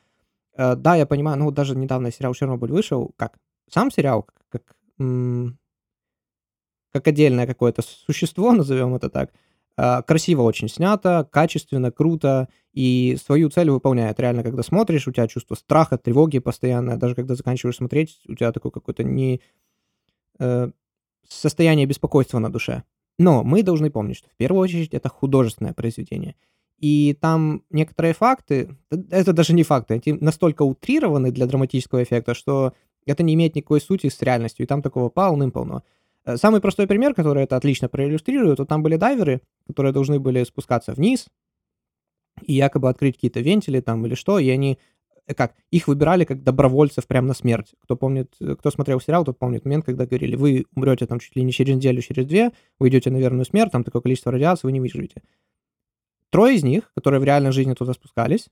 [0.56, 3.38] Э, да, я понимаю, ну даже недавно сериал «Чернобыль» вышел, как?
[3.70, 9.32] Сам сериал, как, как отдельное какое-то существо, назовем это так,
[9.76, 14.20] красиво очень снято, качественно, круто, и свою цель выполняет.
[14.20, 18.52] Реально, когда смотришь, у тебя чувство страха, тревоги постоянное, даже когда заканчиваешь смотреть, у тебя
[18.52, 19.40] такое какое-то не
[20.38, 20.70] э,
[21.28, 22.82] состояние беспокойства на душе.
[23.18, 26.34] Но мы должны помнить, что в первую очередь это художественное произведение.
[26.78, 32.74] И там некоторые факты, это даже не факты, они настолько утрированы для драматического эффекта, что
[33.06, 35.76] это не имеет никакой сути с реальностью, и там такого полным-полно.
[35.76, 35.80] Э,
[36.36, 40.92] самый простой пример, который это отлично проиллюстрирует, вот там были дайверы, которые должны были спускаться
[40.92, 41.26] вниз
[42.42, 44.78] и якобы открыть какие-то вентили там или что, и они
[45.26, 47.74] э, как, их выбирали как добровольцев прямо на смерть.
[47.82, 51.36] Кто помнит, э, кто смотрел сериал, тот помнит момент, когда говорили, вы умрете там чуть
[51.36, 54.66] ли не через неделю, через две, вы идете на верную смерть, там такое количество радиации,
[54.66, 55.22] вы не выживете.
[56.30, 58.48] Трое из них, которые в реальной жизни туда спускались,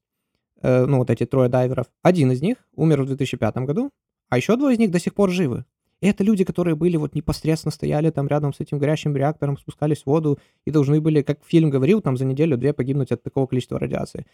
[0.61, 3.91] э, ну вот эти трое дайверов, один из них умер в 2005 году,
[4.29, 5.65] а еще двое из них до сих пор живы.
[6.03, 10.03] И это люди, которые были вот непосредственно стояли там рядом с этим горящим реактором, спускались
[10.03, 13.79] в воду и должны были, как фильм говорил, там за неделю-две погибнуть от такого количества
[13.79, 14.27] радиации.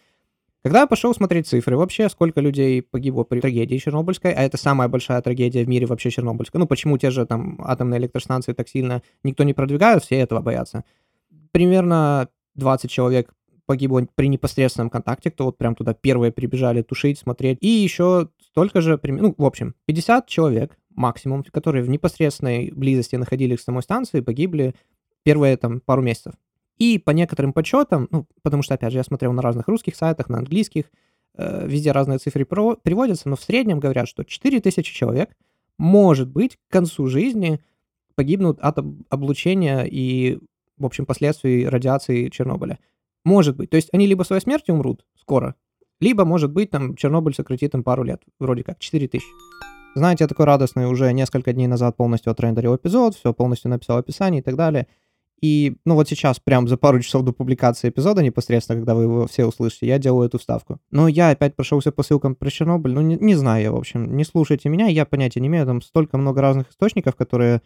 [0.63, 4.89] Когда я пошел смотреть цифры вообще, сколько людей погибло при трагедии Чернобыльской, а это самая
[4.89, 9.03] большая трагедия в мире вообще Чернобыльская, ну почему те же там атомные электростанции так сильно
[9.23, 10.83] никто не продвигают, все этого боятся.
[11.51, 13.31] Примерно 20 человек
[13.67, 17.59] погибло при непосредственном контакте, кто вот прям туда первые прибежали тушить, смотреть.
[17.61, 23.59] И еще столько же, ну, в общем, 50 человек максимум, которые в непосредственной близости находились
[23.59, 24.75] к самой станции, погибли
[25.23, 26.33] первые там пару месяцев.
[26.77, 30.29] И по некоторым подсчетам, ну, потому что, опять же, я смотрел на разных русских сайтах,
[30.29, 30.85] на английских,
[31.35, 35.35] э, везде разные цифры приводятся, но в среднем говорят, что 4000 человек,
[35.77, 37.59] может быть, к концу жизни
[38.15, 38.77] погибнут от
[39.09, 40.39] облучения и,
[40.77, 42.79] в общем, последствий радиации Чернобыля.
[43.25, 43.69] Может быть.
[43.69, 45.55] То есть они либо своей смертью умрут скоро,
[45.99, 48.21] либо, может быть, там Чернобыль сократит им пару лет.
[48.39, 49.78] Вроде как, 4 тысячи.
[49.95, 54.43] Знаете, такой радостный уже несколько дней назад полностью отрендерил эпизод, все полностью написал описание и
[54.43, 54.87] так далее.
[55.41, 59.25] И, ну, вот сейчас, прям за пару часов до публикации эпизода, непосредственно, когда вы его
[59.27, 60.79] все услышите, я делаю эту вставку.
[60.91, 62.93] Но я опять прошелся по ссылкам про Чернобыль.
[62.93, 64.15] Ну, не, не знаю в общем.
[64.15, 65.65] Не слушайте меня, я понятия не имею.
[65.65, 67.61] Там столько много разных источников, которые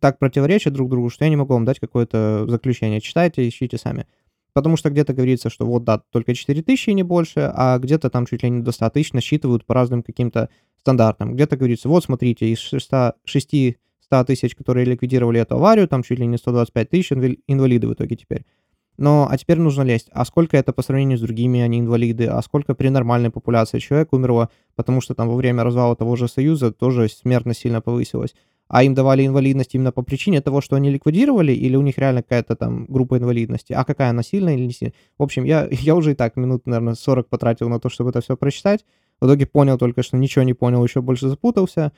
[0.00, 3.00] так противоречат друг другу, что я не могу вам дать какое-то заключение.
[3.00, 4.06] Читайте, ищите сами.
[4.54, 8.10] Потому что где-то говорится, что вот да, только 4 тысячи и не больше, а где-то
[8.10, 10.50] там чуть ли не до 100 тысяч насчитывают по разным каким-то
[10.82, 11.34] стандартам.
[11.34, 13.76] Где-то говорится, вот смотрите, из 600, 600
[14.26, 18.44] тысяч, которые ликвидировали эту аварию, там чуть ли не 125 тысяч инвалиды в итоге теперь.
[18.98, 20.08] Но, а теперь нужно лезть.
[20.12, 22.26] А сколько это по сравнению с другими, они инвалиды?
[22.26, 26.28] А сколько при нормальной популяции человек умерло, потому что там во время развала того же
[26.28, 28.34] Союза тоже смертность сильно повысилась?
[28.72, 32.22] а им давали инвалидность именно по причине того, что они ликвидировали, или у них реально
[32.22, 34.94] какая-то там группа инвалидности, а какая она сильная или не сильная.
[35.18, 38.22] В общем, я, я уже и так минут, наверное, 40 потратил на то, чтобы это
[38.22, 38.86] все прочитать.
[39.22, 41.92] В итоге понял только, что ничего не понял, еще больше запутался.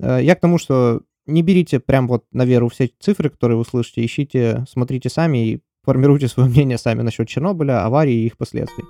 [0.00, 3.66] Э, я к тому, что не берите прям вот на веру все цифры, которые вы
[3.66, 8.84] слышите, ищите, смотрите сами и формируйте свое мнение сами насчет Чернобыля, аварии и их последствий.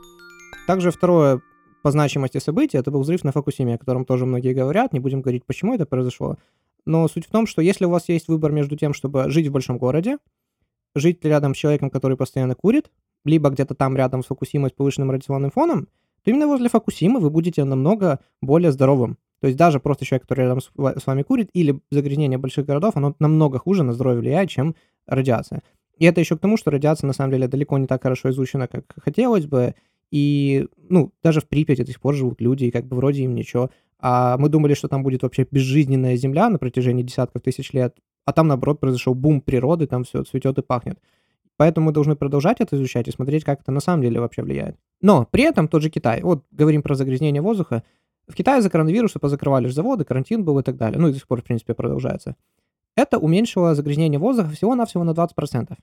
[0.68, 1.40] Также второе
[1.82, 4.92] по значимости события это был взрыв на Фокусиме, о котором тоже многие говорят.
[4.92, 6.38] Не будем говорить, почему это произошло.
[6.86, 9.50] Но суть в том, что если у вас есть выбор между тем, чтобы жить в
[9.50, 10.18] большом городе,
[10.94, 12.92] жить рядом с человеком, который постоянно курит,
[13.24, 15.88] либо где-то там рядом с Фукусимой с повышенным радиационным фоном,
[16.24, 19.18] то именно возле Фукусимы вы будете намного более здоровым.
[19.40, 23.16] То есть даже просто человек, который рядом с вами курит, или загрязнение больших городов, оно
[23.18, 24.76] намного хуже на здоровье влияет, чем
[25.06, 25.62] радиация.
[25.98, 28.68] И это еще к тому, что радиация на самом деле далеко не так хорошо изучена,
[28.68, 29.74] как хотелось бы.
[30.12, 33.34] И, ну, даже в Припяти до сих пор живут люди, и как бы вроде им
[33.34, 33.70] ничего.
[33.98, 38.32] А мы думали, что там будет вообще безжизненная земля на протяжении десятков тысяч лет, а
[38.32, 40.98] там, наоборот, произошел бум природы, там все цветет и пахнет.
[41.62, 44.74] Поэтому мы должны продолжать это изучать и смотреть, как это на самом деле вообще влияет.
[45.00, 47.84] Но при этом тот же Китай, вот говорим про загрязнение воздуха,
[48.26, 50.98] в Китае за коронавируса позакрывали же заводы, карантин был и так далее.
[50.98, 52.34] Ну и до сих пор, в принципе, продолжается.
[52.96, 55.76] Это уменьшило загрязнение воздуха всего-навсего на 20%.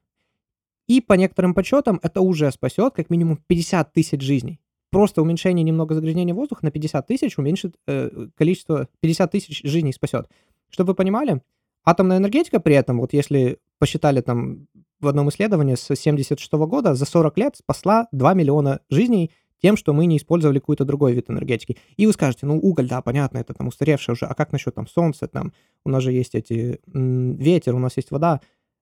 [0.88, 5.96] И по некоторым подсчетам это уже спасет как минимум 50 тысяч жизней просто уменьшение немного
[5.96, 10.28] загрязнения воздуха на 50 тысяч уменьшит э, количество, 50 тысяч жизней спасет.
[10.70, 11.42] Чтобы вы понимали,
[11.86, 14.68] атомная энергетика при этом, вот если посчитали там
[15.00, 19.32] в одном исследовании с 76 года, за 40 лет спасла 2 миллиона жизней
[19.62, 21.78] тем, что мы не использовали какой-то другой вид энергетики.
[21.98, 24.88] И вы скажете, ну, уголь, да, понятно, это там устаревшее уже, а как насчет там
[24.88, 25.54] солнца, там,
[25.86, 28.40] у нас же есть эти, м- ветер, у нас есть вода.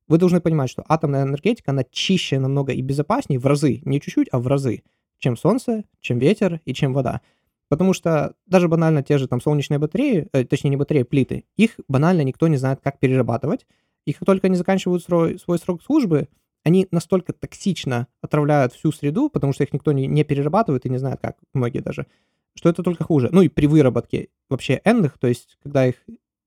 [0.08, 4.28] Вы должны понимать, что атомная энергетика, она чище намного и безопаснее в разы, не чуть-чуть,
[4.32, 4.84] а в разы
[5.20, 7.22] чем солнце, чем ветер и чем вода.
[7.70, 11.80] Потому что даже банально те же там солнечные батареи, э, точнее не батареи, плиты, их
[11.88, 13.66] банально никто не знает, как перерабатывать.
[14.08, 16.30] И как только они заканчивают свой, свой срок службы,
[16.64, 20.98] они настолько токсично отравляют всю среду, потому что их никто не, не перерабатывает и не
[20.98, 22.08] знает как, многие даже,
[22.56, 23.28] что это только хуже.
[23.34, 25.96] Ну и при выработке вообще энных, то есть когда их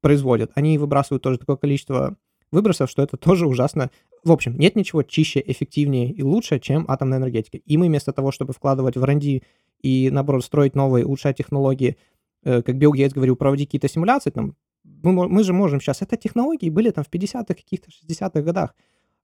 [0.00, 2.16] производят, они выбрасывают тоже такое количество
[2.50, 3.90] выбросов, что это тоже ужасно.
[4.24, 7.58] В общем, нет ничего чище, эффективнее и лучше, чем атомная энергетика.
[7.58, 9.42] И мы вместо того, чтобы вкладывать в R&D
[9.82, 11.98] и, наоборот, строить новые, улучшать технологии,
[12.42, 14.56] э, как Билл Гейтс говорил, проводить какие-то симуляции, там,
[15.02, 18.74] мы, мы же можем сейчас, это технологии были там в 50-х, каких-то 60-х годах.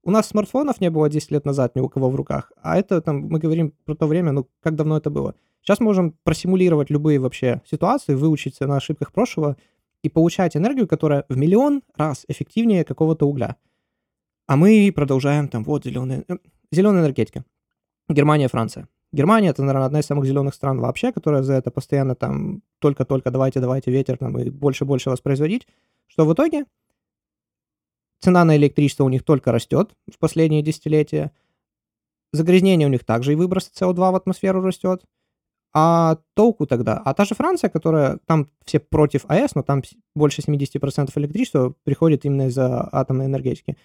[0.02, 3.00] У нас смартфонов не было 10 лет назад ни у кого в руках, а это
[3.00, 5.34] там, мы говорим про то время, ну, как давно это было.
[5.62, 9.56] Сейчас можем просимулировать любые вообще ситуации, выучиться на ошибках прошлого,
[10.02, 13.56] и получать энергию, которая в миллион раз эффективнее какого-то угля.
[14.46, 16.36] А мы продолжаем там, вот зеленая, э,
[16.70, 17.44] зеленая энергетика.
[18.08, 18.88] Германия, Франция.
[19.16, 23.30] Германия это, наверное, одна из самых зеленых стран вообще, которая за это постоянно там только-только
[23.30, 25.66] давайте, давайте ветер там и больше-больше воспроизводить.
[26.06, 26.66] Что в итоге
[28.20, 31.32] цена на электричество у них только растет в последние десятилетия.
[32.32, 35.02] Загрязнение у них также и выброс СО2 в атмосферу растет.
[35.72, 37.01] А толку тогда?
[37.05, 39.82] А та же Франция, которая там все против АЭС, но там
[40.14, 43.76] больше 70% электричества приходит именно из-за атомной энергетики.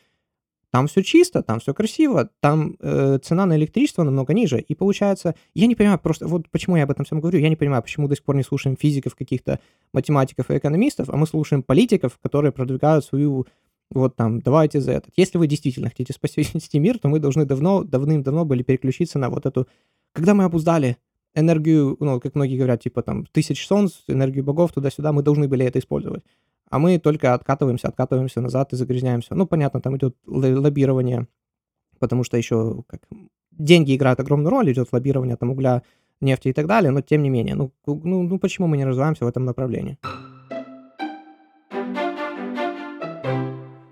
[0.71, 4.59] Там все чисто, там все красиво, там э, цена на электричество намного ниже.
[4.59, 7.57] И получается, я не понимаю просто, вот почему я об этом всем говорю, я не
[7.57, 9.59] понимаю, почему до сих пор не слушаем физиков, каких-то
[9.93, 13.47] математиков и экономистов, а мы слушаем политиков, которые продвигают свою
[13.93, 15.11] вот там, давайте за этот.
[15.17, 19.45] Если вы действительно хотите спасти мир, то мы должны давно, давным-давно были переключиться на вот
[19.45, 19.67] эту...
[20.13, 20.95] Когда мы обуздали
[21.35, 25.65] энергию, ну, как многие говорят, типа там тысяч солнц, энергию богов туда-сюда, мы должны были
[25.65, 26.23] это использовать.
[26.71, 29.35] А мы только откатываемся, откатываемся назад и загрязняемся.
[29.35, 31.27] Ну, понятно, там идет лоббирование,
[31.99, 33.01] потому что еще как
[33.51, 35.83] деньги играют огромную роль, идет лоббирование там угля,
[36.21, 39.25] нефти и так далее, но тем не менее, ну, ну, ну почему мы не развиваемся
[39.25, 39.97] в этом направлении?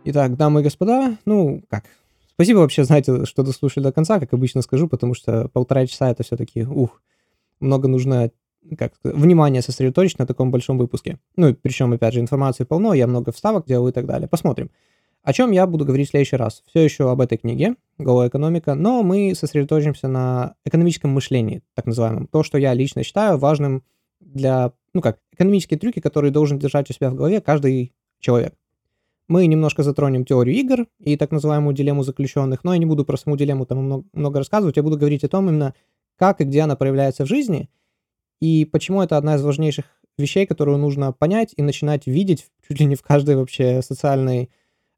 [0.06, 1.84] Итак, дамы и господа, ну, как,
[2.30, 6.24] спасибо вообще, знаете, что дослушали до конца, как обычно скажу, потому что полтора часа это
[6.24, 7.02] все-таки, ух,
[7.60, 8.32] много нужно
[8.78, 11.20] как внимание сосредоточить на таком большом выпуске.
[11.36, 14.28] Ну, причем, опять же, информации полно, я много вставок делаю и так далее.
[14.28, 14.70] Посмотрим.
[15.22, 16.64] О чем я буду говорить в следующий раз?
[16.68, 22.28] Все еще об этой книге «Голая экономика», но мы сосредоточимся на экономическом мышлении, так называемом.
[22.28, 23.84] То, что я лично считаю важным
[24.22, 28.54] для, ну как, экономические трюки, которые должен держать у себя в голове каждый человек.
[29.28, 33.18] Мы немножко затронем теорию игр и так называемую дилемму заключенных, но я не буду про
[33.18, 35.76] саму дилемму там много, много рассказывать, я буду говорить о том именно,
[36.18, 37.70] как и где она проявляется в жизни,
[38.40, 39.86] и почему это одна из важнейших
[40.18, 44.50] вещей, которую нужно понять и начинать видеть чуть ли не в каждой вообще социальной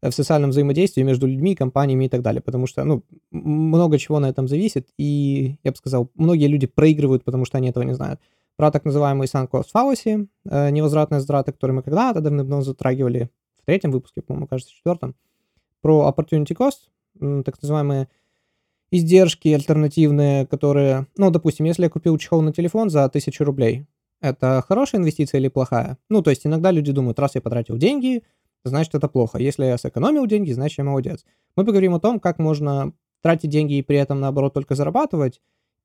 [0.02, 2.42] в социальном взаимодействии между людьми, компаниями и так далее.
[2.42, 7.24] Потому что, ну, много чего на этом зависит, и, я бы сказал, многие люди проигрывают,
[7.24, 8.20] потому что они этого не знают.
[8.56, 13.30] Про так называемый sunk cost fallacy, э, невозвратные затраты, которые мы когда-то давно затрагивали
[13.62, 15.16] в третьем выпуске, по-моему, кажется, в четвертом.
[15.82, 18.08] Про opportunity cost, так называемые
[18.92, 23.86] издержки альтернативные, которые, ну, допустим, если я купил чехол на телефон за 1000 рублей,
[24.20, 25.98] это хорошая инвестиция или плохая?
[26.10, 28.24] Ну, то есть иногда люди думают, раз я потратил деньги,
[28.64, 29.40] значит это плохо.
[29.40, 31.26] Если я сэкономил деньги, значит я молодец.
[31.56, 35.42] Мы поговорим о том, как можно тратить деньги и при этом, наоборот, только зарабатывать,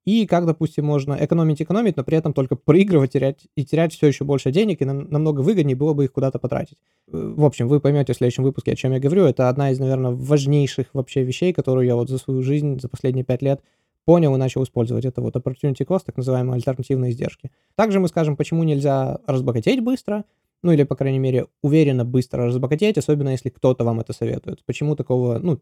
[0.07, 4.07] и как, допустим, можно экономить, экономить, но при этом только проигрывать терять, и терять все
[4.07, 6.79] еще больше денег, и нам, намного выгоднее было бы их куда-то потратить.
[7.09, 9.25] Э, в общем, вы поймете в следующем выпуске, о чем я говорю.
[9.25, 13.25] Это одна из, наверное, важнейших вообще вещей, которую я вот за свою жизнь, за последние
[13.25, 13.61] пять лет
[14.05, 15.05] понял и начал использовать.
[15.05, 17.51] Это вот opportunity cost, так называемые альтернативные издержки.
[17.75, 20.25] Также мы скажем, почему нельзя разбогатеть быстро,
[20.63, 24.65] ну или, по крайней мере, уверенно быстро разбогатеть, особенно если кто-то вам это советует.
[24.65, 25.61] Почему такого, ну,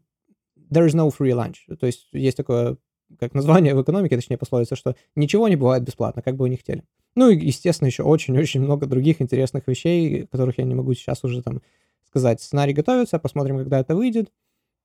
[0.70, 1.74] there is no free lunch.
[1.76, 2.76] То есть есть такое,
[3.18, 6.56] как название в экономике, точнее пословица, что ничего не бывает бесплатно, как бы вы не
[6.56, 6.84] хотели.
[7.16, 11.42] Ну и, естественно, еще очень-очень много других интересных вещей, которых я не могу сейчас уже
[11.42, 11.62] там
[12.06, 12.40] сказать.
[12.40, 14.30] Сценарий готовится, посмотрим, когда это выйдет.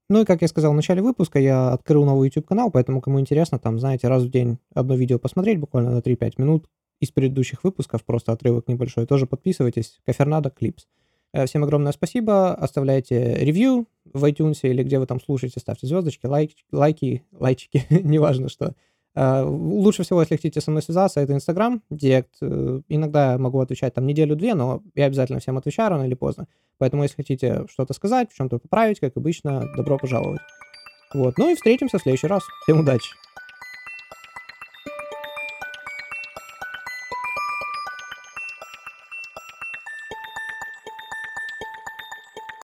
[0.09, 3.59] Ну и, как я сказал в начале выпуска, я открыл новый YouTube-канал, поэтому, кому интересно,
[3.59, 6.67] там, знаете, раз в день одно видео посмотреть, буквально на 3-5 минут,
[6.99, 9.99] из предыдущих выпусков, просто отрывок небольшой, тоже подписывайтесь.
[10.05, 10.87] Кафернадо Клипс.
[11.33, 12.53] Э, всем огромное спасибо.
[12.53, 18.49] Оставляйте ревью в iTunes или где вы там слушаете, ставьте звездочки, лайк, лайки, лайчики, неважно
[18.49, 18.73] что.
[19.15, 22.35] Э, лучше всего, если хотите со мной связаться, это Инстаграм, Директ.
[22.41, 26.47] Э, иногда могу отвечать там неделю-две, но я обязательно всем отвечаю рано или поздно.
[26.77, 30.41] Поэтому, если хотите что-то сказать, в чем-то поправить, как обычно, добро пожаловать.
[31.13, 32.43] Вот, ну и встретимся в следующий раз.
[32.63, 33.18] Всем удачи!